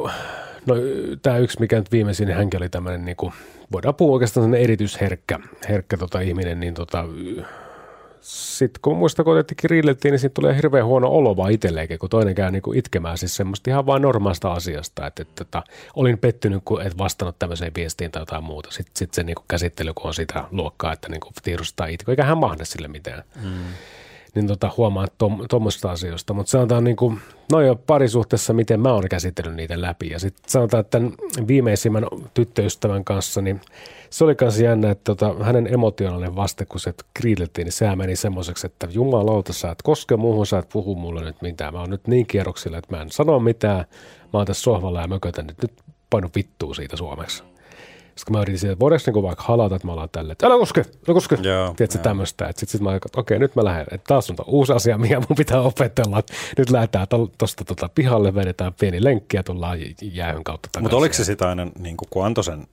no 0.66 0.76
tämä 1.22 1.38
yksi, 1.38 1.60
mikä 1.60 1.76
nyt 1.78 1.92
viimeisin, 1.92 2.28
niin 2.28 2.38
hänkin 2.38 2.60
oli 2.60 2.70
tämmöinen, 2.70 3.06
niinku, 3.06 3.34
voidaan 3.72 3.96
puhua 3.96 4.14
oikeastaan 4.14 4.56
erityisherkkä 4.56 5.40
herkkä 5.70 5.98
tota 5.98 6.20
ihminen, 6.20 6.60
niin 6.60 6.74
tota, 6.74 7.06
sitten 8.28 8.82
kun 8.82 8.98
muista, 8.98 9.24
kun 9.24 9.38
otettiin 9.38 9.86
niin 10.04 10.20
siitä 10.20 10.34
tulee 10.34 10.56
hirveän 10.56 10.86
huono 10.86 11.08
olo 11.08 11.38
vaan 11.38 11.52
itselleenkin, 11.52 12.00
kun 12.00 12.10
toinen 12.10 12.36
käy 12.36 12.52
niinku 12.52 12.74
itkemään 12.74 13.18
siis 13.18 13.36
semmoista 13.36 13.70
ihan 13.70 13.86
vain 13.86 14.02
normaalista 14.02 14.54
asiasta, 14.54 15.08
että, 15.08 15.22
että, 15.22 15.44
että 15.44 15.64
olin 15.96 16.18
pettynyt, 16.18 16.62
kun 16.66 16.82
et 16.82 16.98
vastannut 16.98 17.40
tämmöiseen 17.40 17.72
viestiin 17.76 18.12
tai 18.12 18.22
jotain 18.22 18.44
muuta. 18.44 18.72
Sitten 18.72 18.92
sit 18.96 19.14
se 19.14 19.24
niinku 19.24 19.44
käsittely, 19.48 19.94
kun 19.94 20.06
on 20.06 20.14
sitä 20.14 20.44
luokkaa, 20.52 20.94
että 20.94 21.10
niinku 21.10 21.30
tiedostaa 21.44 21.88
itko, 21.88 22.12
eikä 22.12 22.24
hän 22.24 22.38
mahda 22.38 22.66
sille 22.66 22.88
mitään. 22.88 23.24
Mm 23.44 23.64
niin 24.38 24.48
tota, 24.48 24.72
huomaa 24.78 25.08
tuommoista 25.50 25.92
asioista. 25.92 26.34
Mutta 26.34 26.50
sanotaan 26.50 26.84
niin 26.84 26.96
kuin, 26.96 27.20
no 27.52 27.62
jo 27.62 27.76
parisuhteessa, 27.76 28.54
miten 28.54 28.80
mä 28.80 28.94
oon 28.94 29.10
käsitellyt 29.10 29.56
niitä 29.56 29.82
läpi. 29.82 30.10
Ja 30.10 30.20
sitten 30.20 30.52
sanotaan, 30.52 30.82
että 30.82 31.00
tämän 31.00 31.14
viimeisimmän 31.48 32.06
tyttöystävän 32.34 33.04
kanssa, 33.04 33.42
niin 33.42 33.62
se 34.10 34.24
oli 34.24 34.36
kanssa 34.36 34.64
jännä, 34.64 34.92
että 34.92 35.04
tota, 35.04 35.44
hänen 35.44 35.74
emotionaalinen 35.74 36.36
vaste, 36.36 36.66
kun 36.66 36.80
se 36.80 36.94
kriilettiin, 37.14 37.66
niin 37.66 37.74
sehän 37.74 37.98
meni 37.98 38.16
semmoiseksi, 38.16 38.68
että 38.68 38.88
jumalauta, 38.92 39.54
sä 39.54 39.72
et 39.72 39.82
koske 39.82 40.18
muuhun, 40.18 40.46
sä 40.46 40.58
et 40.58 40.70
puhu 40.74 40.96
mulle 40.96 41.24
nyt 41.24 41.42
mitään. 41.42 41.74
Mä 41.74 41.80
oon 41.80 41.90
nyt 41.90 42.08
niin 42.08 42.28
kierroksilla, 42.28 42.78
että 42.78 42.96
mä 42.96 43.02
en 43.02 43.12
sano 43.12 43.40
mitään. 43.40 43.86
Mä 44.34 44.40
oon 44.40 44.46
tässä 44.46 44.64
sohvalla 44.64 45.02
ja 45.02 45.08
mökötän 45.08 45.48
nyt, 45.48 45.62
nyt 45.62 45.74
painu 46.10 46.30
vittuu 46.36 46.74
siitä 46.74 46.98
suomeksi. 46.98 47.44
Sitten 48.18 48.36
mä 48.36 48.42
yritin 48.42 48.70
että 48.70 48.80
voidaanko 48.80 49.04
niinku 49.06 49.24
vaikka 49.24 49.44
halata, 49.44 49.76
että 49.76 49.88
mä 49.88 49.94
alan 49.94 50.10
tälle, 50.12 50.32
että 50.32 50.48
älä 50.48 50.58
koske, 50.58 50.82
älä 51.08 51.14
koske. 51.14 51.38
Joo, 51.42 51.74
Tiedätkö 51.78 51.98
tämmöistä. 51.98 52.48
Sitten 52.48 52.68
sit 52.68 52.82
mä 52.82 52.96
että 52.96 53.20
okei, 53.20 53.40
nyt 53.40 53.56
mä 53.56 53.64
lähden. 53.64 53.88
Että 53.92 54.08
taas 54.08 54.30
on 54.30 54.36
uusi 54.46 54.74
asia, 54.74 54.98
mikä 55.08 55.20
mun 55.20 55.38
pitää 55.38 55.62
opetella. 55.62 56.24
Nyt 56.58 56.70
lähdetään 56.70 57.08
tuosta 57.38 57.66
tota 57.66 57.90
pihalle, 57.96 58.36
vedetään 58.36 58.74
pieni 58.80 59.04
lenkki 59.04 59.38
ja 59.38 59.44
tullaan 59.44 59.80
jäähyn 60.02 60.44
kautta 60.44 60.70
takaisin. 60.72 60.84
Mutta 60.84 60.98
oliko 60.98 61.14
se 61.14 61.24
sitä 61.24 61.50
aina, 61.50 61.68
niin 61.80 61.98
kun 62.10 62.26
antoi 62.26 62.44
sen 62.44 62.68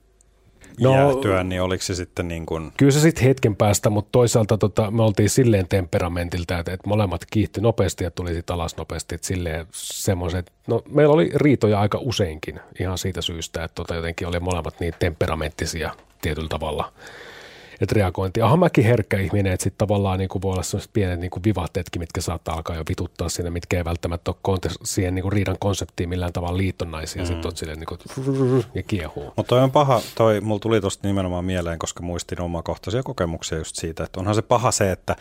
no, 0.79 0.93
jäähtyä, 0.93 1.43
niin 1.43 1.61
oliko 1.61 1.83
se 1.83 1.95
sitten 1.95 2.27
niin 2.27 2.45
kuin... 2.45 2.71
Kyllä 2.77 2.91
se 2.91 2.99
sitten 2.99 3.23
hetken 3.23 3.55
päästä, 3.55 3.89
mutta 3.89 4.09
toisaalta 4.11 4.57
tota, 4.57 4.91
me 4.91 5.03
oltiin 5.03 5.29
silleen 5.29 5.67
temperamentilta, 5.67 6.59
että, 6.59 6.73
että 6.73 6.89
molemmat 6.89 7.25
kiihtyi 7.31 7.63
nopeasti 7.63 8.03
ja 8.03 8.11
tuli 8.11 8.33
sitten 8.33 8.53
alas 8.53 8.77
nopeasti, 8.77 9.15
että 9.15 9.27
silleen 9.27 9.67
semmoiset, 9.71 10.51
no 10.67 10.81
meillä 10.89 11.13
oli 11.13 11.31
riitoja 11.35 11.79
aika 11.79 11.97
useinkin 12.01 12.59
ihan 12.79 12.97
siitä 12.97 13.21
syystä, 13.21 13.63
että 13.63 13.75
tota, 13.75 13.95
jotenkin 13.95 14.27
oli 14.27 14.39
molemmat 14.39 14.79
niin 14.79 14.93
temperamenttisia 14.99 15.91
tietyllä 16.21 16.49
tavalla 16.49 16.93
että 17.81 17.95
reagointi. 17.95 18.41
Aha, 18.41 18.57
mäkin 18.57 18.83
herkkä 18.83 19.19
ihminen, 19.19 19.53
että 19.53 19.63
sitten 19.63 19.87
tavallaan 19.87 20.19
niin 20.19 20.29
kuin 20.29 20.41
voi 20.41 20.51
olla 20.51 20.63
sellaiset 20.63 20.93
pienet 20.93 21.19
niin 21.19 21.31
kuin 21.31 21.43
vivahteetkin, 21.43 22.01
mitkä 22.01 22.21
saattaa 22.21 22.55
alkaa 22.55 22.75
jo 22.75 22.83
vituttaa 22.89 23.29
siinä, 23.29 23.49
mitkä 23.49 23.77
ei 23.77 23.85
välttämättä 23.85 24.31
ole 24.31 24.57
konte- 24.57 24.77
siihen 24.83 25.15
niin 25.15 25.23
kuin 25.23 25.33
riidan 25.33 25.57
konseptiin 25.59 26.09
millään 26.09 26.33
tavalla 26.33 26.57
liitonnaisia, 26.57 27.21
mm. 27.21 27.27
sitten 27.27 27.51
on 27.51 27.57
silleen 27.57 27.79
niin 27.79 27.87
kuin 27.87 27.99
ja 28.73 28.83
kiehuu. 28.83 29.25
Mutta 29.25 29.49
toi 29.49 29.61
on 29.63 29.71
paha, 29.71 30.01
toi, 30.15 30.41
mulla 30.41 30.59
tuli 30.59 30.81
tuosta 30.81 31.07
nimenomaan 31.07 31.45
mieleen, 31.45 31.79
koska 31.79 32.03
muistin 32.03 32.41
omakohtaisia 32.41 33.03
kokemuksia 33.03 33.57
just 33.57 33.75
siitä, 33.75 34.03
että 34.03 34.19
onhan 34.19 34.35
se 34.35 34.41
paha 34.41 34.71
se, 34.71 34.91
että, 34.91 35.15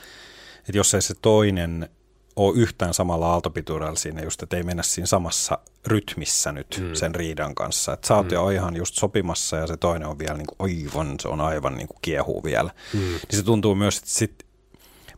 että 0.59 0.79
jos 0.79 0.95
ei 0.95 1.03
se 1.03 1.15
toinen 1.23 1.89
ole 2.37 2.59
yhtään 2.59 2.95
samalla 2.95 3.33
aaltopituudella 3.33 3.97
siinä 3.97 4.23
just, 4.23 4.43
että 4.43 4.57
ei 4.57 4.63
mennä 4.63 4.83
siinä 4.83 5.07
samassa 5.07 5.59
rytmissä 5.87 6.53
nyt 6.53 6.81
mm. 6.81 6.95
sen 6.95 7.15
riidan 7.15 7.55
kanssa. 7.55 7.93
Että 7.93 8.07
sä 8.07 8.17
oot 8.17 8.27
mm. 8.27 8.33
jo 8.33 8.51
ihan 8.51 8.77
just 8.77 8.95
sopimassa 8.95 9.57
ja 9.57 9.67
se 9.67 9.77
toinen 9.77 10.09
on 10.09 10.19
vielä 10.19 10.35
niin 10.35 10.47
kuin 10.47 10.71
aivan, 10.71 11.17
se 11.21 11.29
on 11.29 11.41
aivan 11.41 11.75
niin 11.75 11.89
kuin 11.89 11.99
kiehuu 12.03 12.45
vielä. 12.45 12.71
Mm. 12.93 13.01
Niin 13.01 13.21
se 13.31 13.43
tuntuu 13.43 13.75
myös, 13.75 13.97
että 13.99 14.11
sit 14.11 14.44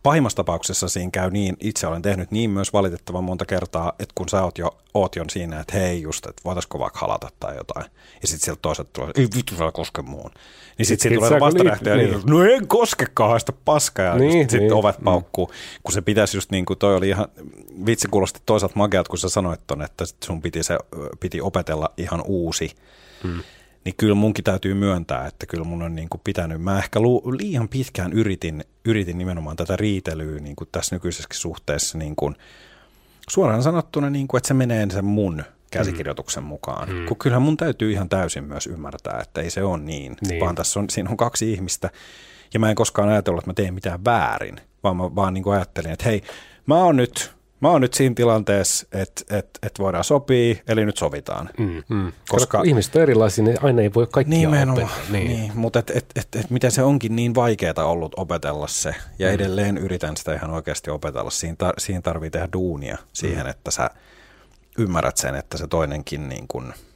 pahimmassa 0.06 0.36
tapauksessa 0.36 0.88
siinä 0.88 1.10
käy 1.10 1.30
niin, 1.30 1.56
itse 1.60 1.86
olen 1.86 2.02
tehnyt 2.02 2.30
niin 2.30 2.50
myös 2.50 2.72
valitettavan 2.72 3.24
monta 3.24 3.46
kertaa, 3.46 3.92
että 3.98 4.12
kun 4.14 4.28
sä 4.28 4.44
oot 4.44 4.58
jo, 4.58 4.76
oot 4.94 5.16
jo 5.16 5.24
siinä, 5.30 5.60
että 5.60 5.78
hei 5.78 6.02
just, 6.02 6.26
että 6.26 6.42
voitaisiko 6.44 6.78
vaikka 6.78 6.98
halata 6.98 7.28
tai 7.40 7.56
jotain, 7.56 7.86
ja 8.22 8.28
sitten 8.28 8.44
sieltä 8.44 8.58
toiset 8.62 8.92
tulee, 8.92 9.10
ei 9.16 9.28
vittu 9.36 9.54
sä 9.54 9.72
koske 9.72 10.02
muun. 10.02 10.30
Niin 10.78 10.86
sitten 10.86 11.10
sit 11.10 11.18
tulee 11.18 11.40
vastareaktio, 11.40 11.96
niin, 11.96 12.10
niin. 12.10 12.22
no 12.26 12.44
en 12.44 12.66
koskekaan 12.66 13.30
haista 13.30 13.52
paskaa, 13.64 14.04
ja 14.04 14.14
niin, 14.14 14.32
sitten 14.32 14.60
niin, 14.60 14.72
ovet 14.72 14.98
mm. 14.98 15.04
paukkuu, 15.04 15.50
kun 15.82 15.92
se 15.92 16.02
pitäisi 16.02 16.36
just 16.36 16.50
niin 16.50 16.64
kuin, 16.64 16.78
toi 16.78 16.96
oli 16.96 17.08
ihan, 17.08 17.26
vitsi 17.86 18.08
kuulosti 18.08 18.40
toisaalta 18.46 18.76
makeat, 18.76 19.08
kun 19.08 19.18
sä 19.18 19.28
sanoit 19.28 19.60
ton, 19.66 19.82
että 19.82 20.04
sun 20.24 20.42
piti, 20.42 20.62
se, 20.62 20.78
piti 21.20 21.40
opetella 21.40 21.92
ihan 21.96 22.22
uusi, 22.26 22.70
hmm 23.22 23.42
niin 23.86 23.94
kyllä 23.96 24.14
munkin 24.14 24.44
täytyy 24.44 24.74
myöntää, 24.74 25.26
että 25.26 25.46
kyllä 25.46 25.64
mun 25.64 25.82
on 25.82 25.94
niin 25.94 26.08
kuin 26.08 26.20
pitänyt, 26.24 26.62
mä 26.62 26.78
ehkä 26.78 27.00
lu, 27.00 27.22
liian 27.38 27.68
pitkään 27.68 28.12
yritin, 28.12 28.64
yritin 28.84 29.18
nimenomaan 29.18 29.56
tätä 29.56 29.76
riitelyä 29.76 30.40
niin 30.40 30.56
kuin 30.56 30.68
tässä 30.72 30.96
nykyisessä 30.96 31.28
suhteessa 31.32 31.98
niin 31.98 32.16
kuin, 32.16 32.36
suoraan 33.30 33.62
sanottuna, 33.62 34.10
niin 34.10 34.28
kuin, 34.28 34.38
että 34.38 34.48
se 34.48 34.54
menee 34.54 34.90
sen 34.90 35.04
mun 35.04 35.44
käsikirjoituksen 35.70 36.42
mm. 36.42 36.46
mukaan. 36.46 36.88
Mm. 36.88 37.06
Kun 37.06 37.16
kyllähän 37.16 37.42
mun 37.42 37.56
täytyy 37.56 37.92
ihan 37.92 38.08
täysin 38.08 38.44
myös 38.44 38.66
ymmärtää, 38.66 39.20
että 39.22 39.40
ei 39.40 39.50
se 39.50 39.62
ole 39.62 39.78
niin, 39.78 40.16
niin. 40.28 40.40
vaan 40.40 40.54
tässä 40.54 40.80
on, 40.80 40.90
siinä 40.90 41.10
on 41.10 41.16
kaksi 41.16 41.52
ihmistä, 41.52 41.90
ja 42.54 42.60
mä 42.60 42.70
en 42.70 42.76
koskaan 42.76 43.08
ajatellut, 43.08 43.40
että 43.40 43.50
mä 43.50 43.54
teen 43.54 43.74
mitään 43.74 44.04
väärin, 44.04 44.60
vaan 44.82 44.96
mä 44.96 45.14
vaan 45.14 45.34
niin 45.34 45.44
kuin 45.44 45.56
ajattelin, 45.56 45.90
että 45.90 46.04
hei, 46.04 46.22
mä 46.66 46.74
oon 46.74 46.96
nyt 46.96 47.35
mä 47.60 47.70
oon 47.70 47.80
nyt 47.80 47.94
siinä 47.94 48.14
tilanteessa, 48.14 48.86
että 48.92 49.38
et, 49.38 49.58
et 49.62 49.78
voidaan 49.78 50.04
sopia, 50.04 50.54
eli 50.68 50.86
nyt 50.86 50.96
sovitaan. 50.96 51.50
Mm, 51.58 51.82
mm. 51.88 52.12
Koska 52.28 52.62
ihmiset 52.64 52.96
on 52.96 53.02
erilaisia, 53.02 53.44
niin 53.44 53.56
aina 53.62 53.82
ei 53.82 53.94
voi 53.94 54.06
kaikkia 54.10 54.48
opetella. 54.48 54.90
Niin, 55.10 55.26
niin 55.26 55.52
mutta 55.54 55.78
et, 55.78 55.90
et, 55.90 56.06
et, 56.16 56.28
et, 56.36 56.50
miten 56.50 56.70
se 56.70 56.82
onkin 56.82 57.16
niin 57.16 57.34
vaikeaa 57.34 57.84
ollut 57.84 58.12
opetella 58.16 58.66
se, 58.66 58.94
ja 59.18 59.28
mm. 59.28 59.34
edelleen 59.34 59.78
yritän 59.78 60.16
sitä 60.16 60.34
ihan 60.34 60.50
oikeasti 60.50 60.90
opetella. 60.90 61.30
Siinä, 61.30 61.56
tar- 61.64 61.74
siinä 61.78 62.00
tarvii 62.00 62.30
tehdä 62.30 62.48
duunia 62.52 62.98
siihen, 63.12 63.44
mm. 63.44 63.50
että 63.50 63.70
sä 63.70 63.90
ymmärrät 64.78 65.16
sen, 65.16 65.34
että 65.34 65.58
se 65.58 65.66
toinenkin 65.66 66.28
niin 66.28 66.48
kuin– 66.48 66.72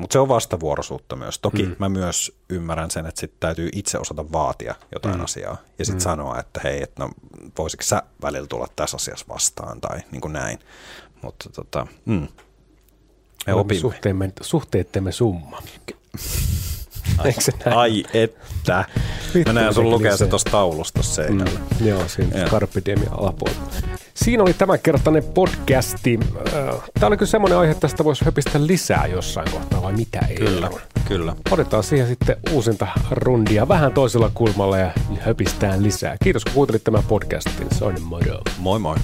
mutta 0.00 0.12
se 0.12 0.18
on 0.18 0.28
vastavuoroisuutta 0.28 1.16
myös. 1.16 1.38
Toki 1.38 1.62
mm. 1.62 1.76
mä 1.78 1.88
myös 1.88 2.36
ymmärrän 2.48 2.90
sen, 2.90 3.06
että 3.06 3.20
sit 3.20 3.32
täytyy 3.40 3.68
itse 3.72 3.98
osata 3.98 4.32
vaatia 4.32 4.74
jotain 4.92 5.16
mm. 5.16 5.24
asiaa 5.24 5.56
ja 5.78 5.84
sitten 5.84 6.00
mm. 6.00 6.04
sanoa, 6.04 6.38
että 6.38 6.60
hei, 6.64 6.82
että 6.82 7.02
no 7.02 7.10
voisitko 7.58 7.84
sä 7.84 8.02
välillä 8.22 8.46
tulla 8.46 8.66
tässä 8.76 8.96
asiassa 8.96 9.26
vastaan 9.28 9.80
tai 9.80 10.00
niin 10.10 10.20
kuin 10.20 10.32
näin. 10.32 10.58
Mutta 11.22 11.50
tota, 11.50 11.86
mm. 12.04 12.28
me 13.46 13.54
opimme. 13.54 13.80
Suhteemme, 13.80 14.32
suhteettemme 14.40 15.12
summa. 15.12 15.62
Ai, 17.18 17.32
ai 17.74 18.04
että. 18.14 18.84
Mä 19.46 19.52
näen 19.52 19.74
sun 19.74 19.90
lukea 19.90 20.16
se 20.16 20.26
tuossa 20.26 20.50
taulusta 20.50 21.02
seinällä. 21.02 21.60
Mm, 21.80 21.86
joo, 21.86 22.08
siinä 22.08 22.44
Carpe 22.44 22.82
Diem 22.86 23.00
alapuolella. 23.10 23.62
Siinä 24.24 24.42
oli 24.42 24.54
tämänkertainen 24.54 25.24
podcasti. 25.24 26.20
Tämä 26.94 27.06
oli 27.06 27.16
kyllä 27.16 27.30
semmoinen 27.30 27.58
aihe, 27.58 27.72
että 27.72 27.80
tästä 27.80 28.04
voisi 28.04 28.24
höpistä 28.24 28.66
lisää 28.66 29.06
jossain 29.06 29.50
kohtaa, 29.50 29.82
vai 29.82 29.92
mitä 29.92 30.18
ei? 30.28 30.36
Kyllä, 30.36 30.70
kyllä. 31.08 31.36
Otetaan 31.50 31.82
siihen 31.82 32.08
sitten 32.08 32.36
uusinta 32.50 32.86
rundia 33.10 33.68
vähän 33.68 33.92
toisella 33.92 34.30
kulmalla 34.34 34.78
ja 34.78 34.92
höpistään 35.20 35.82
lisää. 35.82 36.16
Kiitos 36.24 36.44
kun 36.44 36.54
kuuntelit 36.54 36.84
tämän 36.84 37.02
podcastin. 37.02 37.66
Se 37.72 37.84
on 37.84 38.02
moro. 38.02 38.40
Moi 38.58 38.78
moi. 38.78 38.96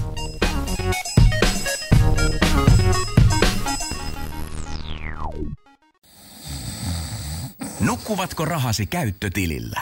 Nukkuvatko 7.81 8.45
rahasi 8.45 8.87
käyttötilillä? 8.87 9.81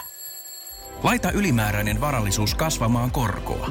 Laita 1.03 1.31
ylimääräinen 1.31 2.01
varallisuus 2.01 2.55
kasvamaan 2.55 3.11
korkoa. 3.11 3.71